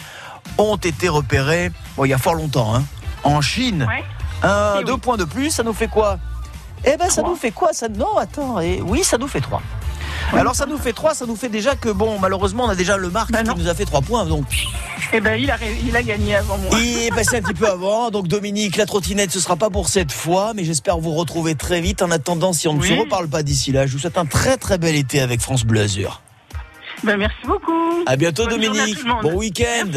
ont 0.57 0.77
été 0.77 1.09
repérés, 1.09 1.71
bon, 1.95 2.05
il 2.05 2.09
y 2.09 2.13
a 2.13 2.17
fort 2.17 2.35
longtemps, 2.35 2.75
hein, 2.75 2.83
en 3.23 3.41
Chine. 3.41 3.87
Un, 4.41 4.81
deux 4.83 4.97
points 4.97 5.17
de 5.17 5.25
plus, 5.25 5.51
ça 5.51 5.63
nous 5.63 5.73
fait 5.73 5.87
quoi? 5.87 6.17
Eh 6.85 6.97
ben, 6.97 7.09
ça 7.09 7.21
nous 7.21 7.35
fait 7.35 7.51
quoi 7.51 7.73
ça 7.73 7.87
Non, 7.89 8.17
attends, 8.17 8.59
et 8.59 8.81
oui, 8.81 9.03
ça 9.03 9.17
nous 9.17 9.27
fait 9.27 9.41
trois. 9.41 9.61
Alors, 10.33 10.55
ça 10.55 10.65
nous 10.67 10.77
fait 10.77 10.93
trois, 10.93 11.15
ça 11.15 11.25
nous 11.25 11.35
fait 11.35 11.49
déjà 11.49 11.75
que, 11.75 11.89
bon, 11.89 12.19
malheureusement, 12.19 12.65
on 12.65 12.69
a 12.69 12.75
déjà 12.75 12.97
le 12.97 13.09
Marc 13.09 13.31
qui 13.31 13.55
nous 13.57 13.67
a 13.67 13.73
fait 13.73 13.85
trois 13.85 14.01
points, 14.01 14.25
donc. 14.25 14.45
Eh 15.11 15.21
ben, 15.21 15.33
il 15.41 15.49
a, 15.49 15.57
il 15.85 15.95
a 15.95 16.03
gagné 16.03 16.35
avant 16.35 16.57
moi. 16.57 16.77
Il 16.79 17.05
est 17.07 17.09
passé 17.09 17.37
un 17.37 17.41
petit 17.41 17.53
peu 17.55 17.67
avant, 17.67 18.11
donc 18.11 18.27
Dominique, 18.27 18.77
la 18.77 18.85
trottinette, 18.85 19.31
ce 19.31 19.39
sera 19.39 19.55
pas 19.55 19.69
pour 19.71 19.89
cette 19.89 20.11
fois, 20.11 20.53
mais 20.53 20.63
j'espère 20.63 20.99
vous 20.99 21.13
retrouver 21.15 21.55
très 21.55 21.81
vite. 21.81 22.01
En 22.03 22.11
attendant, 22.11 22.53
si 22.53 22.67
on 22.67 22.73
ne 22.73 22.79
Oui. 22.81 22.89
se 22.89 22.93
reparle 22.93 23.27
pas 23.27 23.41
d'ici 23.41 23.71
là, 23.71 23.87
je 23.87 23.93
vous 23.93 23.99
souhaite 23.99 24.17
un 24.19 24.25
très 24.25 24.57
très 24.57 24.77
bel 24.77 24.95
été 24.95 25.19
avec 25.19 25.41
France 25.41 25.63
Bleu 25.63 25.81
Azur. 25.81 26.21
Ben, 27.03 27.17
merci 27.17 27.37
beaucoup. 27.47 28.03
À 28.05 28.15
bientôt 28.17 28.45
Bonne 28.45 28.61
journée 28.61 28.79
à 28.79 28.85
Dominique, 28.85 29.05
bon 29.23 29.33
week-end. 29.35 29.87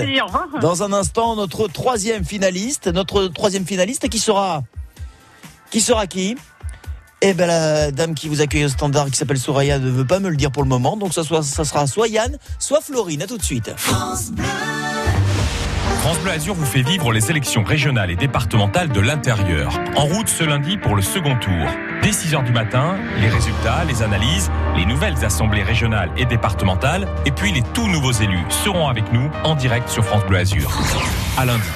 Dans 0.63 0.83
un 0.83 0.93
instant, 0.95 1.37
notre 1.37 1.69
troisième 1.69 2.25
finaliste, 2.25 2.87
notre 2.87 3.27
troisième 3.27 3.67
finaliste 3.67 4.09
qui 4.09 4.19
sera, 4.19 4.63
qui 5.71 5.81
sera 5.83 6.07
qui? 6.07 6.37
Eh 7.25 7.35
ben 7.35 7.47
la 7.47 7.93
dame 7.93 8.17
qui 8.17 8.29
vous 8.29 8.41
accueille 8.41 8.65
au 8.65 8.69
standard, 8.69 9.09
qui 9.09 9.17
s'appelle 9.17 9.39
Soraya, 9.39 9.79
ne 9.79 9.89
veut 9.89 10.05
pas 10.05 10.19
me 10.19 10.29
le 10.29 10.35
dire 10.35 10.51
pour 10.51 10.65
le 10.65 10.69
moment, 10.69 10.97
donc 10.97 11.15
ça, 11.15 11.23
sera 11.23 11.87
soit 11.87 12.09
Yann, 12.09 12.37
soit 12.59 12.81
Florine. 12.81 13.23
À 13.23 13.29
tout 13.29 13.39
de 13.39 13.45
suite. 13.45 13.73
France 13.77 14.33
Azur 16.33 16.55
vous 16.55 16.65
fait 16.65 16.83
vivre 16.83 17.13
les 17.13 17.31
élections 17.31 17.63
régionales 17.63 18.11
et 18.11 18.17
départementales 18.17 18.89
de 18.89 19.01
l'intérieur. 19.01 19.79
En 19.97 20.07
route 20.07 20.29
ce 20.29 20.43
lundi 20.43 20.77
pour 20.79 20.97
le 20.97 21.03
second 21.03 21.37
tour. 21.37 21.69
Dès 22.03 22.11
6h 22.11 22.43
du 22.45 22.53
matin, 22.53 22.97
les 23.21 23.29
résultats, 23.29 23.85
les 23.87 24.03
analyses, 24.03 24.51
les 24.75 24.87
nouvelles 24.87 25.25
assemblées 25.25 25.63
régionales 25.63 26.11
et 26.17 26.25
départementales, 26.25 27.07
et 27.27 27.31
puis 27.31 27.53
les 27.53 27.63
tout 27.75 27.87
nouveaux 27.87 28.13
élus 28.13 28.45
seront 28.49 28.89
avec 28.89 29.13
nous 29.13 29.31
en 29.45 29.55
direct 29.55 29.89
sur 29.89 30.05
France 30.05 30.25
Bleu 30.25 30.39
Azur. 30.39 30.71
À 31.37 31.45
lundi. 31.45 31.69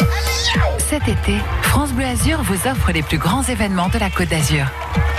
Cet 0.79 1.07
été, 1.07 1.37
France 1.63 1.93
Bleu 1.93 2.07
Azur 2.07 2.43
vous 2.43 2.67
offre 2.67 2.93
les 2.93 3.03
plus 3.03 3.19
grands 3.19 3.43
événements 3.43 3.89
de 3.89 3.99
la 3.99 4.09
Côte 4.09 4.29
d'Azur. 4.29 4.67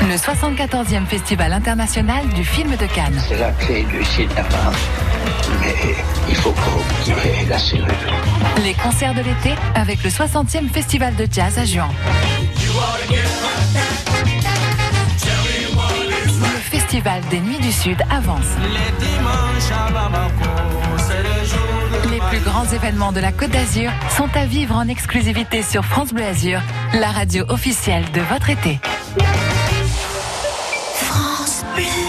Le 0.01 0.15
74e 0.15 1.05
Festival 1.05 1.53
international 1.53 2.27
du 2.29 2.43
film 2.43 2.71
de 2.71 2.85
Cannes. 2.85 3.21
C'est 3.27 3.37
la 3.37 3.51
clé 3.51 3.83
du 3.83 4.03
cinéma. 4.03 4.43
Mais 5.61 5.95
il 6.29 6.35
faut 6.35 6.49
oublier 6.49 7.45
la 7.49 7.59
serrure. 7.59 7.87
Les 8.63 8.73
concerts 8.73 8.96
de 8.97 9.21
l'été 9.21 9.53
avec 9.75 10.03
le 10.03 10.09
60e 10.09 10.69
Festival 10.69 11.15
de 11.15 11.27
Jazz 11.31 11.59
à 11.59 11.65
Juin. 11.65 11.87
Le 16.41 16.59
Festival 16.59 17.21
des 17.29 17.39
Nuits 17.39 17.59
du 17.59 17.71
Sud 17.71 17.97
avance. 18.09 18.47
Les 22.09 22.19
plus 22.29 22.39
grands 22.39 22.65
événements 22.65 23.11
de 23.11 23.19
la 23.19 23.31
Côte 23.31 23.51
d'Azur 23.51 23.91
sont 24.17 24.29
à 24.33 24.45
vivre 24.45 24.75
en 24.75 24.87
exclusivité 24.87 25.61
sur 25.61 25.85
France 25.85 26.11
Bleu 26.11 26.25
Azur, 26.25 26.59
la 26.93 27.11
radio 27.11 27.45
officielle 27.49 28.05
de 28.13 28.21
votre 28.21 28.49
été. 28.49 28.79
France 30.95 31.63
Bleu. 31.75 32.06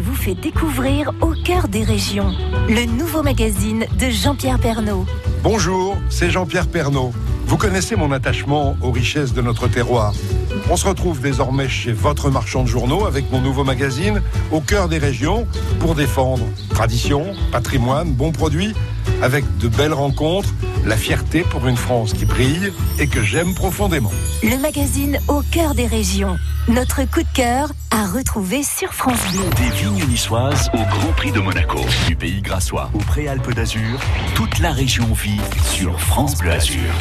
Vous 0.00 0.14
fait 0.14 0.34
découvrir 0.34 1.12
Au 1.20 1.32
cœur 1.44 1.68
des 1.68 1.82
régions, 1.82 2.32
le 2.68 2.84
nouveau 2.86 3.22
magazine 3.22 3.86
de 3.98 4.10
Jean-Pierre 4.10 4.58
Pernaud. 4.58 5.06
Bonjour, 5.42 5.96
c'est 6.08 6.30
Jean-Pierre 6.30 6.68
Pernaud. 6.68 7.12
Vous 7.46 7.56
connaissez 7.56 7.96
mon 7.96 8.12
attachement 8.12 8.76
aux 8.82 8.90
richesses 8.90 9.32
de 9.32 9.40
notre 9.40 9.68
terroir. 9.68 10.12
On 10.70 10.76
se 10.76 10.86
retrouve 10.86 11.20
désormais 11.20 11.68
chez 11.68 11.92
votre 11.92 12.30
marchand 12.30 12.62
de 12.62 12.68
journaux 12.68 13.06
avec 13.06 13.30
mon 13.32 13.40
nouveau 13.40 13.64
magazine 13.64 14.20
Au 14.52 14.60
cœur 14.60 14.88
des 14.88 14.98
régions 14.98 15.46
pour 15.80 15.94
défendre 15.94 16.44
tradition, 16.70 17.34
patrimoine, 17.50 18.12
bons 18.12 18.32
produits, 18.32 18.74
avec 19.22 19.44
de 19.58 19.68
belles 19.68 19.94
rencontres, 19.94 20.50
la 20.88 20.96
fierté 20.96 21.42
pour 21.42 21.68
une 21.68 21.76
France 21.76 22.14
qui 22.14 22.24
brille 22.24 22.72
et 22.98 23.06
que 23.06 23.22
j'aime 23.22 23.54
profondément. 23.54 24.10
Le 24.42 24.56
magazine 24.56 25.18
Au 25.28 25.42
cœur 25.42 25.74
des 25.74 25.86
régions, 25.86 26.38
notre 26.66 27.04
coup 27.04 27.22
de 27.22 27.28
cœur 27.34 27.68
à 27.90 28.06
retrouver 28.06 28.62
sur 28.62 28.94
France 28.94 29.20
Bleu. 29.32 29.42
Des 29.56 29.76
vignes 29.76 30.08
niçoises 30.08 30.70
au 30.72 30.78
Grand 30.78 31.12
Prix 31.12 31.32
de 31.32 31.40
Monaco. 31.40 31.80
Du 32.06 32.16
pays 32.16 32.40
grassois 32.40 32.90
au 32.94 32.98
Préalpes 32.98 33.52
d'Azur, 33.52 34.00
toute 34.34 34.58
la 34.60 34.72
région 34.72 35.06
vit 35.12 35.40
sur 35.62 36.00
France 36.00 36.36
Bleu 36.38 36.52
Azur. 36.52 36.94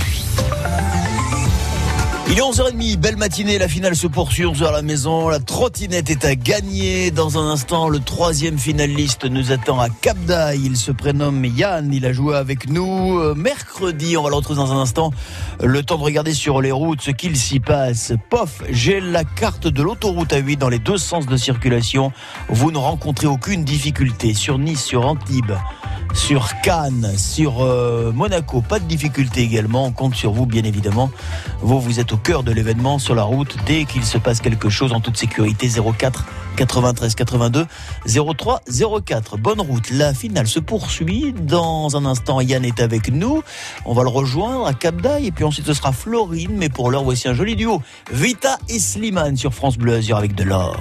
Il 2.29 2.37
est 2.37 2.41
11h30, 2.41 2.97
belle 2.97 3.15
matinée, 3.15 3.57
la 3.57 3.69
finale 3.69 3.95
se 3.95 4.05
poursuit, 4.05 4.43
11h 4.43 4.67
à 4.67 4.71
la 4.73 4.81
maison, 4.81 5.29
la 5.29 5.39
trottinette 5.39 6.09
est 6.09 6.25
à 6.25 6.35
gagner. 6.35 7.09
Dans 7.09 7.37
un 7.37 7.49
instant, 7.49 7.87
le 7.87 7.99
troisième 7.99 8.57
finaliste 8.57 9.23
nous 9.23 9.53
attend 9.53 9.79
à 9.79 9.87
Cap. 9.87 10.17
Il 10.53 10.75
se 10.75 10.91
prénomme 10.91 11.45
Yann, 11.45 11.93
il 11.93 12.05
a 12.05 12.11
joué 12.11 12.35
avec 12.35 12.69
nous 12.69 13.17
euh, 13.17 13.33
mercredi, 13.33 14.17
on 14.17 14.23
va 14.23 14.29
le 14.29 14.35
retrouver 14.35 14.59
dans 14.59 14.73
un 14.73 14.81
instant. 14.81 15.11
Le 15.63 15.81
temps 15.83 15.97
de 15.97 16.03
regarder 16.03 16.33
sur 16.33 16.61
les 16.61 16.73
routes 16.73 17.01
ce 17.01 17.11
qu'il 17.11 17.37
s'y 17.37 17.61
passe. 17.61 18.11
Pof, 18.29 18.61
j'ai 18.69 18.99
la 18.99 19.23
carte 19.23 19.67
de 19.69 19.81
l'autoroute 19.81 20.33
A8 20.33 20.57
dans 20.57 20.69
les 20.69 20.79
deux 20.79 20.97
sens 20.97 21.27
de 21.27 21.37
circulation. 21.37 22.11
Vous 22.49 22.71
ne 22.71 22.77
rencontrez 22.77 23.27
aucune 23.27 23.63
difficulté 23.63 24.33
sur 24.33 24.57
Nice, 24.57 24.83
sur 24.83 25.05
Antibes 25.05 25.55
sur 26.13 26.59
Cannes, 26.61 27.13
sur 27.17 27.61
euh, 27.61 28.11
Monaco. 28.11 28.61
Pas 28.61 28.79
de 28.79 28.85
difficulté 28.85 29.41
également. 29.41 29.85
On 29.85 29.91
compte 29.91 30.15
sur 30.15 30.31
vous, 30.31 30.45
bien 30.45 30.63
évidemment. 30.63 31.11
Vous, 31.61 31.79
vous 31.79 31.99
êtes 31.99 32.13
au 32.13 32.16
cœur 32.17 32.43
de 32.43 32.51
l'événement 32.51 32.99
sur 32.99 33.15
la 33.15 33.23
route. 33.23 33.55
Dès 33.65 33.85
qu'il 33.85 34.03
se 34.03 34.17
passe 34.17 34.41
quelque 34.41 34.69
chose 34.69 34.93
en 34.93 34.99
toute 34.99 35.17
sécurité, 35.17 35.69
04 35.69 36.25
93 36.57 37.15
82 37.15 37.65
03 38.05 38.61
04. 39.05 39.37
Bonne 39.37 39.61
route. 39.61 39.89
La 39.91 40.13
finale 40.13 40.47
se 40.47 40.59
poursuit. 40.59 41.33
Dans 41.33 41.95
un 41.95 42.05
instant, 42.05 42.41
Yann 42.41 42.65
est 42.65 42.81
avec 42.81 43.11
nous. 43.11 43.43
On 43.85 43.93
va 43.93 44.03
le 44.03 44.09
rejoindre 44.09 44.65
à 44.65 44.73
Cap. 44.73 44.95
Et 45.21 45.31
puis 45.31 45.43
ensuite, 45.43 45.65
ce 45.65 45.73
sera 45.73 45.91
Florine. 45.91 46.55
Mais 46.55 46.69
pour 46.69 46.91
l'heure, 46.91 47.03
voici 47.03 47.27
un 47.27 47.33
joli 47.33 47.55
duo. 47.55 47.81
Vita 48.11 48.57
et 48.67 48.79
Slimane 48.79 49.37
sur 49.37 49.53
France 49.53 49.77
Bleu 49.77 49.95
Azur 49.95 50.17
avec 50.17 50.35
de 50.35 50.43
l'or. 50.43 50.77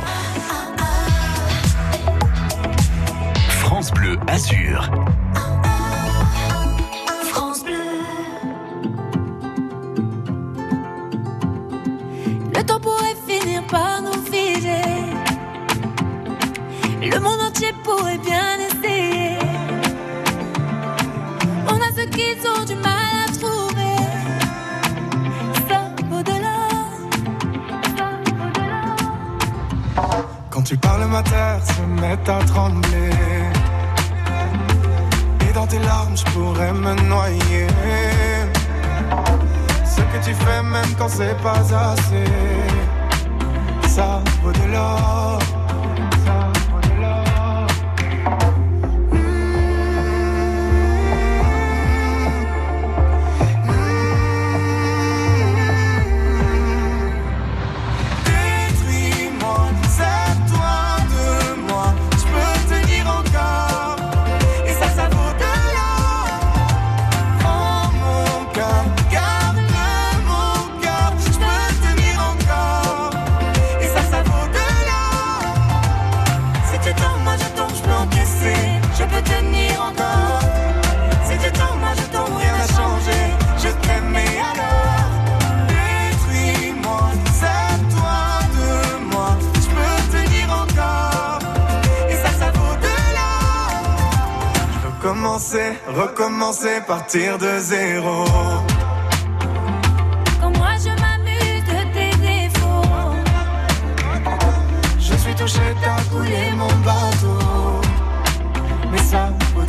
France 3.48 3.90
Bleu 3.92 4.16
Azur. 4.26 4.90
Le 17.12 17.20
monde 17.20 17.40
entier 17.40 17.72
pourrait 17.84 18.18
bien 18.18 18.58
essayer. 18.68 19.38
On 21.68 21.76
a 21.76 21.90
ceux 21.94 22.06
qui 22.06 22.36
ont 22.48 22.64
du 22.64 22.74
mal 22.74 23.12
à 23.24 23.32
trouver. 23.32 23.96
Ça 25.68 25.80
vaut 26.10 26.22
de 26.22 26.36
l'or. 26.44 26.90
Quand 30.50 30.62
tu 30.62 30.76
parles, 30.76 31.04
ma 31.06 31.22
terre 31.22 31.60
se 31.64 31.82
met 32.00 32.18
à 32.28 32.44
trembler. 32.44 33.12
Et 35.48 35.52
dans 35.52 35.66
tes 35.66 35.78
larmes, 35.78 36.16
je 36.16 36.24
pourrais 36.32 36.72
me 36.72 36.94
noyer. 37.08 37.68
Ce 39.84 40.00
que 40.00 40.24
tu 40.24 40.34
fais, 40.34 40.62
même 40.62 40.92
quand 40.98 41.08
c'est 41.08 41.36
pas 41.40 41.60
assez, 41.92 42.30
ça 43.88 44.22
vaut 44.42 44.52
de 44.52 44.72
l'or. 44.72 45.38
Je 95.16 95.22
veux 95.22 95.28
commencer, 95.28 95.72
recommencer, 95.86 96.80
partir 96.86 97.38
de 97.38 97.58
zéro. 97.58 98.24
Quand 100.40 100.50
moi 100.58 100.72
je 100.78 100.90
m'amuse 100.90 101.64
de 101.64 101.80
tes 101.94 102.16
défauts. 102.18 103.16
Je 104.98 105.14
suis 105.16 105.34
touché, 105.34 105.74
t'as 105.82 106.02
coulé 106.10 106.52
mon 106.54 106.68
bateau, 106.84 107.80
mais 108.92 108.98
ça 108.98 109.30
vaut 109.54 109.62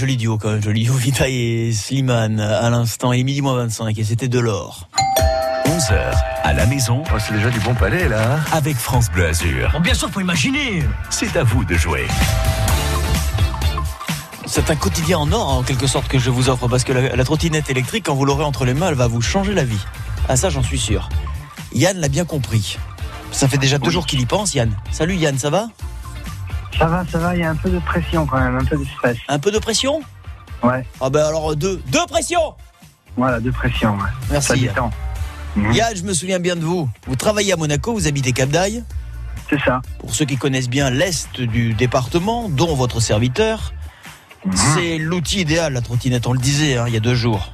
Joli, 0.00 0.12
joli 0.12 0.16
duo 0.16 0.38
quand 0.38 0.48
même, 0.52 0.62
joli 0.62 0.84
duo 0.84 0.94
Vita 0.94 1.28
et 1.28 1.72
Slimane 1.74 2.40
à 2.40 2.70
l'instant, 2.70 3.12
est 3.12 3.22
midi 3.22 3.42
moins 3.42 3.54
25 3.56 3.98
et 3.98 4.02
c'était 4.04 4.28
de 4.28 4.38
l'or. 4.38 4.88
11h 5.66 5.92
à 6.42 6.52
la 6.54 6.64
maison. 6.64 7.02
Oh, 7.14 7.18
c'est 7.18 7.34
déjà 7.34 7.50
du 7.50 7.60
bon 7.60 7.74
palais 7.74 8.08
là. 8.08 8.36
hein. 8.36 8.40
Avec 8.50 8.76
France 8.78 9.10
Bleu 9.10 9.26
Azur. 9.26 9.68
Bon, 9.74 9.80
bien 9.80 9.92
sûr, 9.92 10.08
faut 10.08 10.20
imaginer. 10.20 10.82
C'est 11.10 11.36
à 11.36 11.42
vous 11.42 11.66
de 11.66 11.74
jouer. 11.74 12.06
C'est 14.46 14.70
un 14.70 14.76
quotidien 14.76 15.18
en 15.18 15.30
or 15.32 15.50
en 15.58 15.62
quelque 15.62 15.86
sorte 15.86 16.08
que 16.08 16.18
je 16.18 16.30
vous 16.30 16.48
offre 16.48 16.66
parce 16.66 16.84
que 16.84 16.92
la, 16.94 17.14
la 17.14 17.24
trottinette 17.24 17.68
électrique, 17.68 18.06
quand 18.06 18.14
vous 18.14 18.24
l'aurez 18.24 18.44
entre 18.44 18.64
les 18.64 18.72
mains, 18.72 18.88
elle 18.88 18.94
va 18.94 19.06
vous 19.06 19.20
changer 19.20 19.52
la 19.52 19.64
vie. 19.64 19.84
Ah 20.30 20.36
ça 20.36 20.48
j'en 20.48 20.62
suis 20.62 20.78
sûr. 20.78 21.10
Yann 21.74 21.98
l'a 21.98 22.08
bien 22.08 22.24
compris. 22.24 22.78
Ça 23.32 23.48
fait 23.48 23.58
déjà 23.58 23.76
deux 23.78 23.90
jours 23.90 24.06
qu'il 24.06 24.20
y 24.20 24.24
pense, 24.26 24.54
Yann. 24.54 24.74
Salut 24.92 25.16
Yann, 25.16 25.38
ça 25.38 25.50
va? 25.50 25.68
Ça 26.78 26.86
va, 26.86 27.04
ça 27.10 27.18
va, 27.18 27.34
il 27.34 27.40
y 27.40 27.44
a 27.44 27.50
un 27.50 27.56
peu 27.56 27.68
de 27.70 27.78
pression 27.80 28.26
quand 28.26 28.40
même, 28.40 28.56
un 28.56 28.64
peu 28.64 28.76
de 28.76 28.84
stress. 28.84 29.16
Un 29.28 29.38
peu 29.38 29.50
de 29.50 29.58
pression 29.58 30.00
Ouais, 30.62 30.84
Ah 31.00 31.08
ben 31.10 31.24
alors 31.26 31.56
deux. 31.56 31.80
Deux 31.88 32.06
pressions 32.06 32.54
voilà, 33.16 33.40
de 33.40 33.50
pression, 33.50 33.94
ouais. 33.96 34.08
Merci. 34.30 34.48
Ça 34.48 34.54
détend. 34.56 34.90
Mhm. 35.56 35.72
Yann, 35.72 35.96
je 35.96 36.02
me 36.04 36.14
souviens 36.14 36.38
bien 36.38 36.54
de 36.54 36.60
vous. 36.64 36.88
Vous 37.08 37.16
travaillez 37.16 37.52
à 37.52 37.56
Monaco, 37.56 37.92
vous 37.92 38.06
habitez 38.06 38.32
Cap 38.32 38.48
d'Aille. 38.50 38.84
C'est 39.50 39.58
ça. 39.60 39.82
Pour 39.98 40.14
ceux 40.14 40.24
qui 40.24 40.36
connaissent 40.36 40.68
bien 40.70 40.90
l'Est 40.90 41.40
du 41.40 41.74
département, 41.74 42.48
dont 42.48 42.74
votre 42.76 43.00
serviteur, 43.00 43.72
Mhm. 44.44 44.52
c'est 44.56 44.96
l'outil 44.98 45.40
idéal, 45.40 45.72
la 45.72 45.80
trottinette, 45.80 46.26
on 46.26 46.32
le 46.32 46.38
disait 46.38 46.78
hein, 46.78 46.84
il 46.86 46.94
y 46.94 46.96
a 46.96 47.00
deux 47.00 47.16
jours. 47.16 47.52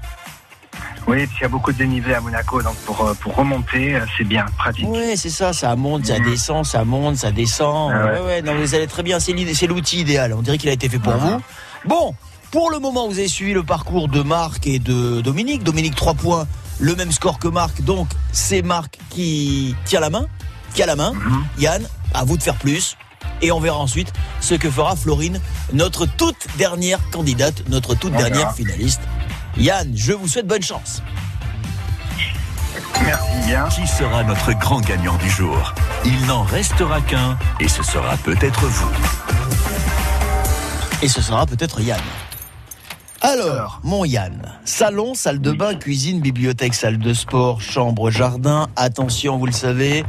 Oui, 1.07 1.27
puis 1.27 1.37
il 1.39 1.43
y 1.43 1.45
a 1.45 1.49
beaucoup 1.49 1.73
de 1.73 1.79
dénivelé 1.79 2.15
à 2.15 2.21
Monaco, 2.21 2.61
donc 2.63 2.75
pour, 2.79 3.01
euh, 3.07 3.15
pour 3.15 3.37
remonter, 3.37 3.95
euh, 3.95 4.01
c'est 4.19 4.25
bien, 4.25 4.45
pratique. 4.59 4.87
Oui, 4.89 5.17
c'est 5.17 5.31
ça, 5.31 5.53
ça 5.53 5.77
monte, 5.77 6.07
ça 6.07 6.19
descend, 6.19 6.65
ça 6.67 6.85
monte, 6.85 7.17
ça 7.17 7.31
descend. 7.31 7.93
Ah 7.95 8.07
ouais, 8.07 8.13
ouais. 8.13 8.21
ouais, 8.27 8.43
non, 8.43 8.57
vous 8.57 8.75
allez 8.75 8.89
très 8.89 9.03
bien, 9.05 9.21
c'est 9.21 9.67
l'outil 9.67 10.01
idéal. 10.01 10.33
On 10.33 10.43
dirait 10.43 10.59
qu'il 10.59 10.69
a 10.69 10.73
été 10.73 10.89
fait 10.89 10.99
pour 10.99 11.13
vous. 11.17 11.41
Bon, 11.85 12.15
pour 12.51 12.71
le 12.71 12.81
moment, 12.81 13.07
vous 13.07 13.19
avez 13.19 13.29
suivi 13.29 13.53
le 13.53 13.63
parcours 13.63 14.09
de 14.09 14.23
Marc 14.23 14.67
et 14.67 14.79
de 14.81 15.21
Dominique. 15.21 15.63
Dominique, 15.63 15.95
3 15.95 16.15
points, 16.15 16.47
le 16.81 16.95
même 16.97 17.13
score 17.13 17.39
que 17.39 17.49
Marc, 17.49 17.83
donc 17.83 18.09
c'est 18.33 18.63
Marc 18.63 18.99
qui 19.11 19.77
tient 19.85 20.01
la 20.01 20.11
main, 20.11 20.27
qui 20.75 20.83
a 20.83 20.87
la 20.87 20.97
main. 20.97 21.13
Yann, 21.59 21.87
à 22.15 22.25
vous 22.25 22.37
de 22.37 22.43
faire 22.43 22.57
plus. 22.57 22.97
Et 23.43 23.53
on 23.53 23.61
verra 23.61 23.79
ensuite 23.79 24.13
ce 24.41 24.55
que 24.55 24.71
fera 24.71 24.97
Florine, 24.97 25.41
notre 25.73 26.07
toute 26.07 26.47
dernière 26.59 26.99
candidate, 27.11 27.63
notre 27.69 27.95
toute 27.95 28.13
On 28.15 28.17
verra. 28.17 28.31
dernière 28.31 28.55
finaliste. 28.55 29.01
Yann, 29.59 29.91
je 29.95 30.13
vous 30.13 30.29
souhaite 30.29 30.47
bonne 30.47 30.63
chance. 30.63 31.03
Merci 33.03 33.47
bien. 33.47 33.69
Qui 33.69 33.87
sera 33.87 34.23
notre 34.23 34.53
grand 34.59 34.81
gagnant 34.81 35.17
du 35.17 35.31
jour? 35.31 35.73
Il 36.05 36.27
n'en 36.27 36.43
restera 36.43 37.01
qu'un 37.01 37.39
et 37.59 37.69
ce 37.69 37.83
sera 37.83 38.19
peut-être 38.19 38.67
vous. 38.67 38.91
Et 41.03 41.09
ce 41.09 41.23
sera 41.23 41.47
peut-être 41.47 41.81
Yann. 41.81 42.01
Alors, 43.23 43.81
mon 43.83 44.05
Yann, 44.05 44.53
salon, 44.67 45.15
salle 45.15 45.41
de 45.41 45.53
bain, 45.53 45.75
cuisine, 45.75 46.21
bibliothèque, 46.21 46.75
salle 46.75 46.99
de 46.99 47.15
sport, 47.15 47.63
chambre, 47.63 48.11
jardin. 48.11 48.69
Attention, 48.77 49.39
vous 49.39 49.47
le 49.47 49.53
savez, 49.53 50.05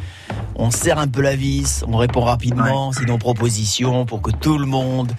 on 0.55 0.71
serre 0.71 0.99
un 0.99 1.07
peu 1.07 1.21
la 1.21 1.37
vis, 1.37 1.85
on 1.87 1.95
répond 1.95 2.21
rapidement, 2.21 2.91
sinon 2.91 3.17
proposition 3.17 4.05
pour 4.05 4.21
que 4.21 4.31
tout 4.31 4.57
le 4.57 4.65
monde 4.65 5.13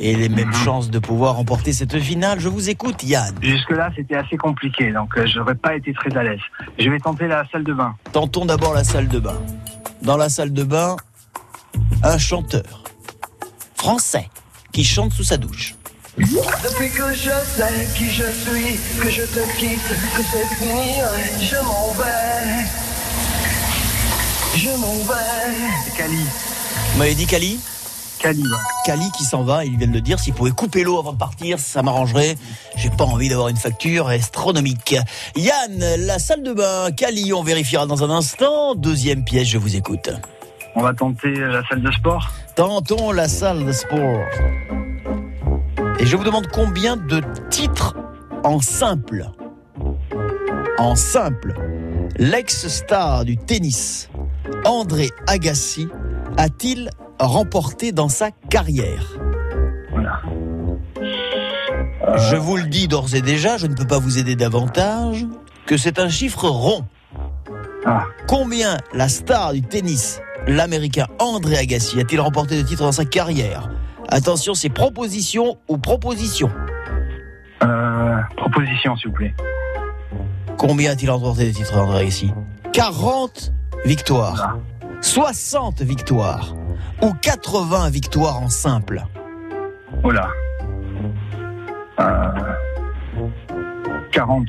ait 0.00 0.14
les 0.14 0.28
mêmes 0.28 0.52
chances 0.52 0.90
de 0.90 0.98
pouvoir 0.98 1.36
remporter 1.36 1.72
cette 1.72 1.98
finale. 1.98 2.40
Je 2.40 2.48
vous 2.48 2.70
écoute, 2.70 3.02
Yann. 3.02 3.34
Jusque-là, 3.42 3.90
c'était 3.96 4.16
assez 4.16 4.36
compliqué, 4.36 4.92
donc 4.92 5.16
euh, 5.16 5.26
j'aurais 5.26 5.54
pas 5.54 5.74
été 5.76 5.92
très 5.92 6.16
à 6.16 6.22
l'aise. 6.22 6.40
Je 6.78 6.88
vais 6.90 6.98
tenter 6.98 7.28
la 7.28 7.44
salle 7.50 7.64
de 7.64 7.72
bain. 7.72 7.94
Tentons 8.12 8.44
d'abord 8.44 8.74
la 8.74 8.84
salle 8.84 9.08
de 9.08 9.18
bain. 9.18 9.38
Dans 10.02 10.16
la 10.16 10.28
salle 10.28 10.52
de 10.52 10.64
bain, 10.64 10.96
un 12.02 12.18
chanteur 12.18 12.84
français 13.76 14.28
qui 14.72 14.84
chante 14.84 15.12
sous 15.12 15.24
sa 15.24 15.36
douche. 15.36 15.74
Depuis 16.18 16.90
que 16.90 17.12
je 17.14 17.30
sais 17.30 17.88
qui 17.96 18.06
je 18.10 18.24
suis, 18.24 18.78
que 19.00 19.10
je 19.10 19.22
te 19.22 19.58
quitte, 19.58 19.88
que 20.16 20.22
c'est 20.22 20.54
fini, 20.56 20.94
je 21.40 21.56
m'en 21.64 21.92
vais. 21.92 22.66
Je 24.56 24.68
m'en 24.78 24.94
vais. 25.04 25.96
Cali. 25.96 26.26
Vous 26.92 26.98
m'avez 26.98 27.14
dit 27.14 27.26
Kali? 27.26 27.58
Cali, 28.22 28.42
ouais. 28.42 28.58
Kali 28.84 29.10
qui 29.18 29.24
s'en 29.24 29.42
va, 29.42 29.64
il 29.64 29.76
vient 29.76 29.88
de 29.88 29.92
le 29.94 30.00
dire, 30.00 30.20
s'il 30.20 30.32
pouvait 30.32 30.52
couper 30.52 30.84
l'eau 30.84 30.96
avant 30.96 31.12
de 31.12 31.18
partir, 31.18 31.58
ça 31.58 31.82
m'arrangerait. 31.82 32.36
J'ai 32.76 32.88
pas 32.88 33.02
envie 33.02 33.28
d'avoir 33.28 33.48
une 33.48 33.56
facture 33.56 34.06
astronomique. 34.06 34.94
Yann, 35.34 35.84
la 36.06 36.20
salle 36.20 36.44
de 36.44 36.52
bain, 36.52 36.92
Kali, 36.92 37.32
on 37.32 37.42
vérifiera 37.42 37.84
dans 37.86 38.04
un 38.04 38.10
instant. 38.10 38.76
Deuxième 38.76 39.24
pièce, 39.24 39.48
je 39.48 39.58
vous 39.58 39.74
écoute. 39.74 40.08
On 40.76 40.82
va 40.82 40.94
tenter 40.94 41.36
euh, 41.36 41.50
la 41.50 41.66
salle 41.66 41.82
de 41.82 41.90
sport. 41.90 42.30
Tentons 42.54 43.10
la 43.10 43.26
salle 43.26 43.66
de 43.66 43.72
sport. 43.72 44.24
Et 45.98 46.06
je 46.06 46.16
vous 46.16 46.22
demande 46.22 46.46
combien 46.46 46.96
de 46.96 47.22
titres 47.50 47.96
en 48.44 48.60
simple. 48.60 49.26
En 50.78 50.94
simple. 50.94 51.54
L'ex-star 52.18 53.24
du 53.24 53.36
tennis, 53.36 54.10
André 54.64 55.10
Agassi, 55.26 55.88
a-t-il 56.36 56.88
remporté 57.26 57.92
dans 57.92 58.08
sa 58.08 58.30
carrière. 58.30 59.18
Je 62.16 62.36
vous 62.36 62.56
le 62.56 62.64
dis 62.64 62.88
d'ores 62.88 63.14
et 63.14 63.22
déjà, 63.22 63.56
je 63.56 63.66
ne 63.66 63.74
peux 63.74 63.86
pas 63.86 63.98
vous 63.98 64.18
aider 64.18 64.36
davantage, 64.36 65.24
que 65.66 65.76
c'est 65.76 65.98
un 65.98 66.08
chiffre 66.08 66.48
rond. 66.48 66.84
Combien 68.26 68.76
la 68.92 69.08
star 69.08 69.52
du 69.52 69.62
tennis, 69.62 70.20
l'américain 70.46 71.06
André 71.18 71.56
Agassi, 71.56 72.00
a-t-il 72.00 72.20
remporté 72.20 72.60
de 72.60 72.66
titres 72.66 72.82
dans 72.82 72.92
sa 72.92 73.04
carrière? 73.04 73.70
Attention, 74.08 74.54
c'est 74.54 74.68
proposition 74.68 75.58
ou 75.68 75.78
proposition. 75.78 76.50
Euh, 77.62 78.16
proposition, 78.36 78.96
s'il 78.96 79.08
vous 79.08 79.14
plaît. 79.14 79.34
Combien 80.58 80.92
a-t-il 80.92 81.10
remporté 81.10 81.46
de 81.46 81.52
titres 81.52 81.76
André 81.76 82.00
Agassi? 82.00 82.32
40 82.72 83.52
victoires, 83.84 84.58
60 85.00 85.82
victoires 85.82 86.54
ou 87.02 87.12
80 87.14 87.90
victoires 87.90 88.38
en 88.40 88.48
simple 88.48 89.02
Oh 90.02 90.10
là. 90.10 90.28
Euh, 92.00 92.28
40. 94.10 94.46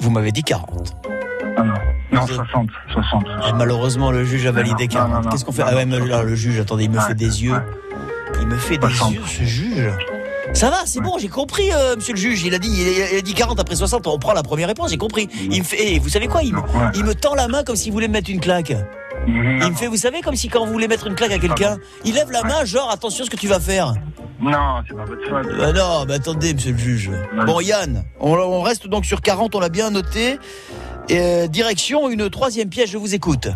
Vous 0.00 0.10
m'avez 0.10 0.32
dit 0.32 0.42
40. 0.42 0.96
Ah 1.56 1.62
non. 1.62 1.74
Non, 2.12 2.26
60. 2.26 2.68
60. 2.92 3.24
Ah, 3.42 3.52
malheureusement, 3.54 4.10
le 4.10 4.24
juge 4.24 4.46
a 4.46 4.52
validé 4.52 4.86
Non, 4.88 5.00
non, 5.00 5.08
40. 5.08 5.10
non, 5.12 5.20
non. 5.22 5.30
Qu'est-ce 5.30 5.44
qu'on 5.44 5.52
fait 5.52 5.62
Ah 5.66 5.74
ouais, 5.74 5.86
mais 5.86 5.98
là, 6.00 6.22
le 6.22 6.34
juge, 6.34 6.58
attendez, 6.60 6.84
il 6.84 6.90
me 6.90 7.00
fait 7.00 7.14
des 7.14 7.42
yeux. 7.44 7.54
Il 8.40 8.46
me 8.46 8.56
fait 8.56 8.78
des 8.78 8.86
yeux, 8.86 9.20
ce 9.26 9.42
juge. 9.42 9.90
Ça 10.52 10.70
va, 10.70 10.82
c'est 10.86 11.00
bon, 11.00 11.16
j'ai 11.18 11.28
compris, 11.28 11.72
euh, 11.72 11.96
monsieur 11.96 12.14
le 12.14 12.20
juge. 12.20 12.44
Il 12.44 12.54
a 12.54 12.58
dit, 12.58 12.70
il 12.70 13.18
a, 13.18 13.20
dit 13.20 13.34
40 13.34 13.58
après 13.58 13.74
60. 13.74 14.06
On 14.06 14.18
prend 14.18 14.32
la 14.32 14.42
première 14.42 14.68
réponse, 14.68 14.90
j'ai 14.90 14.96
compris. 14.96 15.28
Il 15.50 15.60
me 15.60 15.64
fait, 15.64 15.94
et 15.94 15.98
vous 15.98 16.08
savez 16.08 16.28
quoi 16.28 16.42
il 16.42 16.54
me, 16.54 16.60
il 16.94 17.04
me 17.04 17.14
tend 17.14 17.34
la 17.34 17.48
main 17.48 17.64
comme 17.64 17.76
s'il 17.76 17.92
voulait 17.92 18.08
me 18.08 18.12
mettre 18.12 18.30
une 18.30 18.40
claque. 18.40 18.74
Il 19.26 19.32
me 19.34 19.74
fait, 19.74 19.86
vous 19.86 19.96
savez, 19.96 20.20
comme 20.20 20.36
si 20.36 20.48
quand 20.48 20.66
vous 20.66 20.72
voulez 20.72 20.88
mettre 20.88 21.06
une 21.06 21.14
claque 21.14 21.32
à 21.32 21.38
quelqu'un, 21.38 21.78
il 22.04 22.14
lève 22.14 22.30
la 22.30 22.42
main, 22.42 22.64
genre, 22.64 22.90
attention 22.90 23.24
ce 23.24 23.30
que 23.30 23.36
tu 23.36 23.48
vas 23.48 23.60
faire. 23.60 23.94
Non, 24.40 24.82
c'est 24.86 24.94
pas 24.94 25.04
votre 25.04 25.22
faute. 25.26 25.58
Bah 25.58 25.72
non, 25.72 26.04
bah 26.06 26.14
attendez, 26.14 26.52
monsieur 26.52 26.72
le 26.72 26.78
juge. 26.78 27.10
Bon, 27.46 27.60
Yann, 27.60 28.04
on, 28.20 28.34
on 28.34 28.60
reste 28.60 28.86
donc 28.86 29.06
sur 29.06 29.22
40, 29.22 29.54
on 29.54 29.60
l'a 29.60 29.70
bien 29.70 29.90
noté. 29.90 30.38
Et, 31.08 31.18
euh, 31.18 31.46
direction, 31.46 32.10
une 32.10 32.28
troisième 32.28 32.68
pièce, 32.68 32.90
je 32.90 32.98
vous 32.98 33.14
écoute. 33.14 33.48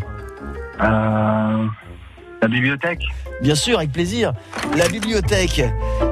Euh, 0.83 1.67
la 2.43 2.49
bibliothèque 2.49 3.03
Bien 3.43 3.55
sûr, 3.55 3.79
avec 3.79 3.93
plaisir. 3.93 4.33
La 4.77 4.89
bibliothèque. 4.89 5.63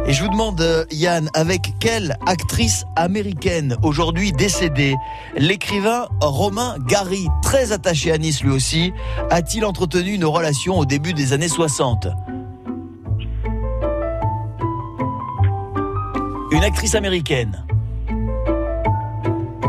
Et 0.07 0.13
je 0.13 0.23
vous 0.23 0.29
demande, 0.31 0.61
euh, 0.61 0.85
Yann, 0.93 1.29
avec 1.35 1.73
quelle 1.81 2.17
actrice 2.27 2.85
américaine 2.95 3.77
aujourd'hui 3.83 4.31
décédée 4.33 4.95
l'écrivain 5.37 6.07
Romain 6.21 6.77
Gary, 6.87 7.27
très 7.43 7.73
attaché 7.73 8.13
à 8.13 8.19
Nice 8.19 8.43
lui 8.45 8.51
aussi, 8.53 8.93
a-t-il 9.31 9.65
entretenu 9.65 10.13
une 10.15 10.25
relation 10.25 10.79
au 10.79 10.85
début 10.85 11.13
des 11.15 11.33
années 11.33 11.49
60 11.49 12.07
Une 16.53 16.63
actrice 16.65 16.95
américaine. 16.95 17.65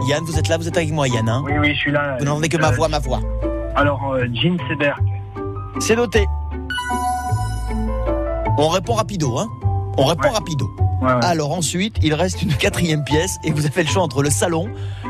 Yann, 0.07 0.23
vous 0.23 0.37
êtes 0.37 0.47
là, 0.47 0.57
vous 0.57 0.67
êtes 0.67 0.77
avec 0.77 0.91
moi, 0.91 1.07
Yann. 1.07 1.27
hein 1.27 1.41
Oui, 1.45 1.53
oui, 1.59 1.73
je 1.73 1.79
suis 1.79 1.91
là. 1.91 2.15
vous 2.19 2.25
n'entendez 2.25 2.49
que 2.49 2.57
ma 2.57 2.69
Euh, 2.69 2.75
voix, 2.75 2.87
ma 2.87 2.99
voix. 2.99 3.19
Alors, 3.75 4.13
euh, 4.13 4.25
Jean 4.33 4.57
Seberg. 4.69 5.01
C'est 5.79 5.95
noté. 5.95 6.25
On 8.57 8.69
répond 8.69 8.93
rapido, 8.93 9.37
hein 9.37 9.47
On 9.97 10.05
répond 10.05 10.29
rapido. 10.29 10.69
Alors 11.21 11.51
ensuite, 11.51 11.95
il 12.01 12.13
reste 12.13 12.41
une 12.41 12.53
quatrième 12.53 13.03
pièce 13.03 13.37
et 13.43 13.51
vous 13.51 13.65
avez 13.65 13.83
le 13.83 13.89
choix 13.89 14.01
entre 14.03 14.23
le 14.23 14.29
salon. 14.31 14.67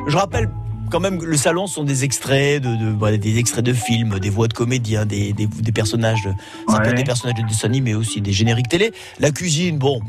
Je 0.07 0.17
rappelle 0.17 0.49
quand 0.91 0.99
même 0.99 1.21
le 1.21 1.37
salon 1.37 1.67
sont 1.67 1.83
des 1.83 2.03
extraits 2.03 2.61
de, 2.61 3.15
des 3.17 3.37
extraits 3.37 3.63
de 3.65 3.73
films, 3.73 4.19
des 4.19 4.29
voix 4.29 4.47
de 4.47 4.53
comédiens, 4.53 5.05
des, 5.05 5.33
des, 5.33 5.45
des 5.47 5.71
personnages, 5.71 6.29
ça 6.69 6.77
peut 6.77 6.83
être 6.83 6.89
Ouais. 6.91 6.93
des 6.93 7.03
personnages 7.03 7.37
de 7.41 7.47
dessin 7.47 7.67
animé 7.67 7.93
aussi, 7.93 8.21
des 8.21 8.31
génériques 8.33 8.69
télé. 8.69 8.91
La 9.19 9.31
cuisine, 9.31 9.77
bon. 9.77 9.99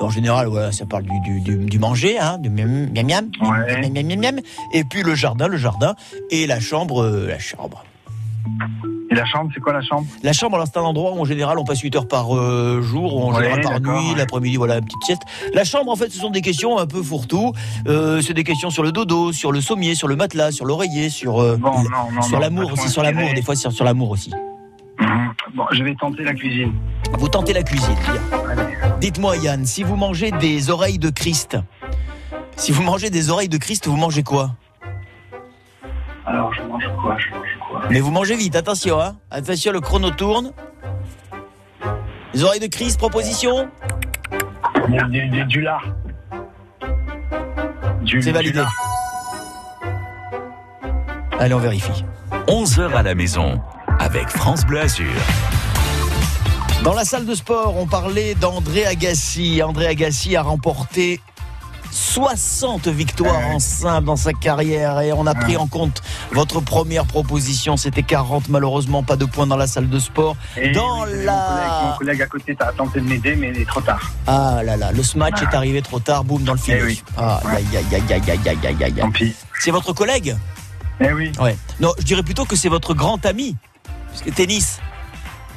En 0.00 0.10
général, 0.10 0.48
voilà, 0.48 0.72
ça 0.72 0.86
parle 0.86 1.04
du, 1.04 1.20
du, 1.20 1.40
du, 1.40 1.56
du 1.66 1.78
manger, 1.78 2.18
hein, 2.18 2.38
du 2.38 2.50
miam 2.50 2.88
miam 2.92 3.06
miam, 3.06 3.30
miam, 3.40 3.92
miam, 3.92 4.06
miam, 4.06 4.20
miam. 4.20 4.40
Et 4.72 4.82
puis 4.82 5.02
le 5.04 5.14
jardin, 5.14 5.46
le 5.46 5.56
jardin, 5.56 5.94
et 6.30 6.46
la 6.48 6.58
chambre, 6.58 7.02
euh, 7.04 7.28
la 7.28 7.38
chambre. 7.38 7.84
Et 9.12 9.14
la 9.14 9.26
chambre, 9.26 9.50
c'est 9.52 9.60
quoi 9.60 9.74
la 9.74 9.82
chambre? 9.82 10.06
La 10.22 10.32
chambre, 10.32 10.54
alors 10.54 10.66
c'est 10.66 10.78
un 10.78 10.82
endroit 10.82 11.12
où 11.12 11.20
en 11.20 11.24
général 11.26 11.58
on 11.58 11.64
passe 11.64 11.80
8 11.80 11.96
heures 11.96 12.08
par 12.08 12.34
euh, 12.34 12.80
jour, 12.80 13.14
ou 13.14 13.24
en 13.24 13.34
Ouais, 13.34 13.42
général 13.44 13.60
par 13.60 13.80
nuit, 13.80 14.10
ouais. 14.12 14.16
l'après-midi, 14.16 14.56
voilà, 14.56 14.76
une 14.78 14.84
petite 14.86 15.02
sieste. 15.04 15.22
La 15.52 15.64
chambre, 15.64 15.92
en 15.92 15.96
fait, 15.96 16.10
ce 16.10 16.18
sont 16.18 16.30
des 16.30 16.40
questions 16.40 16.78
un 16.78 16.86
peu 16.86 17.02
fourre-tout. 17.02 17.52
Euh, 17.88 18.22
c'est 18.22 18.32
des 18.32 18.42
questions 18.44 18.70
sur 18.70 18.82
le 18.82 18.90
dodo, 18.90 19.30
sur 19.32 19.52
le 19.52 19.60
sommier, 19.60 19.94
sur 19.94 20.08
le 20.08 20.16
matelas, 20.16 20.50
sur 20.50 20.64
l'oreiller, 20.64 21.10
sur, 21.10 21.42
euh, 21.42 21.56
Bon, 21.58 21.70
non, 21.82 22.10
non, 22.14 22.22
sur 22.22 22.38
l'amour 22.38 22.72
aussi, 22.72 22.88
sur 22.88 23.02
l'amour, 23.02 23.28
des 23.34 23.42
fois 23.42 23.54
sur, 23.54 23.70
sur 23.70 23.84
l'amour 23.84 24.10
aussi. 24.10 24.32
Bon, 25.54 25.64
je 25.72 25.82
vais 25.84 25.94
tenter 25.94 26.24
la 26.24 26.32
cuisine. 26.32 26.72
Vous 27.18 27.28
tentez 27.28 27.52
la 27.52 27.62
cuisine, 27.62 27.94
bien. 28.04 28.94
Dites-moi, 29.00 29.36
Yann, 29.36 29.66
si 29.66 29.82
vous 29.82 29.96
mangez 29.96 30.30
des 30.30 30.70
oreilles 30.70 30.98
de 30.98 31.10
Christ, 31.10 31.58
si 32.56 32.72
vous 32.72 32.82
mangez 32.82 33.10
des 33.10 33.28
oreilles 33.28 33.50
de 33.50 33.58
Christ, 33.58 33.86
vous 33.88 33.96
mangez 33.96 34.22
quoi? 34.22 34.52
Alors, 36.24 36.54
je 36.54 36.62
mange 36.62 36.84
quoi? 37.02 37.16
Je 37.18 37.34
mange 37.34 37.48
quoi 37.58 37.61
Mais 37.90 38.00
vous 38.00 38.10
mangez 38.10 38.36
vite, 38.36 38.56
attention, 38.56 39.00
hein. 39.00 39.16
Attention, 39.30 39.72
le 39.72 39.80
chrono 39.80 40.10
tourne. 40.10 40.52
Les 42.34 42.42
oreilles 42.44 42.60
de 42.60 42.66
Christ, 42.66 42.98
proposition 42.98 43.68
Du, 44.88 45.02
du, 45.10 45.28
du, 45.28 45.44
du 45.44 45.60
lard. 45.60 45.84
Du- 48.02 48.22
C'est 48.22 48.30
du 48.30 48.32
validé. 48.34 48.58
lard. 48.60 48.72
Allez, 51.38 51.54
on 51.54 51.58
vérifie. 51.58 52.04
11h 52.48 52.94
à 52.94 53.02
la 53.02 53.14
maison 53.14 53.60
avec 53.98 54.28
France 54.28 54.64
Bleu 54.64 54.80
Azur. 54.80 55.06
Dans 56.84 56.94
la 56.94 57.04
salle 57.04 57.26
de 57.26 57.34
sport, 57.34 57.76
on 57.76 57.86
parlait 57.86 58.34
d'André 58.34 58.84
Agassi. 58.86 59.62
André 59.62 59.86
Agassi 59.86 60.34
a 60.36 60.42
remporté 60.42 61.20
60 61.92 62.88
victoires 62.88 63.48
en 63.48 63.58
simple 63.58 64.06
dans 64.06 64.16
sa 64.16 64.32
carrière 64.32 65.00
et 65.00 65.12
on 65.12 65.26
a 65.26 65.34
pris 65.34 65.56
en 65.56 65.66
compte 65.66 66.02
votre 66.32 66.60
première 66.60 67.04
proposition. 67.04 67.76
C'était 67.76 68.02
40, 68.02 68.48
malheureusement, 68.48 69.02
pas 69.02 69.16
de 69.16 69.26
points 69.26 69.46
dans 69.46 69.56
la 69.56 69.66
salle 69.66 69.88
de 69.88 69.98
sport. 69.98 70.36
Eh 70.56 70.68
et 70.68 70.72
dans 70.72 71.04
oui, 71.04 71.24
la... 71.24 71.32
Mon 71.32 71.48
collègue, 71.48 71.84
mon, 71.84 71.96
collègue, 71.98 72.22
à 72.22 72.26
côté 72.26 72.56
a 72.60 72.72
tenté 72.72 73.00
de 73.00 73.06
m'aider, 73.06 73.36
mais 73.36 73.50
il 73.50 73.60
est 73.60 73.68
trop 73.68 73.82
tard. 73.82 74.10
Ah 74.26 74.62
là 74.64 74.76
là, 74.76 74.90
le 74.92 75.02
smash 75.02 75.34
ah. 75.36 75.42
est 75.42 75.54
arrivé 75.54 75.82
trop 75.82 76.00
tard, 76.00 76.24
boum, 76.24 76.42
dans 76.42 76.54
le 76.54 76.60
eh 76.60 76.72
film. 76.72 76.84
Oui. 76.84 77.02
Ah, 77.16 77.40
ouais. 77.44 77.62
Tant 78.98 79.10
pis. 79.10 79.34
C'est 79.60 79.70
votre 79.70 79.92
collègue 79.92 80.36
Eh 81.00 81.12
oui. 81.12 81.30
Ouais. 81.40 81.56
Non, 81.78 81.92
je 81.98 82.04
dirais 82.04 82.22
plutôt 82.22 82.46
que 82.46 82.56
c'est 82.56 82.68
votre 82.68 82.94
grand 82.94 83.24
ami. 83.26 83.56
Parce 84.08 84.22
que 84.22 84.30
tennis, 84.30 84.80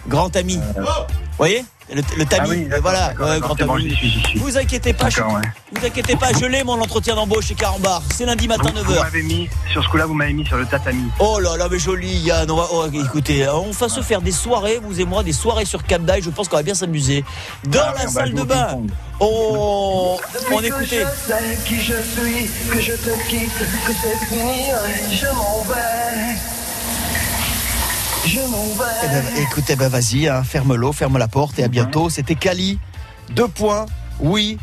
grand 0.08 0.36
ami. 0.36 0.60
Euh... 0.78 0.84
Oh 0.86 1.25
voyez 1.38 1.66
le, 1.94 2.02
le 2.18 2.26
tamis, 2.26 2.50
Euh. 2.64 2.68
Ah 2.72 2.76
oui, 2.78 2.82
voilà, 2.82 3.14
ouais, 3.20 3.40
grand 3.40 3.56
c'est 3.56 3.64
bon, 3.66 3.76
ami. 3.76 3.90
j'y 3.90 3.96
suis, 3.96 4.10
j'y 4.10 4.20
suis. 4.22 4.40
Vous 4.40 4.58
inquiétez 4.58 4.92
pas, 4.94 5.08
je, 5.12 5.22
ouais. 5.22 5.42
vous 5.72 5.86
inquiétez 5.86 6.16
pas, 6.16 6.30
je 6.34 6.46
l'ai 6.48 6.64
mon 6.64 6.82
entretien 6.82 7.14
d'embauche 7.14 7.46
chez 7.46 7.54
Carambar. 7.54 8.02
C'est 8.12 8.26
lundi 8.26 8.48
matin 8.48 8.72
Vous, 8.76 8.84
vous 8.86 8.94
9h. 8.94 9.04
m'avez 9.04 9.22
mis, 9.22 9.48
sur 9.72 9.84
ce 9.84 9.90
coup-là, 9.90 10.08
vous 10.08 10.16
m'avez 10.16 10.34
mis 10.34 10.44
sur 10.48 10.58
le 10.58 10.66
tatami. 10.66 11.04
Oh 11.20 11.38
là 11.40 11.56
là, 11.58 11.68
mais 11.70 11.78
joli 11.78 12.08
Yann. 12.22 12.50
On 12.50 12.56
va, 12.56 12.68
oh, 12.72 12.88
écoutez, 12.92 13.48
on 13.50 13.70
va 13.70 13.88
se 13.88 14.02
faire 14.02 14.22
des 14.24 14.32
soirées, 14.32 14.80
vous 14.82 15.00
et 15.00 15.06
moi, 15.06 15.22
des 15.22 15.32
soirées 15.34 15.66
sur 15.66 15.84
Cap. 15.84 16.02
Je 16.20 16.30
pense 16.32 16.48
qu'on 16.48 16.56
va 16.58 16.64
bien 16.64 16.74
s'amuser. 16.74 17.24
Dans 17.66 17.80
Ah, 17.84 17.94
la 18.02 18.08
salle 18.08 18.34
de 18.34 18.42
bain. 18.42 18.80
Oh, 19.20 20.20
on 20.52 20.60
écoutait. 20.62 21.06
je 21.06 21.34
sais 21.34 21.58
qui 21.68 21.76
je 21.76 21.94
suis, 21.94 22.50
que 22.72 22.82
je 22.82 22.94
te 22.94 23.30
quitte, 23.30 23.52
que 23.86 23.92
c'est 23.94 24.26
fini, 24.26 24.72
je 25.12 25.28
m'en 25.28 25.62
vais. 25.70 26.55
Je 28.26 28.40
m'en 28.40 28.66
Eh 29.04 29.08
ben, 29.08 29.24
écoutez, 29.38 29.76
ben 29.76 29.88
vas-y, 29.88 30.28
hein, 30.28 30.44
ferme-l'eau, 30.44 30.92
ferme 30.92 31.18
la 31.18 31.28
porte 31.28 31.60
et 31.60 31.64
à 31.64 31.68
bientôt. 31.68 32.10
C'était 32.10 32.36
Cali. 32.36 32.80
Deux 33.32 33.48
points, 33.48 33.86
oui. 34.20 34.58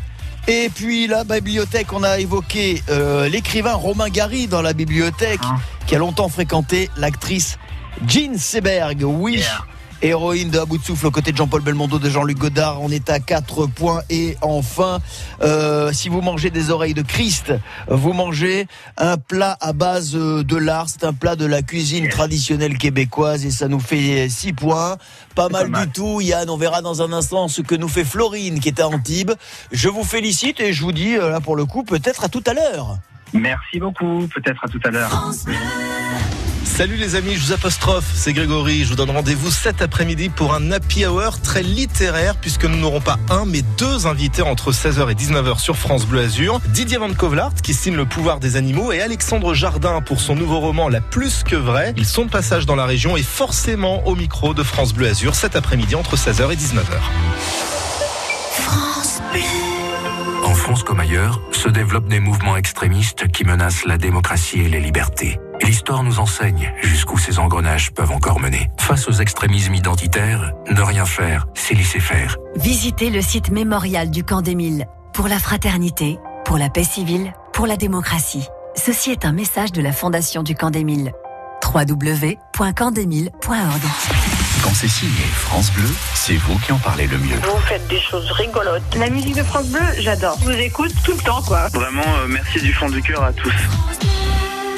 Et 0.47 0.69
puis 0.73 1.07
la 1.07 1.23
bibliothèque, 1.23 1.93
on 1.93 2.03
a 2.03 2.19
évoqué 2.19 2.83
euh, 2.89 3.29
l'écrivain 3.29 3.73
Romain 3.73 4.09
Gary 4.09 4.47
dans 4.47 4.61
la 4.61 4.73
bibliothèque, 4.73 5.39
qui 5.87 5.95
a 5.95 5.99
longtemps 5.99 6.27
fréquenté 6.27 6.89
l'actrice 6.97 7.57
Jean 8.05 8.37
Seberg. 8.37 9.03
Oui. 9.05 9.41
Héroïne 10.03 10.49
de 10.49 10.59
À 10.59 10.65
bout 10.65 10.77
de 10.77 10.83
souffle 10.83 11.07
aux 11.07 11.11
côtés 11.11 11.31
de 11.31 11.37
Jean-Paul 11.37 11.61
Belmondo, 11.61 11.97
de 11.97 12.09
Jean-Luc 12.09 12.37
Godard. 12.37 12.81
On 12.81 12.89
est 12.89 13.09
à 13.09 13.21
4 13.21 13.67
points. 13.67 14.01
Et 14.09 14.35
enfin, 14.41 14.99
euh, 15.41 15.93
si 15.93 16.09
vous 16.09 16.19
mangez 16.19 16.49
des 16.49 16.71
oreilles 16.71 16.93
de 16.93 17.01
Christ, 17.01 17.53
vous 17.87 18.11
mangez 18.11 18.67
un 18.97 19.15
plat 19.17 19.57
à 19.61 19.71
base 19.71 20.13
euh, 20.15 20.43
de 20.43 20.57
lard. 20.57 20.89
C'est 20.89 21.05
un 21.05 21.13
plat 21.13 21.37
de 21.37 21.45
la 21.45 21.61
cuisine 21.61 22.09
traditionnelle 22.09 22.77
québécoise 22.77 23.45
et 23.45 23.51
ça 23.51 23.69
nous 23.69 23.79
fait 23.79 24.27
6 24.27 24.51
points. 24.51 24.97
Pas 25.35 25.47
mal, 25.47 25.71
du 25.71 25.89
tout, 25.89 26.19
Yann. 26.19 26.49
On 26.49 26.57
verra 26.57 26.81
dans 26.81 27.01
un 27.01 27.13
instant 27.13 27.47
ce 27.47 27.61
que 27.61 27.75
nous 27.75 27.87
fait 27.87 28.03
Florine 28.03 28.59
qui 28.59 28.67
est 28.67 28.81
à 28.81 28.89
Antibes. 28.89 29.31
Je 29.71 29.87
vous 29.87 30.03
félicite 30.03 30.59
et 30.59 30.73
je 30.73 30.83
vous 30.83 30.91
dis, 30.91 31.15
euh, 31.15 31.29
là 31.29 31.39
pour 31.39 31.55
le 31.55 31.63
coup, 31.63 31.83
peut-être 31.83 32.25
à 32.25 32.27
tout 32.27 32.43
à 32.45 32.53
l'heure. 32.53 32.97
Merci 33.31 33.79
beaucoup. 33.79 34.27
Peut-être 34.27 34.65
à 34.65 34.67
tout 34.67 34.81
à 34.83 34.89
l'heure. 34.91 35.31
Salut 36.75 36.95
les 36.95 37.13
amis, 37.13 37.35
je 37.35 37.45
vous 37.45 37.51
apostrophe, 37.51 38.09
c'est 38.15 38.33
Grégory. 38.33 38.83
Je 38.83 38.89
vous 38.89 38.95
donne 38.95 39.11
rendez-vous 39.11 39.51
cet 39.51 39.83
après-midi 39.83 40.29
pour 40.29 40.55
un 40.55 40.71
happy 40.71 41.05
hour 41.05 41.39
très 41.39 41.61
littéraire 41.61 42.35
puisque 42.35 42.65
nous 42.65 42.77
n'aurons 42.77 42.99
pas 42.99 43.19
un 43.29 43.45
mais 43.45 43.61
deux 43.77 44.07
invités 44.07 44.41
entre 44.41 44.71
16h 44.71 45.11
et 45.11 45.13
19h 45.13 45.59
sur 45.59 45.77
France 45.77 46.07
Bleu 46.07 46.21
Azur. 46.21 46.59
Didier 46.69 46.97
Van 46.97 47.13
Kovlart 47.13 47.53
qui 47.61 47.75
signe 47.75 47.95
Le 47.95 48.05
pouvoir 48.05 48.39
des 48.39 48.55
animaux 48.55 48.91
et 48.91 49.03
Alexandre 49.03 49.53
Jardin 49.53 50.01
pour 50.01 50.19
son 50.19 50.35
nouveau 50.35 50.59
roman 50.61 50.89
La 50.89 50.99
plus 50.99 51.43
que 51.43 51.55
vraie. 51.55 51.93
Ils 51.95 52.07
sont 52.07 52.25
de 52.25 52.31
passage 52.31 52.65
dans 52.65 52.75
la 52.75 52.87
région 52.87 53.15
et 53.17 53.23
forcément 53.23 54.07
au 54.07 54.15
micro 54.15 54.55
de 54.55 54.63
France 54.63 54.95
Bleu 54.95 55.09
Azur 55.09 55.35
cet 55.35 55.55
après-midi 55.55 55.93
entre 55.93 56.15
16h 56.15 56.51
et 56.51 56.55
19h. 56.55 56.97
En 60.43 60.55
France 60.55 60.81
comme 60.81 60.99
ailleurs, 60.99 61.39
se 61.51 61.69
développent 61.69 62.09
des 62.09 62.19
mouvements 62.19 62.57
extrémistes 62.57 63.27
qui 63.27 63.43
menacent 63.43 63.85
la 63.85 63.99
démocratie 63.99 64.61
et 64.61 64.69
les 64.69 64.79
libertés. 64.79 65.39
L'histoire 65.61 66.03
nous 66.03 66.19
enseigne 66.19 66.73
jusqu'où 66.81 67.17
ces 67.17 67.39
engrenages 67.39 67.93
peuvent 67.93 68.11
encore 68.11 68.39
mener. 68.39 68.69
Face 68.79 69.07
aux 69.07 69.13
extrémismes 69.13 69.75
identitaires, 69.75 70.51
ne 70.69 70.81
rien 70.81 71.05
faire, 71.05 71.47
c'est 71.53 71.75
laisser 71.75 71.99
faire. 71.99 72.37
Visitez 72.55 73.09
le 73.09 73.21
site 73.21 73.49
mémorial 73.49 74.09
du 74.09 74.23
camp 74.23 74.41
d'Émile 74.41 74.87
pour 75.13 75.27
la 75.27 75.39
fraternité, 75.39 76.17
pour 76.45 76.57
la 76.57 76.69
paix 76.69 76.83
civile, 76.83 77.33
pour 77.53 77.67
la 77.67 77.77
démocratie. 77.77 78.47
Ceci 78.75 79.11
est 79.11 79.25
un 79.25 79.31
message 79.31 79.71
de 79.71 79.81
la 79.81 79.91
Fondation 79.91 80.43
du 80.43 80.55
camp 80.55 80.71
d'Émile. 80.71 81.13
www.campdemile.org 81.63 83.81
Quand 84.63 84.73
c'est 84.73 84.87
signé 84.87 85.23
France 85.33 85.71
Bleu, 85.71 85.89
c'est 86.15 86.35
vous 86.35 86.57
qui 86.59 86.71
en 86.71 86.79
parlez 86.79 87.07
le 87.07 87.17
mieux. 87.19 87.37
Vous 87.43 87.59
faites 87.67 87.87
des 87.87 87.99
choses 87.99 88.29
rigolotes. 88.31 88.81
La 88.97 89.09
musique 89.09 89.35
de 89.35 89.43
France 89.43 89.67
Bleu, 89.67 89.81
j'adore. 89.99 90.37
Je 90.39 90.45
vous 90.45 90.51
écoute 90.51 90.91
tout 91.05 91.13
le 91.13 91.21
temps, 91.23 91.41
quoi. 91.43 91.67
Vraiment, 91.69 92.01
euh, 92.01 92.27
merci 92.27 92.59
du 92.59 92.73
fond 92.73 92.89
du 92.89 93.01
cœur 93.01 93.23
à 93.23 93.31
tous. 93.31 93.53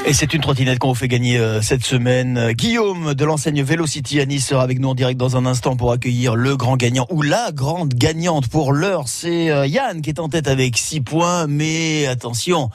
Et 0.07 0.13
c'est 0.13 0.35
une 0.35 0.41
trottinette 0.41 0.77
qu'on 0.77 0.89
vous 0.89 0.93
fait 0.93 1.07
gagner 1.07 1.39
euh, 1.39 1.61
cette 1.61 1.83
semaine. 1.83 2.37
Euh, 2.37 2.51
Guillaume 2.51 3.15
de 3.15 3.25
l'enseigne 3.25 3.63
Velocity 3.63 4.19
à 4.19 4.27
Nice 4.27 4.45
sera 4.45 4.61
avec 4.61 4.77
nous 4.77 4.89
en 4.89 4.93
direct 4.93 5.19
dans 5.19 5.35
un 5.35 5.47
instant 5.47 5.75
pour 5.75 5.91
accueillir 5.91 6.35
le 6.35 6.55
grand 6.55 6.77
gagnant 6.77 7.07
ou 7.09 7.23
la 7.23 7.51
grande 7.51 7.91
gagnante 7.91 8.47
pour 8.47 8.71
l'heure. 8.71 9.07
C'est 9.07 9.49
euh, 9.49 9.65
Yann 9.65 10.03
qui 10.03 10.11
est 10.11 10.19
en 10.19 10.29
tête 10.29 10.47
avec 10.47 10.77
6 10.77 11.01
points. 11.01 11.47
Mais 11.47 12.05
attention, 12.05 12.69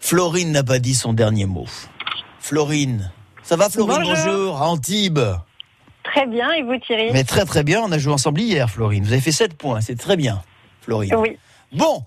Florine 0.00 0.50
n'a 0.50 0.62
pas 0.62 0.78
dit 0.78 0.94
son 0.94 1.12
dernier 1.12 1.44
mot. 1.44 1.66
Florine. 2.40 3.12
Ça 3.42 3.56
va 3.56 3.68
Florine? 3.68 3.98
Bonjour. 3.98 4.14
Bonjour. 4.14 4.62
À 4.62 4.68
Antibes. 4.70 5.20
Très 6.04 6.26
bien, 6.26 6.50
et 6.52 6.62
vous, 6.62 6.78
Thierry? 6.78 7.10
Mais 7.12 7.24
très 7.24 7.44
très 7.44 7.64
bien, 7.64 7.82
on 7.82 7.92
a 7.92 7.98
joué 7.98 8.14
ensemble 8.14 8.40
hier 8.40 8.70
Florine. 8.70 9.04
Vous 9.04 9.12
avez 9.12 9.20
fait 9.20 9.30
7 9.30 9.58
points, 9.58 9.82
c'est 9.82 9.98
très 9.98 10.16
bien 10.16 10.40
Florine. 10.80 11.16
Oui. 11.16 11.36
Bon, 11.72 12.02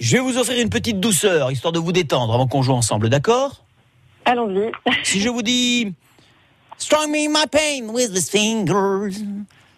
je 0.00 0.16
vais 0.16 0.22
vous 0.22 0.38
offrir 0.38 0.60
une 0.60 0.70
petite 0.70 0.98
douceur, 0.98 1.52
histoire 1.52 1.72
de 1.72 1.78
vous 1.78 1.92
détendre 1.92 2.34
avant 2.34 2.48
qu'on 2.48 2.62
joue 2.62 2.72
ensemble, 2.72 3.08
d'accord? 3.08 3.62
Allons-y. 4.24 4.70
Si 5.02 5.20
je 5.20 5.28
vous 5.28 5.42
dis 5.42 5.94
Strumming 6.78 7.30
my 7.30 7.46
pain 7.46 7.90
with 7.92 8.12
his 8.12 8.28
fingers, 8.28 9.22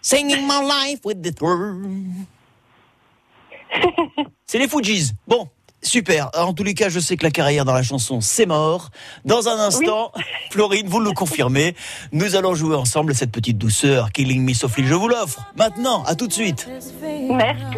singing 0.01 0.47
my 0.47 0.61
life 0.63 1.01
with 1.05 1.21
the 1.21 1.31
third. 1.31 1.85
C'est 4.47 4.57
les 4.57 4.67
Fujis. 4.67 5.11
Bon, 5.27 5.47
super. 5.83 6.31
En 6.35 6.53
tous 6.53 6.63
les 6.63 6.73
cas, 6.73 6.89
je 6.89 6.99
sais 6.99 7.15
que 7.15 7.23
la 7.23 7.29
carrière 7.29 7.63
dans 7.63 7.73
la 7.73 7.83
chanson, 7.83 8.21
c'est 8.21 8.47
mort. 8.47 8.89
Dans 9.23 9.47
un 9.47 9.59
instant, 9.59 10.11
Florine, 10.49 10.87
vous 10.87 10.99
le 10.99 11.11
confirmez, 11.11 11.75
nous 12.11 12.35
allons 12.35 12.55
jouer 12.55 12.75
ensemble 12.75 13.13
cette 13.13 13.31
petite 13.31 13.57
douceur, 13.57 14.11
Killing 14.11 14.43
Me 14.43 14.53
Softly. 14.53 14.87
Je 14.87 14.95
vous 14.95 15.07
l'offre. 15.07 15.45
Maintenant, 15.55 16.03
à 16.05 16.15
tout 16.15 16.27
de 16.27 16.33
suite. 16.33 16.67
Merci. 17.29 17.75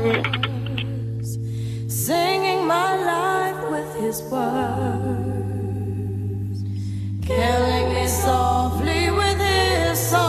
Killing 7.27 7.93
me 7.93 8.07
softly 8.07 9.11
with 9.11 9.37
his 9.37 9.99
song, 9.99 10.26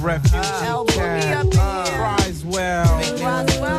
refuge 0.00 0.32
uh, 0.34 0.84
in 0.86 0.94
camp. 0.94 1.54
Uh, 1.58 1.84
Risewell, 2.18 3.00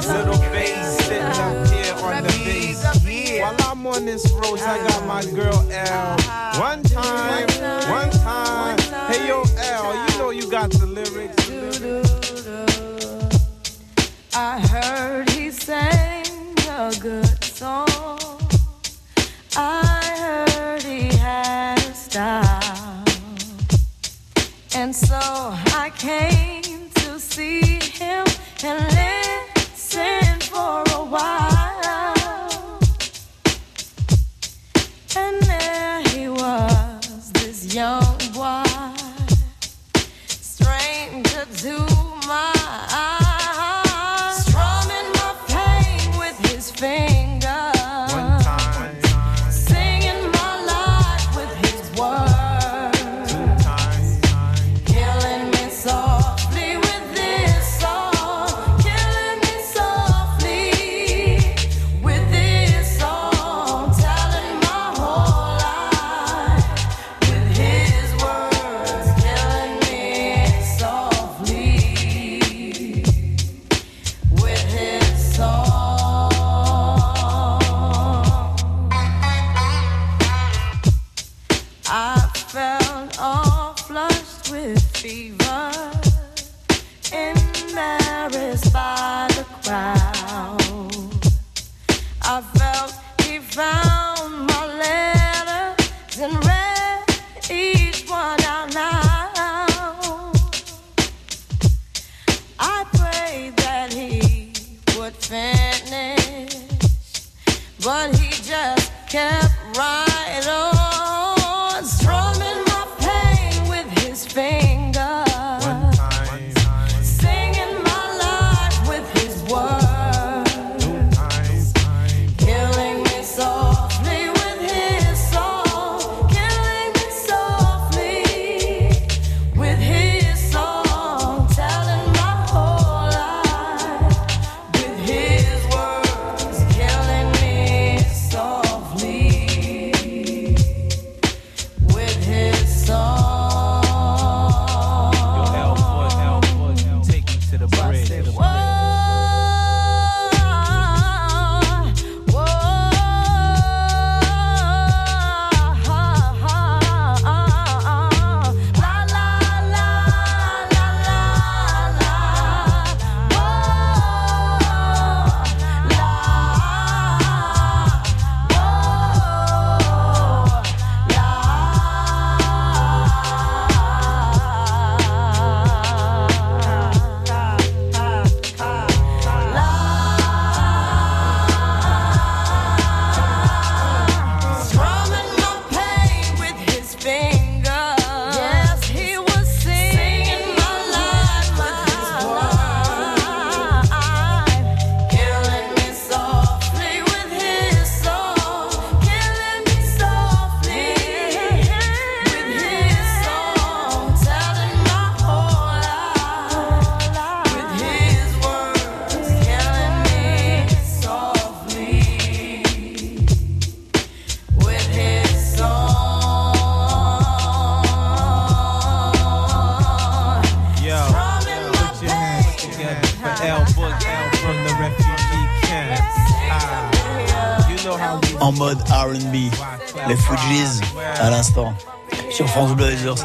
little 0.07 0.39
bass 0.51 0.97
sitting 1.05 1.24
up 1.24 1.67
here 1.67 1.93
on 1.95 2.24
the 2.24 2.30
bass. 2.45 3.39
While 3.41 3.55
I'm 3.72 3.88
on 3.88 4.05
this 4.05 4.32
road, 4.32 4.59
I 4.59 4.88
got 4.88 5.05
my 5.07 5.24
ah. 5.26 5.36
girl 5.36 5.72
L. 5.72 6.13
Uh-huh. 6.13 6.59
One 6.59 6.84
time, 6.84 7.47
one 7.89 8.09
time. 8.11 8.78
Hey 9.11 9.28
yo, 9.28 9.43
L, 9.57 10.11
you 10.11 10.17
know 10.17 10.30
you 10.32 10.49
got 10.49 10.72
the 10.72 10.86
lyrics. 10.86 11.49
I 14.36 14.59
heard 14.59 15.30
he 15.30 15.51
sang 15.51 16.26
a 16.70 16.93
good 16.99 17.43
song. 17.43 17.88
I 19.55 20.45
heard 20.47 20.84
he 20.84 21.07
had 21.17 21.80
a 21.80 21.93
style. 21.93 22.48
And 24.80 24.95
so 24.95 25.19
I 25.19 25.91
came 25.97 26.89
to 26.91 27.19
see 27.19 27.80
him 27.82 28.25
and 28.63 28.80
listen 28.86 29.28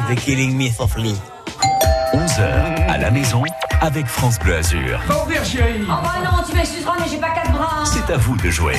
C'était 0.09 0.21
Killing 0.21 0.57
Me 0.57 0.71
Softly. 0.71 1.15
11h 2.13 2.87
à 2.89 2.99
la 2.99 3.11
maison 3.11 3.43
avec 3.81 4.07
France 4.07 4.39
Bleu 4.39 4.57
Azur. 4.57 5.01
Chérie. 5.45 5.81
Oh 5.85 5.93
bah 6.03 6.15
non, 6.25 6.43
tu 6.49 6.55
m'excuseras, 6.57 6.93
mais 6.99 7.07
j'ai 7.11 7.17
pas 7.19 7.31
quatre 7.31 7.53
bras. 7.53 7.85
C'est 7.85 8.13
à 8.13 8.17
vous 8.17 8.37
de 8.37 8.51
jouer. 8.51 8.77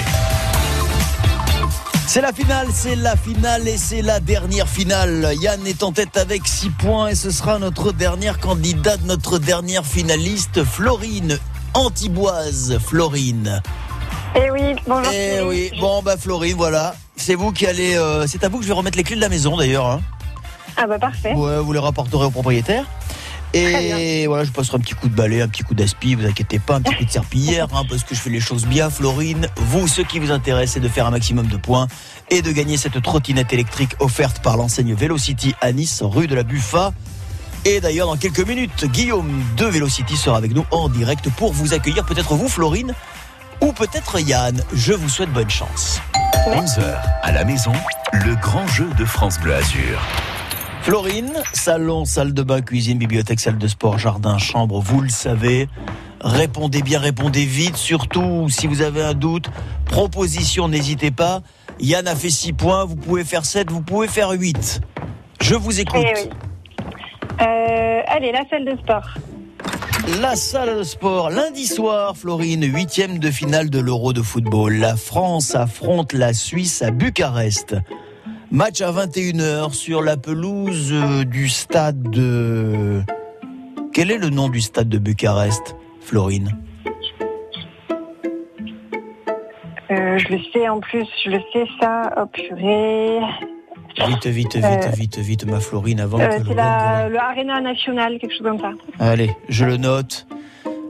C'est 2.07 2.21
la 2.21 2.31
finale, 2.33 2.67
c'est 2.73 2.95
la 2.95 3.15
finale 3.15 3.67
et 3.67 3.77
c'est 3.77 4.01
la 4.01 4.19
dernière 4.19 4.67
finale. 4.67 5.33
Yann 5.39 5.65
est 5.67 5.83
en 5.83 5.91
tête 5.91 6.17
avec 6.17 6.47
6 6.47 6.69
points 6.71 7.07
et 7.09 7.15
ce 7.15 7.31
sera 7.31 7.59
notre 7.59 7.91
dernière 7.91 8.39
candidate, 8.39 9.01
notre 9.05 9.37
dernière 9.39 9.85
finaliste, 9.85 10.63
Florine 10.63 11.37
Antiboise. 11.73 12.77
Florine. 12.85 13.61
Eh 14.35 14.51
oui, 14.51 14.75
bonjour. 14.87 15.11
Eh 15.13 15.41
oui, 15.41 15.71
bon 15.79 16.01
bah 16.03 16.17
Florine, 16.17 16.55
voilà. 16.55 16.95
C'est 17.15 17.35
vous 17.35 17.51
qui 17.51 17.65
allez. 17.67 17.95
euh, 17.95 18.25
c'est 18.27 18.43
à 18.43 18.49
vous 18.49 18.57
que 18.57 18.63
je 18.63 18.67
vais 18.69 18.73
remettre 18.75 18.97
les 18.97 19.03
clés 19.03 19.15
de 19.15 19.21
la 19.21 19.29
maison 19.29 19.55
d'ailleurs. 19.57 19.87
hein. 19.87 20.01
Ah 20.77 20.87
bah 20.87 20.99
parfait. 20.99 21.33
Ouais, 21.33 21.59
vous 21.59 21.73
les 21.73 21.79
rapporterez 21.79 22.25
au 22.25 22.31
propriétaire. 22.31 22.85
Et 23.53 24.27
voilà, 24.27 24.43
je 24.43 24.51
passerai 24.51 24.75
un 24.75 24.79
petit 24.81 24.95
coup 24.95 25.07
de 25.07 25.15
balai, 25.15 25.41
un 25.41 25.47
petit 25.47 25.63
coup 25.63 25.75
d'aspi, 25.75 26.15
vous 26.15 26.25
inquiétez 26.25 26.59
pas, 26.59 26.75
un 26.75 26.81
petit 26.81 26.95
coup 26.95 27.05
de 27.05 27.09
serpillière, 27.09 27.67
hein, 27.73 27.83
parce 27.87 28.03
que 28.03 28.13
je 28.13 28.19
fais 28.19 28.29
les 28.29 28.41
choses 28.41 28.65
bien, 28.65 28.89
Florine. 28.89 29.47
Vous, 29.55 29.87
ce 29.87 30.01
qui 30.01 30.19
vous 30.19 30.31
intéresse, 30.31 30.71
c'est 30.71 30.81
de 30.81 30.89
faire 30.89 31.05
un 31.05 31.11
maximum 31.11 31.47
de 31.47 31.55
points 31.55 31.87
et 32.29 32.41
de 32.41 32.51
gagner 32.51 32.75
cette 32.75 33.01
trottinette 33.01 33.53
électrique 33.53 33.91
offerte 33.99 34.39
par 34.39 34.57
l'enseigne 34.57 34.93
Velocity 34.93 35.55
à 35.61 35.71
Nice, 35.71 36.01
rue 36.03 36.27
de 36.27 36.35
la 36.35 36.43
Buffa. 36.43 36.91
Et 37.63 37.79
d'ailleurs, 37.79 38.07
dans 38.07 38.17
quelques 38.17 38.45
minutes, 38.45 38.85
Guillaume 38.91 39.41
de 39.55 39.65
Velocity 39.65 40.17
sera 40.17 40.35
avec 40.35 40.53
nous 40.53 40.65
en 40.71 40.89
direct 40.89 41.29
pour 41.29 41.53
vous 41.53 41.73
accueillir. 41.73 42.05
Peut-être 42.05 42.35
vous, 42.35 42.49
Florine, 42.49 42.93
ou 43.61 43.71
peut-être 43.71 44.19
Yann. 44.19 44.61
Je 44.73 44.91
vous 44.91 45.07
souhaite 45.07 45.31
bonne 45.31 45.49
chance. 45.49 46.01
11h 46.45 46.99
à 47.23 47.31
la 47.31 47.45
maison, 47.45 47.73
le 48.11 48.35
grand 48.35 48.67
jeu 48.67 48.89
de 48.99 49.05
France 49.05 49.39
Bleu 49.39 49.55
Azur. 49.55 50.01
Florine, 50.85 51.33
salon, 51.51 52.05
salle 52.05 52.31
de 52.35 52.43
bain, 52.43 52.61
cuisine, 52.61 52.99
bibliothèque, 52.99 53.39
salle 53.39 53.57
de 53.57 53.67
sport, 53.67 53.97
jardin, 53.97 54.37
chambre, 54.37 54.79
vous 54.79 55.01
le 55.01 55.09
savez. 55.09 55.67
Répondez 56.21 56.83
bien, 56.83 56.99
répondez 56.99 57.43
vite. 57.43 57.75
Surtout, 57.75 58.49
si 58.49 58.67
vous 58.67 58.83
avez 58.83 59.01
un 59.01 59.15
doute, 59.15 59.49
proposition, 59.85 60.67
n'hésitez 60.67 61.09
pas. 61.09 61.41
Yann 61.79 62.07
a 62.07 62.15
fait 62.15 62.29
6 62.29 62.53
points, 62.53 62.85
vous 62.85 62.97
pouvez 62.97 63.23
faire 63.23 63.45
7, 63.45 63.71
vous 63.71 63.81
pouvez 63.81 64.07
faire 64.07 64.29
8. 64.29 64.81
Je 65.41 65.55
vous 65.55 65.79
écoute. 65.79 66.03
Eh 66.05 66.13
oui. 66.19 66.29
Euh, 67.41 68.01
allez, 68.05 68.31
la 68.31 68.47
salle 68.47 68.65
de 68.65 68.77
sport. 68.77 69.09
La 70.21 70.35
salle 70.35 70.77
de 70.77 70.83
sport, 70.83 71.31
lundi 71.31 71.65
soir, 71.65 72.15
Florine, 72.15 72.63
huitième 72.63 73.17
de 73.17 73.31
finale 73.31 73.71
de 73.71 73.79
l'Euro 73.79 74.13
de 74.13 74.21
football. 74.21 74.75
La 74.75 74.95
France 74.95 75.55
affronte 75.55 76.13
la 76.13 76.31
Suisse 76.33 76.83
à 76.83 76.91
Bucarest. 76.91 77.75
Match 78.51 78.81
à 78.81 78.91
21h 78.91 79.73
sur 79.73 80.01
la 80.01 80.17
pelouse 80.17 80.91
euh, 80.93 81.23
du 81.23 81.49
stade 81.49 82.01
de... 82.09 83.01
Quel 83.93 84.11
est 84.11 84.17
le 84.17 84.29
nom 84.29 84.49
du 84.49 84.61
stade 84.61 84.89
de 84.89 84.97
Bucarest, 84.97 85.75
Florine? 86.01 86.51
Euh, 89.91 90.17
je 90.17 90.27
le 90.29 90.39
sais 90.53 90.67
en 90.67 90.79
plus, 90.79 91.05
je 91.23 91.29
le 91.31 91.39
sais 91.53 91.65
ça. 91.79 92.11
Oh 92.17 92.25
purée. 92.27 93.19
Vite, 94.07 94.25
vite, 94.27 94.55
vite, 94.55 94.65
Euh, 94.65 94.89
vite, 94.95 95.17
vite, 95.19 95.45
ma 95.45 95.59
Florine, 95.59 95.99
avant 96.01 96.19
Euh, 96.19 96.27
que 96.27 96.39
le 96.39 96.45
c'est 96.49 96.53
la, 96.55 97.07
le 97.09 97.17
Arena 97.19 97.61
National, 97.61 98.17
quelque 98.19 98.31
chose 98.31 98.43
comme 98.45 98.59
ça. 98.59 98.71
Allez, 98.99 99.31
je 99.49 99.63
le 99.65 99.77
note. 99.77 100.27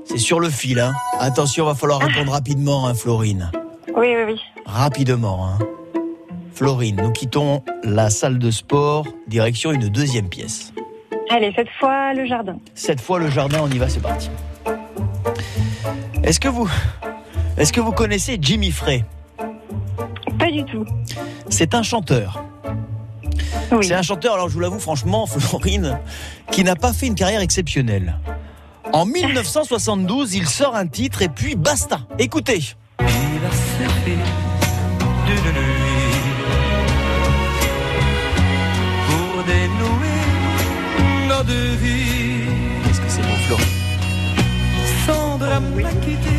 C'est 0.06 0.18
sur 0.18 0.40
le 0.40 0.50
fil, 0.50 0.80
hein. 0.80 0.94
Attention, 1.20 1.66
va 1.66 1.76
falloir 1.76 2.00
répondre 2.00 2.32
rapidement, 2.32 2.88
hein, 2.88 2.94
Florine. 2.94 3.52
Oui, 3.96 4.08
oui, 4.16 4.24
oui. 4.34 4.42
Rapidement, 4.66 5.46
hein. 5.48 5.58
Florine, 6.56 6.96
nous 7.04 7.12
quittons 7.12 7.64
la 7.84 8.10
salle 8.10 8.40
de 8.40 8.50
sport, 8.50 9.06
direction 9.28 9.74
une 9.74 9.90
deuxième 9.90 10.30
pièce. 10.30 10.72
Allez, 11.30 11.52
cette 11.54 11.68
fois, 11.78 12.14
le 12.14 12.26
jardin. 12.26 12.58
Cette 12.74 13.02
fois, 13.02 13.20
le 13.20 13.30
jardin, 13.30 13.60
on 13.62 13.70
y 13.70 13.78
va, 13.78 13.90
c'est 13.90 14.02
parti. 14.02 14.30
Est-ce 16.24 16.40
que 16.40 16.48
vous, 16.48 16.70
est-ce 17.58 17.74
que 17.74 17.82
vous 17.82 17.92
connaissez 17.92 18.38
Jimmy 18.40 18.72
Frey? 18.72 19.04
Pas 20.40 20.50
du 20.50 20.64
tout. 20.64 20.86
C'est 21.50 21.76
un 21.76 21.84
chanteur. 21.84 22.42
C'est 23.82 23.94
un 23.94 24.02
chanteur, 24.02 24.36
alors 24.36 24.48
je 24.48 24.54
vous 24.54 24.62
l'avoue 24.62 24.80
franchement, 24.80 25.26
Florine, 25.28 26.00
qui 26.52 26.64
n'a 26.64 26.78
pas 26.78 26.94
fait 26.94 27.08
une 27.08 27.16
carrière 27.16 27.42
exceptionnelle. 27.42 28.18
En 28.94 29.06
1972, 29.06 30.36
il 30.36 30.48
sort 30.48 30.74
un 30.74 30.88
titre 30.88 31.22
et 31.22 31.28
puis 31.30 31.56
basta. 31.56 32.00
Écoutez. 32.18 32.62
Dénouer 39.48 41.28
nos 41.30 41.44
deux 41.44 41.76
vies. 41.76 42.50
Qu'est-ce 42.86 43.02
que 43.02 43.10
c'est 43.10 43.22
bon, 43.22 43.36
Florine 43.48 43.66
Sans 45.06 45.38
drame 45.38 45.70
m'a 45.76 45.90
quitté, 46.06 46.36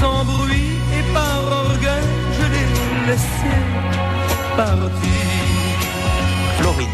sans 0.00 0.24
bruit 0.24 0.72
et 0.98 1.12
par 1.12 1.40
orgueil, 1.64 2.04
je 2.38 2.42
l'ai 2.52 3.12
laissé 3.12 3.56
partir. 4.56 4.90
Florine. 6.58 6.88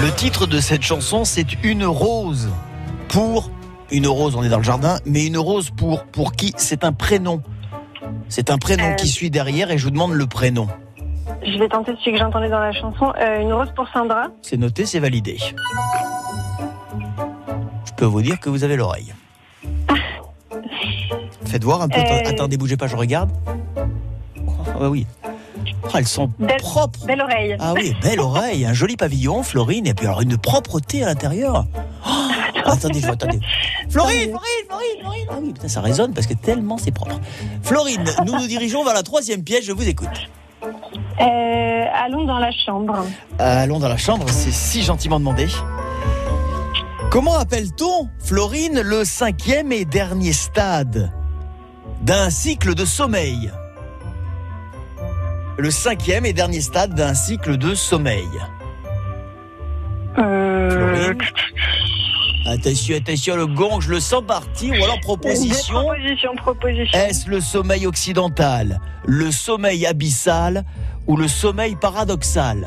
Le 0.00 0.10
titre 0.12 0.46
de 0.46 0.58
cette 0.60 0.82
chanson, 0.82 1.24
c'est 1.24 1.46
Une 1.62 1.84
rose. 1.84 2.48
Pour 3.08 3.50
une 3.90 4.06
rose, 4.06 4.34
on 4.36 4.42
est 4.42 4.48
dans 4.48 4.58
le 4.58 4.62
jardin, 4.64 4.98
mais 5.06 5.26
une 5.26 5.38
rose 5.38 5.70
pour 5.70 6.04
pour 6.04 6.32
qui? 6.32 6.52
C'est 6.56 6.84
un 6.84 6.92
prénom. 6.92 7.42
C'est 8.28 8.50
un 8.50 8.58
prénom 8.58 8.84
Euh. 8.90 8.94
qui 8.94 9.08
suit 9.08 9.30
derrière 9.30 9.70
et 9.70 9.78
je 9.78 9.84
vous 9.84 9.90
demande 9.90 10.12
le 10.12 10.26
prénom. 10.26 10.66
Je 11.44 11.58
vais 11.58 11.68
tenter 11.68 11.92
celui 12.00 12.12
que 12.12 12.18
j'entendais 12.18 12.48
dans 12.48 12.58
la 12.60 12.72
chanson. 12.72 13.12
Euh, 13.20 13.40
une 13.40 13.52
rose 13.52 13.72
pour 13.74 13.88
Sandra. 13.88 14.28
C'est 14.42 14.56
noté, 14.56 14.86
c'est 14.86 14.98
validé. 14.98 15.38
Je 17.84 17.92
peux 17.96 18.04
vous 18.04 18.22
dire 18.22 18.38
que 18.40 18.48
vous 18.50 18.64
avez 18.64 18.76
l'oreille. 18.76 19.12
Faites 21.46 21.64
voir 21.64 21.82
un 21.82 21.88
peu. 21.88 21.98
Euh. 22.00 22.22
Attendez, 22.28 22.56
bougez 22.56 22.76
pas, 22.76 22.86
je 22.86 22.96
regarde. 22.96 23.30
Ah 24.46 24.78
bah 24.80 24.88
oui. 24.88 25.06
Oh, 25.84 25.88
elles 25.96 26.06
sont 26.06 26.30
Belle, 26.38 26.56
propres. 26.58 27.06
belle 27.06 27.20
oreille. 27.22 27.56
Ah 27.58 27.72
oui, 27.74 27.94
belle 28.02 28.20
oreille, 28.20 28.66
un 28.66 28.74
joli 28.74 28.96
pavillon, 28.96 29.42
Florine, 29.42 29.86
et 29.86 29.94
puis 29.94 30.06
alors 30.06 30.20
une 30.20 30.36
propreté 30.36 31.02
à 31.02 31.06
l'intérieur. 31.06 31.64
Oh, 32.06 32.10
attendez, 32.64 33.00
je 33.00 33.06
vois, 33.06 33.14
attendez. 33.14 33.40
Florine, 33.88 34.30
Florine, 34.30 34.66
Florine, 34.68 35.00
Florine. 35.00 35.26
Ah 35.30 35.34
oui, 35.42 35.52
putain, 35.52 35.68
ça 35.68 35.80
résonne 35.80 36.12
parce 36.12 36.26
que 36.26 36.34
tellement 36.34 36.76
c'est 36.78 36.90
propre. 36.90 37.18
Florine, 37.62 38.04
nous 38.26 38.32
nous 38.38 38.46
dirigeons 38.46 38.84
vers 38.84 38.92
la 38.94 39.02
troisième 39.02 39.42
pièce, 39.42 39.64
je 39.64 39.72
vous 39.72 39.88
écoute. 39.88 40.08
Euh, 41.20 41.84
allons 41.94 42.24
dans 42.24 42.38
la 42.38 42.50
chambre. 42.52 43.04
Allons 43.38 43.78
dans 43.78 43.88
la 43.88 43.96
chambre, 43.96 44.28
c'est 44.28 44.52
si 44.52 44.82
gentiment 44.82 45.18
demandé. 45.18 45.46
Comment 47.10 47.38
appelle-t-on, 47.38 48.08
Florine, 48.18 48.80
le 48.82 49.04
cinquième 49.04 49.72
et 49.72 49.84
dernier 49.84 50.32
stade 50.32 51.10
d'un 52.02 52.30
cycle 52.30 52.74
de 52.74 52.84
sommeil? 52.84 53.50
Le 55.56 55.70
cinquième 55.70 56.24
et 56.26 56.32
dernier 56.32 56.60
stade 56.60 56.94
d'un 56.94 57.14
cycle 57.14 57.56
de 57.56 57.74
sommeil. 57.74 58.28
Euh, 60.18 60.70
Florine? 60.70 61.18
Attention, 62.50 62.96
attention, 62.96 63.36
le 63.36 63.46
gong, 63.46 63.80
je 63.80 63.90
le 63.90 64.00
sens 64.00 64.22
partir. 64.26 64.72
Ou 64.72 64.84
alors 64.84 65.00
proposition. 65.00 65.74
Proposition, 65.74 66.34
proposition. 66.36 66.98
Est-ce 66.98 67.28
le 67.28 67.40
sommeil 67.40 67.86
occidental, 67.86 68.80
le 69.06 69.30
sommeil 69.30 69.86
abyssal 69.86 70.64
ou 71.06 71.16
le 71.16 71.28
sommeil 71.28 71.76
paradoxal? 71.76 72.66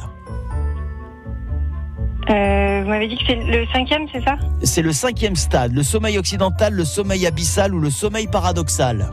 Euh, 2.30 2.82
vous 2.84 2.90
m'avez 2.90 3.08
dit 3.08 3.18
que 3.18 3.24
c'est 3.28 3.36
le 3.36 3.66
cinquième, 3.74 4.06
c'est 4.14 4.24
ça? 4.24 4.38
C'est 4.64 4.84
le 4.84 4.94
cinquième 4.94 5.36
stade, 5.36 5.74
le 5.74 5.82
sommeil 5.84 6.18
occidental, 6.20 6.74
le 6.74 6.86
sommeil 6.86 7.26
abyssal 7.26 7.74
ou 7.74 7.80
le 7.80 7.90
sommeil 7.90 8.28
paradoxal 8.28 9.10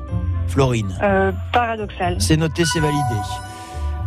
Florine. 0.47 0.95
euh, 1.03 1.33
Paradoxal. 1.53 2.17
C'est 2.21 2.37
noté, 2.37 2.65
c'est 2.67 2.81
validé. 2.81 3.01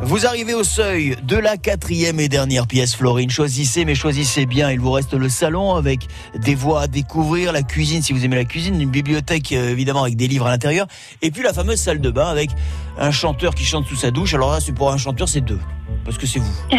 Vous 0.04 0.26
arrivez 0.26 0.54
au 0.56 0.64
seuil 0.64 1.16
de 1.24 1.38
la 1.38 1.58
quatrième 1.58 2.20
et 2.20 2.28
dernière 2.28 2.66
pièce, 2.66 2.96
Florine. 2.96 3.30
Choisissez, 3.30 3.86
mais 3.86 3.94
choisissez 3.94 4.46
bien. 4.46 4.72
Il 4.72 4.80
vous 4.80 4.92
reste 4.92 5.14
le 5.14 5.30
salon 5.30 5.76
avec 5.76 6.08
des 6.36 6.56
voies 6.56 6.82
à 6.82 6.88
découvrir, 6.88 7.54
la 7.54 7.62
cuisine 7.62 8.02
si 8.02 8.12
vous 8.12 8.26
aimez 8.26 8.36
la 8.36 8.46
cuisine, 8.46 8.82
une 8.82 8.90
bibliothèque 8.90 9.52
euh, 9.52 9.70
évidemment 9.70 10.02
avec 10.02 10.16
des 10.16 10.28
livres 10.28 10.48
à 10.48 10.50
l'intérieur, 10.50 10.88
et 11.22 11.30
puis 11.30 11.44
la 11.44 11.54
fameuse 11.54 11.80
salle 11.80 12.02
de 12.02 12.10
bain 12.10 12.28
avec 12.28 12.50
un 12.98 13.12
chanteur 13.12 13.54
qui 13.54 13.64
chante 13.64 13.86
sous 13.86 13.96
sa 13.96 14.10
douche. 14.12 14.34
Alors 14.34 14.52
là, 14.52 14.60
c'est 14.60 14.74
pour 14.74 14.92
un 14.92 14.98
chanteur, 14.98 15.30
c'est 15.30 15.42
deux, 15.42 15.60
parce 16.04 16.18
que 16.18 16.26
c'est 16.26 16.40
vous. 16.40 16.56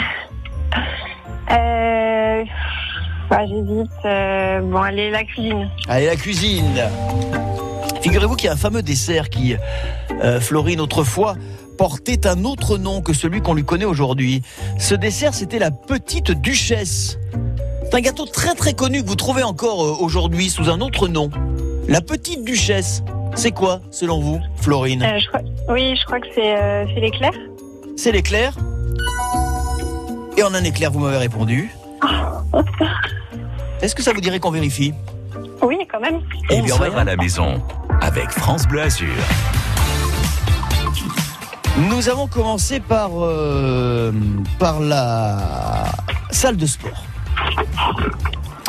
Euh, 1.50 2.44
bah, 3.28 3.40
J'hésite. 3.46 3.90
Euh, 4.06 4.60
bon, 4.62 4.78
allez, 4.78 5.10
la 5.10 5.24
cuisine. 5.24 5.68
Allez, 5.86 6.06
la 6.06 6.16
cuisine. 6.16 6.82
Figurez-vous 8.00 8.36
qu'il 8.36 8.46
y 8.46 8.48
a 8.48 8.52
un 8.52 8.56
fameux 8.56 8.82
dessert 8.82 9.28
qui, 9.28 9.54
euh, 10.22 10.40
Florine, 10.40 10.80
autrefois, 10.80 11.36
portait 11.82 12.28
un 12.28 12.44
autre 12.44 12.78
nom 12.78 13.02
que 13.02 13.12
celui 13.12 13.40
qu'on 13.42 13.54
lui 13.54 13.64
connaît 13.64 13.84
aujourd'hui. 13.84 14.42
Ce 14.78 14.94
dessert, 14.94 15.34
c'était 15.34 15.58
la 15.58 15.72
petite 15.72 16.30
duchesse. 16.30 17.18
C'est 17.82 17.94
un 17.96 18.00
gâteau 18.00 18.24
très 18.24 18.54
très 18.54 18.72
connu 18.72 19.02
que 19.02 19.08
vous 19.08 19.16
trouvez 19.16 19.42
encore 19.42 19.82
euh, 19.84 19.96
aujourd'hui 19.98 20.48
sous 20.48 20.70
un 20.70 20.80
autre 20.80 21.08
nom. 21.08 21.28
La 21.88 22.00
petite 22.00 22.44
duchesse. 22.44 23.02
C'est 23.34 23.50
quoi, 23.50 23.80
selon 23.90 24.20
vous, 24.20 24.38
Florine 24.60 25.02
Euh, 25.02 25.18
je 25.18 25.26
crois- 25.26 25.40
Oui, 25.70 25.96
je 26.00 26.04
crois 26.06 26.20
que 26.20 26.28
c'est 26.36 26.54
euh, 26.56 26.84
c'est 26.94 27.00
l'éclair. 27.00 27.32
C'est 27.96 28.12
l'éclair 28.12 28.56
Et 30.36 30.44
en 30.44 30.54
un 30.54 30.62
éclair, 30.62 30.92
vous 30.92 31.00
m'avez 31.00 31.18
répondu. 31.18 31.68
Est-ce 33.82 33.96
que 33.96 34.04
ça 34.04 34.12
vous 34.12 34.20
dirait 34.20 34.38
qu'on 34.38 34.52
vérifie? 34.52 34.94
Oui, 35.62 35.78
quand 35.90 35.98
même. 35.98 36.20
Eh 36.48 36.60
bien, 36.62 36.76
on 36.76 36.78
va 36.78 36.86
y 36.86 36.90
11h 36.92 36.96
à 36.98 37.04
la 37.04 37.16
maison 37.16 37.60
avec 38.00 38.30
France 38.30 38.68
Bleu 38.68 38.82
Azur. 38.82 39.08
Nous 41.78 42.08
avons 42.08 42.26
commencé 42.26 42.80
par, 42.80 43.10
euh, 43.14 44.12
par 44.58 44.80
la 44.80 45.90
salle 46.30 46.56
de 46.56 46.66
sport. 46.66 47.04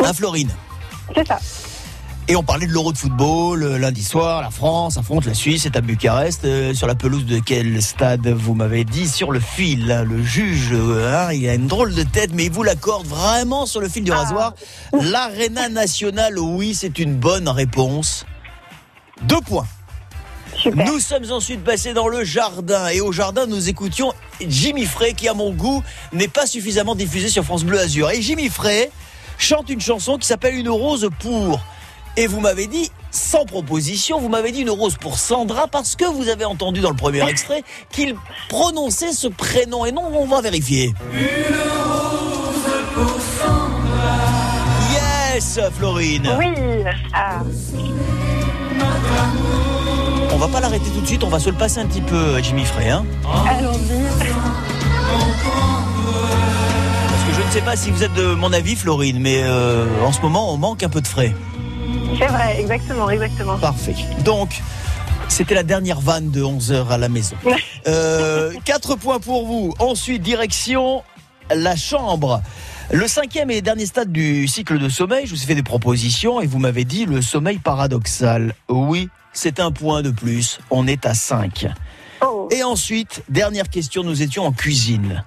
À 0.03 0.13
Florine. 0.13 0.49
C'est 1.15 1.27
ça. 1.27 1.39
Et 2.29 2.37
on 2.37 2.43
parlait 2.43 2.65
de 2.65 2.71
l'Euro 2.71 2.93
de 2.93 2.97
football. 2.97 3.63
euh, 3.63 3.77
Lundi 3.77 4.01
soir, 4.03 4.41
la 4.41 4.49
France 4.49 4.97
affronte 4.97 5.25
la 5.25 5.33
Suisse, 5.33 5.63
c'est 5.63 5.75
à 5.75 5.81
Bucarest. 5.81 6.45
euh, 6.45 6.73
sur 6.73 6.87
la 6.87 6.95
pelouse 6.95 7.25
de 7.25 7.39
quel 7.39 7.81
stade 7.81 8.25
vous 8.29 8.53
m'avez 8.53 8.85
dit? 8.85 9.09
Sur 9.09 9.33
le 9.33 9.41
fil. 9.41 9.91
hein, 9.91 10.03
le 10.05 10.23
juge, 10.23 10.69
euh, 10.71 11.13
hein, 11.27 11.33
il 11.33 11.47
a 11.49 11.55
une 11.55 11.67
drôle 11.67 11.93
de 11.93 12.03
tête, 12.03 12.31
mais 12.33 12.45
il 12.45 12.51
vous 12.51 12.63
l'accorde 12.63 13.05
vraiment 13.05 13.65
sur 13.65 13.81
le 13.81 13.89
fil 13.89 14.05
du 14.05 14.13
rasoir. 14.13 14.53
L'Arena 14.93 15.67
Nationale, 15.67 16.39
oui, 16.39 16.73
c'est 16.73 16.97
une 16.99 17.15
bonne 17.15 17.49
réponse. 17.49 18.25
Deux 19.23 19.41
points. 19.41 19.67
Nous 20.71 20.99
sommes 20.99 21.31
ensuite 21.31 21.63
passés 21.63 21.93
dans 21.93 22.07
le 22.07 22.23
jardin 22.23 22.87
et 22.87 23.01
au 23.01 23.11
jardin 23.11 23.45
nous 23.45 23.67
écoutions 23.67 24.13
Jimmy 24.39 24.85
Frey 24.85 25.13
qui 25.13 25.27
à 25.27 25.33
mon 25.33 25.51
goût 25.51 25.83
n'est 26.13 26.27
pas 26.27 26.45
suffisamment 26.45 26.95
diffusé 26.95 27.27
sur 27.27 27.43
France 27.43 27.63
Bleu 27.63 27.79
Azur. 27.79 28.09
Et 28.11 28.21
Jimmy 28.21 28.49
Frey 28.49 28.89
chante 29.37 29.69
une 29.69 29.81
chanson 29.81 30.17
qui 30.17 30.27
s'appelle 30.27 30.55
Une 30.55 30.69
rose 30.69 31.09
pour. 31.19 31.59
Et 32.15 32.27
vous 32.27 32.39
m'avez 32.39 32.67
dit, 32.67 32.91
sans 33.11 33.43
proposition, 33.45 34.19
vous 34.19 34.29
m'avez 34.29 34.51
dit 34.51 34.61
une 34.61 34.69
rose 34.69 34.95
pour 34.97 35.17
Sandra 35.17 35.67
parce 35.67 35.95
que 35.95 36.05
vous 36.05 36.29
avez 36.29 36.45
entendu 36.45 36.79
dans 36.79 36.91
le 36.91 36.95
premier 36.95 37.27
extrait 37.27 37.63
qu'il 37.91 38.15
prononçait 38.49 39.13
ce 39.13 39.27
prénom. 39.27 39.85
Et 39.85 39.91
non, 39.91 40.11
on 40.13 40.25
va 40.25 40.41
vérifier. 40.41 40.93
Yes, 45.33 45.59
Florine. 45.75 46.37
Oui. 46.37 46.53
Ah. 47.13 47.41
On 50.43 50.47
va 50.47 50.51
pas 50.55 50.59
l'arrêter 50.59 50.89
tout 50.89 50.99
de 50.99 51.07
suite, 51.07 51.23
on 51.23 51.29
va 51.29 51.39
se 51.39 51.49
le 51.49 51.55
passer 51.55 51.79
un 51.79 51.85
petit 51.85 52.01
peu, 52.01 52.37
Jimmy 52.43 52.65
Frey. 52.65 52.89
Hein 52.89 53.05
Allons-y. 53.47 54.03
Parce 57.07 57.23
que 57.23 57.33
je 57.33 57.47
ne 57.47 57.49
sais 57.49 57.61
pas 57.61 57.77
si 57.77 57.91
vous 57.91 58.03
êtes 58.03 58.13
de 58.13 58.33
mon 58.33 58.51
avis, 58.51 58.75
Florine, 58.75 59.19
mais 59.21 59.41
euh, 59.41 59.85
en 60.03 60.11
ce 60.11 60.19
moment, 60.19 60.53
on 60.53 60.57
manque 60.57 60.83
un 60.83 60.89
peu 60.89 60.99
de 60.99 61.07
frais. 61.07 61.33
C'est 62.19 62.27
vrai, 62.27 62.59
exactement, 62.59 63.09
exactement. 63.09 63.57
Parfait. 63.57 63.95
Donc, 64.25 64.61
c'était 65.29 65.55
la 65.55 65.63
dernière 65.63 66.01
vanne 66.01 66.29
de 66.29 66.43
11h 66.43 66.89
à 66.89 66.97
la 66.97 67.07
maison. 67.07 67.37
Euh, 67.85 68.53
4 68.63 68.95
points 68.95 69.19
pour 69.19 69.45
vous. 69.45 69.73
Ensuite, 69.79 70.21
direction 70.21 71.03
la 71.53 71.75
chambre. 71.75 72.41
Le 72.91 73.07
cinquième 73.09 73.51
et 73.51 73.61
dernier 73.61 73.85
stade 73.85 74.09
du 74.09 74.47
cycle 74.47 74.79
de 74.79 74.87
sommeil, 74.87 75.25
je 75.25 75.35
vous 75.35 75.43
ai 75.43 75.45
fait 75.45 75.55
des 75.55 75.63
propositions 75.63 76.39
et 76.39 76.47
vous 76.47 76.59
m'avez 76.59 76.85
dit 76.85 77.05
le 77.05 77.21
sommeil 77.21 77.57
paradoxal. 77.57 78.55
Oui, 78.69 79.09
c'est 79.33 79.59
un 79.59 79.71
point 79.71 80.01
de 80.01 80.11
plus. 80.11 80.59
On 80.69 80.87
est 80.87 81.05
à 81.05 81.13
5. 81.13 81.67
Et 82.51 82.63
ensuite, 82.63 83.23
dernière 83.29 83.69
question, 83.69 84.03
nous 84.03 84.21
étions 84.21 84.45
en 84.45 84.51
cuisine. 84.51 85.23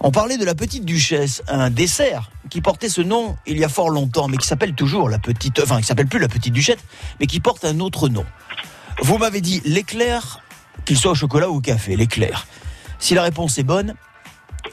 On 0.00 0.10
parlait 0.10 0.36
de 0.36 0.44
la 0.44 0.54
petite 0.54 0.84
duchesse, 0.84 1.42
un 1.48 1.70
dessert 1.70 2.30
qui 2.50 2.60
portait 2.60 2.88
ce 2.88 3.00
nom 3.00 3.36
il 3.46 3.58
y 3.58 3.64
a 3.64 3.68
fort 3.68 3.90
longtemps, 3.90 4.28
mais 4.28 4.36
qui 4.36 4.46
s'appelle 4.46 4.74
toujours 4.74 5.08
la 5.08 5.18
petite, 5.18 5.58
enfin, 5.60 5.80
qui 5.80 5.86
s'appelle 5.86 6.06
plus 6.06 6.18
la 6.18 6.28
petite 6.28 6.52
duchesse, 6.52 6.78
mais 7.18 7.26
qui 7.26 7.40
porte 7.40 7.64
un 7.64 7.80
autre 7.80 8.08
nom. 8.08 8.24
Vous 9.02 9.18
m'avez 9.18 9.40
dit 9.40 9.62
l'éclair, 9.64 10.42
qu'il 10.84 10.98
soit 10.98 11.12
au 11.12 11.14
chocolat 11.14 11.48
ou 11.50 11.56
au 11.56 11.60
café, 11.60 11.96
l'éclair. 11.96 12.46
Si 12.98 13.14
la 13.14 13.22
réponse 13.22 13.58
est 13.58 13.62
bonne, 13.62 13.94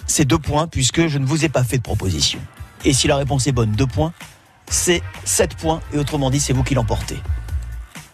c'est 0.05 0.25
deux 0.25 0.37
points 0.37 0.67
puisque 0.67 1.07
je 1.07 1.17
ne 1.17 1.25
vous 1.25 1.45
ai 1.45 1.49
pas 1.49 1.63
fait 1.63 1.77
de 1.77 1.83
proposition. 1.83 2.39
Et 2.85 2.93
si 2.93 3.07
la 3.07 3.15
réponse 3.15 3.47
est 3.47 3.51
bonne, 3.51 3.71
deux 3.71 3.87
points, 3.87 4.13
c'est 4.69 5.01
sept 5.23 5.55
points 5.55 5.81
et 5.93 5.97
autrement 5.97 6.29
dit, 6.29 6.39
c'est 6.39 6.53
vous 6.53 6.63
qui 6.63 6.75
l'emportez. 6.75 7.17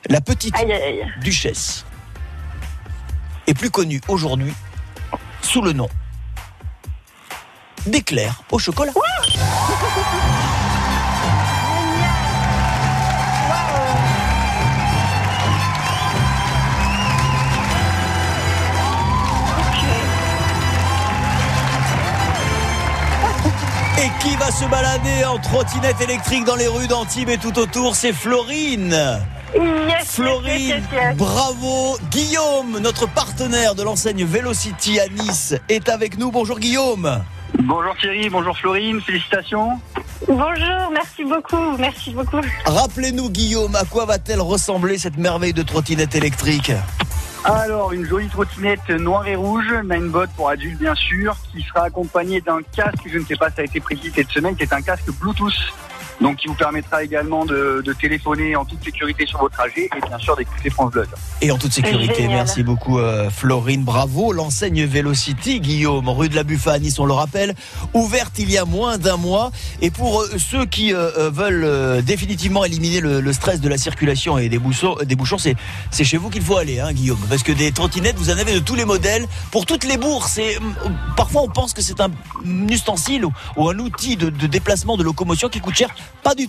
La 0.10 0.22
petite 0.22 0.56
Aïe, 0.56 0.72
aïe, 0.72 0.84
aïe. 0.84 1.06
duchesse 1.22 1.86
est 3.46 3.54
plus 3.54 3.70
connue 3.70 4.02
aujourd'hui 4.08 4.54
sous 5.44 5.62
le 5.62 5.72
nom 5.72 5.88
d'éclair 7.86 8.42
au 8.52 8.58
chocolat. 8.58 8.92
Et 23.98 24.10
qui 24.24 24.36
va 24.38 24.52
se 24.52 24.66
balader 24.66 25.24
en 25.26 25.38
trottinette 25.38 26.02
électrique 26.02 26.46
dans 26.46 26.56
les 26.56 26.68
rues 26.68 26.88
d'Antibes 26.88 27.30
et 27.30 27.38
tout 27.38 27.60
autour 27.60 27.96
C'est 27.96 28.14
Florine. 28.14 29.20
Florine, 30.06 30.84
bravo. 31.16 31.98
Guillaume, 32.12 32.80
notre 32.80 33.08
partenaire 33.08 33.74
de 33.74 33.84
l'enseigne 33.84 34.24
Velocity 34.26 35.00
à 35.00 35.08
Nice, 35.08 35.56
est 35.70 35.90
avec 35.90 36.18
nous. 36.18 36.32
Bonjour 36.32 36.60
Guillaume. 36.60 37.24
Bonjour 37.64 37.96
Thierry, 38.00 38.30
bonjour 38.30 38.56
Florine, 38.58 39.02
félicitations. 39.02 39.80
Bonjour, 40.28 40.92
merci 40.94 41.24
beaucoup, 41.24 41.78
merci 41.78 42.12
beaucoup. 42.12 42.42
Rappelez-nous 42.66 43.30
Guillaume, 43.30 43.76
à 43.76 43.86
quoi 43.86 44.06
va-t-elle 44.06 44.42
ressembler 44.42 44.98
cette 44.98 45.18
merveille 45.18 45.54
de 45.54 45.64
trottinette 45.64 46.16
électrique? 46.16 46.72
Alors, 47.44 47.94
une 47.94 48.06
jolie 48.06 48.28
trottinette 48.28 48.90
noire 48.90 49.26
et 49.28 49.36
rouge, 49.36 49.74
Ninebot 49.84 50.28
pour 50.36 50.50
adultes 50.50 50.80
bien 50.80 50.96
sûr, 50.96 51.36
qui 51.52 51.64
sera 51.64 51.86
accompagnée 51.86 52.42
d'un 52.42 52.60
casque, 52.76 53.08
je 53.12 53.18
ne 53.18 53.26
sais 53.26 53.36
pas, 53.36 53.50
ça 53.50 53.62
a 53.62 53.64
été 53.64 53.80
précisé 53.80 54.12
cette 54.14 54.30
semaine, 54.30 54.56
qui 54.56 54.64
est 54.64 54.74
un 54.74 54.82
casque 54.82 55.10
Bluetooth. 55.20 55.54
Donc, 56.22 56.38
qui 56.38 56.48
vous 56.48 56.54
permettra 56.54 57.04
également 57.04 57.46
de, 57.46 57.82
de 57.86 57.94
téléphoner 57.94 58.56
en 58.56 58.66
toute 58.66 58.84
sécurité 58.84 59.26
sur 59.26 59.40
vos 59.40 59.48
trajets 59.50 59.90
et 59.96 60.08
bien 60.08 60.18
sûr 60.18 60.36
d'écouter 60.36 60.70
France 60.70 60.92
Bleu. 60.92 61.08
Et 61.42 61.50
en 61.52 61.58
toute 61.58 61.72
sécurité, 61.72 62.28
merci 62.28 62.62
beaucoup 62.62 63.00
euh, 63.00 63.30
Florine, 63.30 63.84
bravo. 63.84 64.34
L'enseigne 64.34 64.86
Velocity, 64.86 65.62
Guillaume, 65.62 66.10
rue 66.10 66.28
de 66.28 66.36
la 66.36 66.44
Buffa 66.44 66.74
à 66.74 66.80
Nice, 66.80 67.00
on 67.00 67.06
le 67.06 67.14
rappelle, 67.14 67.56
ouverte 67.94 68.38
il 68.38 68.52
y 68.52 68.58
a 68.58 68.66
moins 68.66 68.98
d'un 68.98 69.16
mois. 69.16 69.52
Et 69.82 69.92
pour 69.92 70.22
euh, 70.22 70.38
ceux 70.38 70.66
qui 70.66 70.94
euh, 70.94 71.30
veulent 71.30 71.64
euh, 71.64 72.02
définitivement 72.02 72.66
éliminer 72.66 73.00
le, 73.00 73.22
le 73.22 73.34
stress 73.34 73.62
de 73.62 73.70
la 73.70 73.78
circulation 73.78 74.38
et 74.38 74.50
des 74.50 74.60
bouchons, 74.60 74.98
des 75.04 75.16
bouchons 75.16 75.38
c'est, 75.38 75.56
c'est 75.90 76.04
chez 76.04 76.18
vous 76.18 76.30
qu'il 76.30 76.42
faut 76.42 76.58
aller, 76.58 76.80
hein, 76.82 76.92
Guillaume. 76.92 77.20
Parce 77.30 77.44
que 77.44 77.54
des 77.54 77.72
trottinettes, 77.72 78.18
vous 78.18 78.30
en 78.30 78.38
avez 78.38 78.54
de 78.54 78.60
tous 78.60 78.76
les 78.76 78.86
modèles, 78.86 79.26
pour 79.52 79.66
toutes 79.66 79.86
les 79.86 79.98
bourses. 79.98 80.38
Et, 80.38 80.58
euh, 80.58 80.90
parfois, 81.16 81.44
on 81.44 81.50
pense 81.50 81.74
que 81.74 81.82
c'est 81.82 82.02
un 82.02 82.12
ustensile 82.70 83.26
ou, 83.26 83.32
ou 83.56 83.70
un 83.70 83.80
outil 83.80 84.18
de, 84.18 84.30
de 84.30 84.48
déplacement, 84.48 84.98
de 84.98 85.04
locomotion 85.04 85.48
qui 85.48 85.62
coûte 85.62 85.76
cher. 85.76 85.90
Pas 86.24 86.36
du 86.36 86.44
tout. 86.44 86.48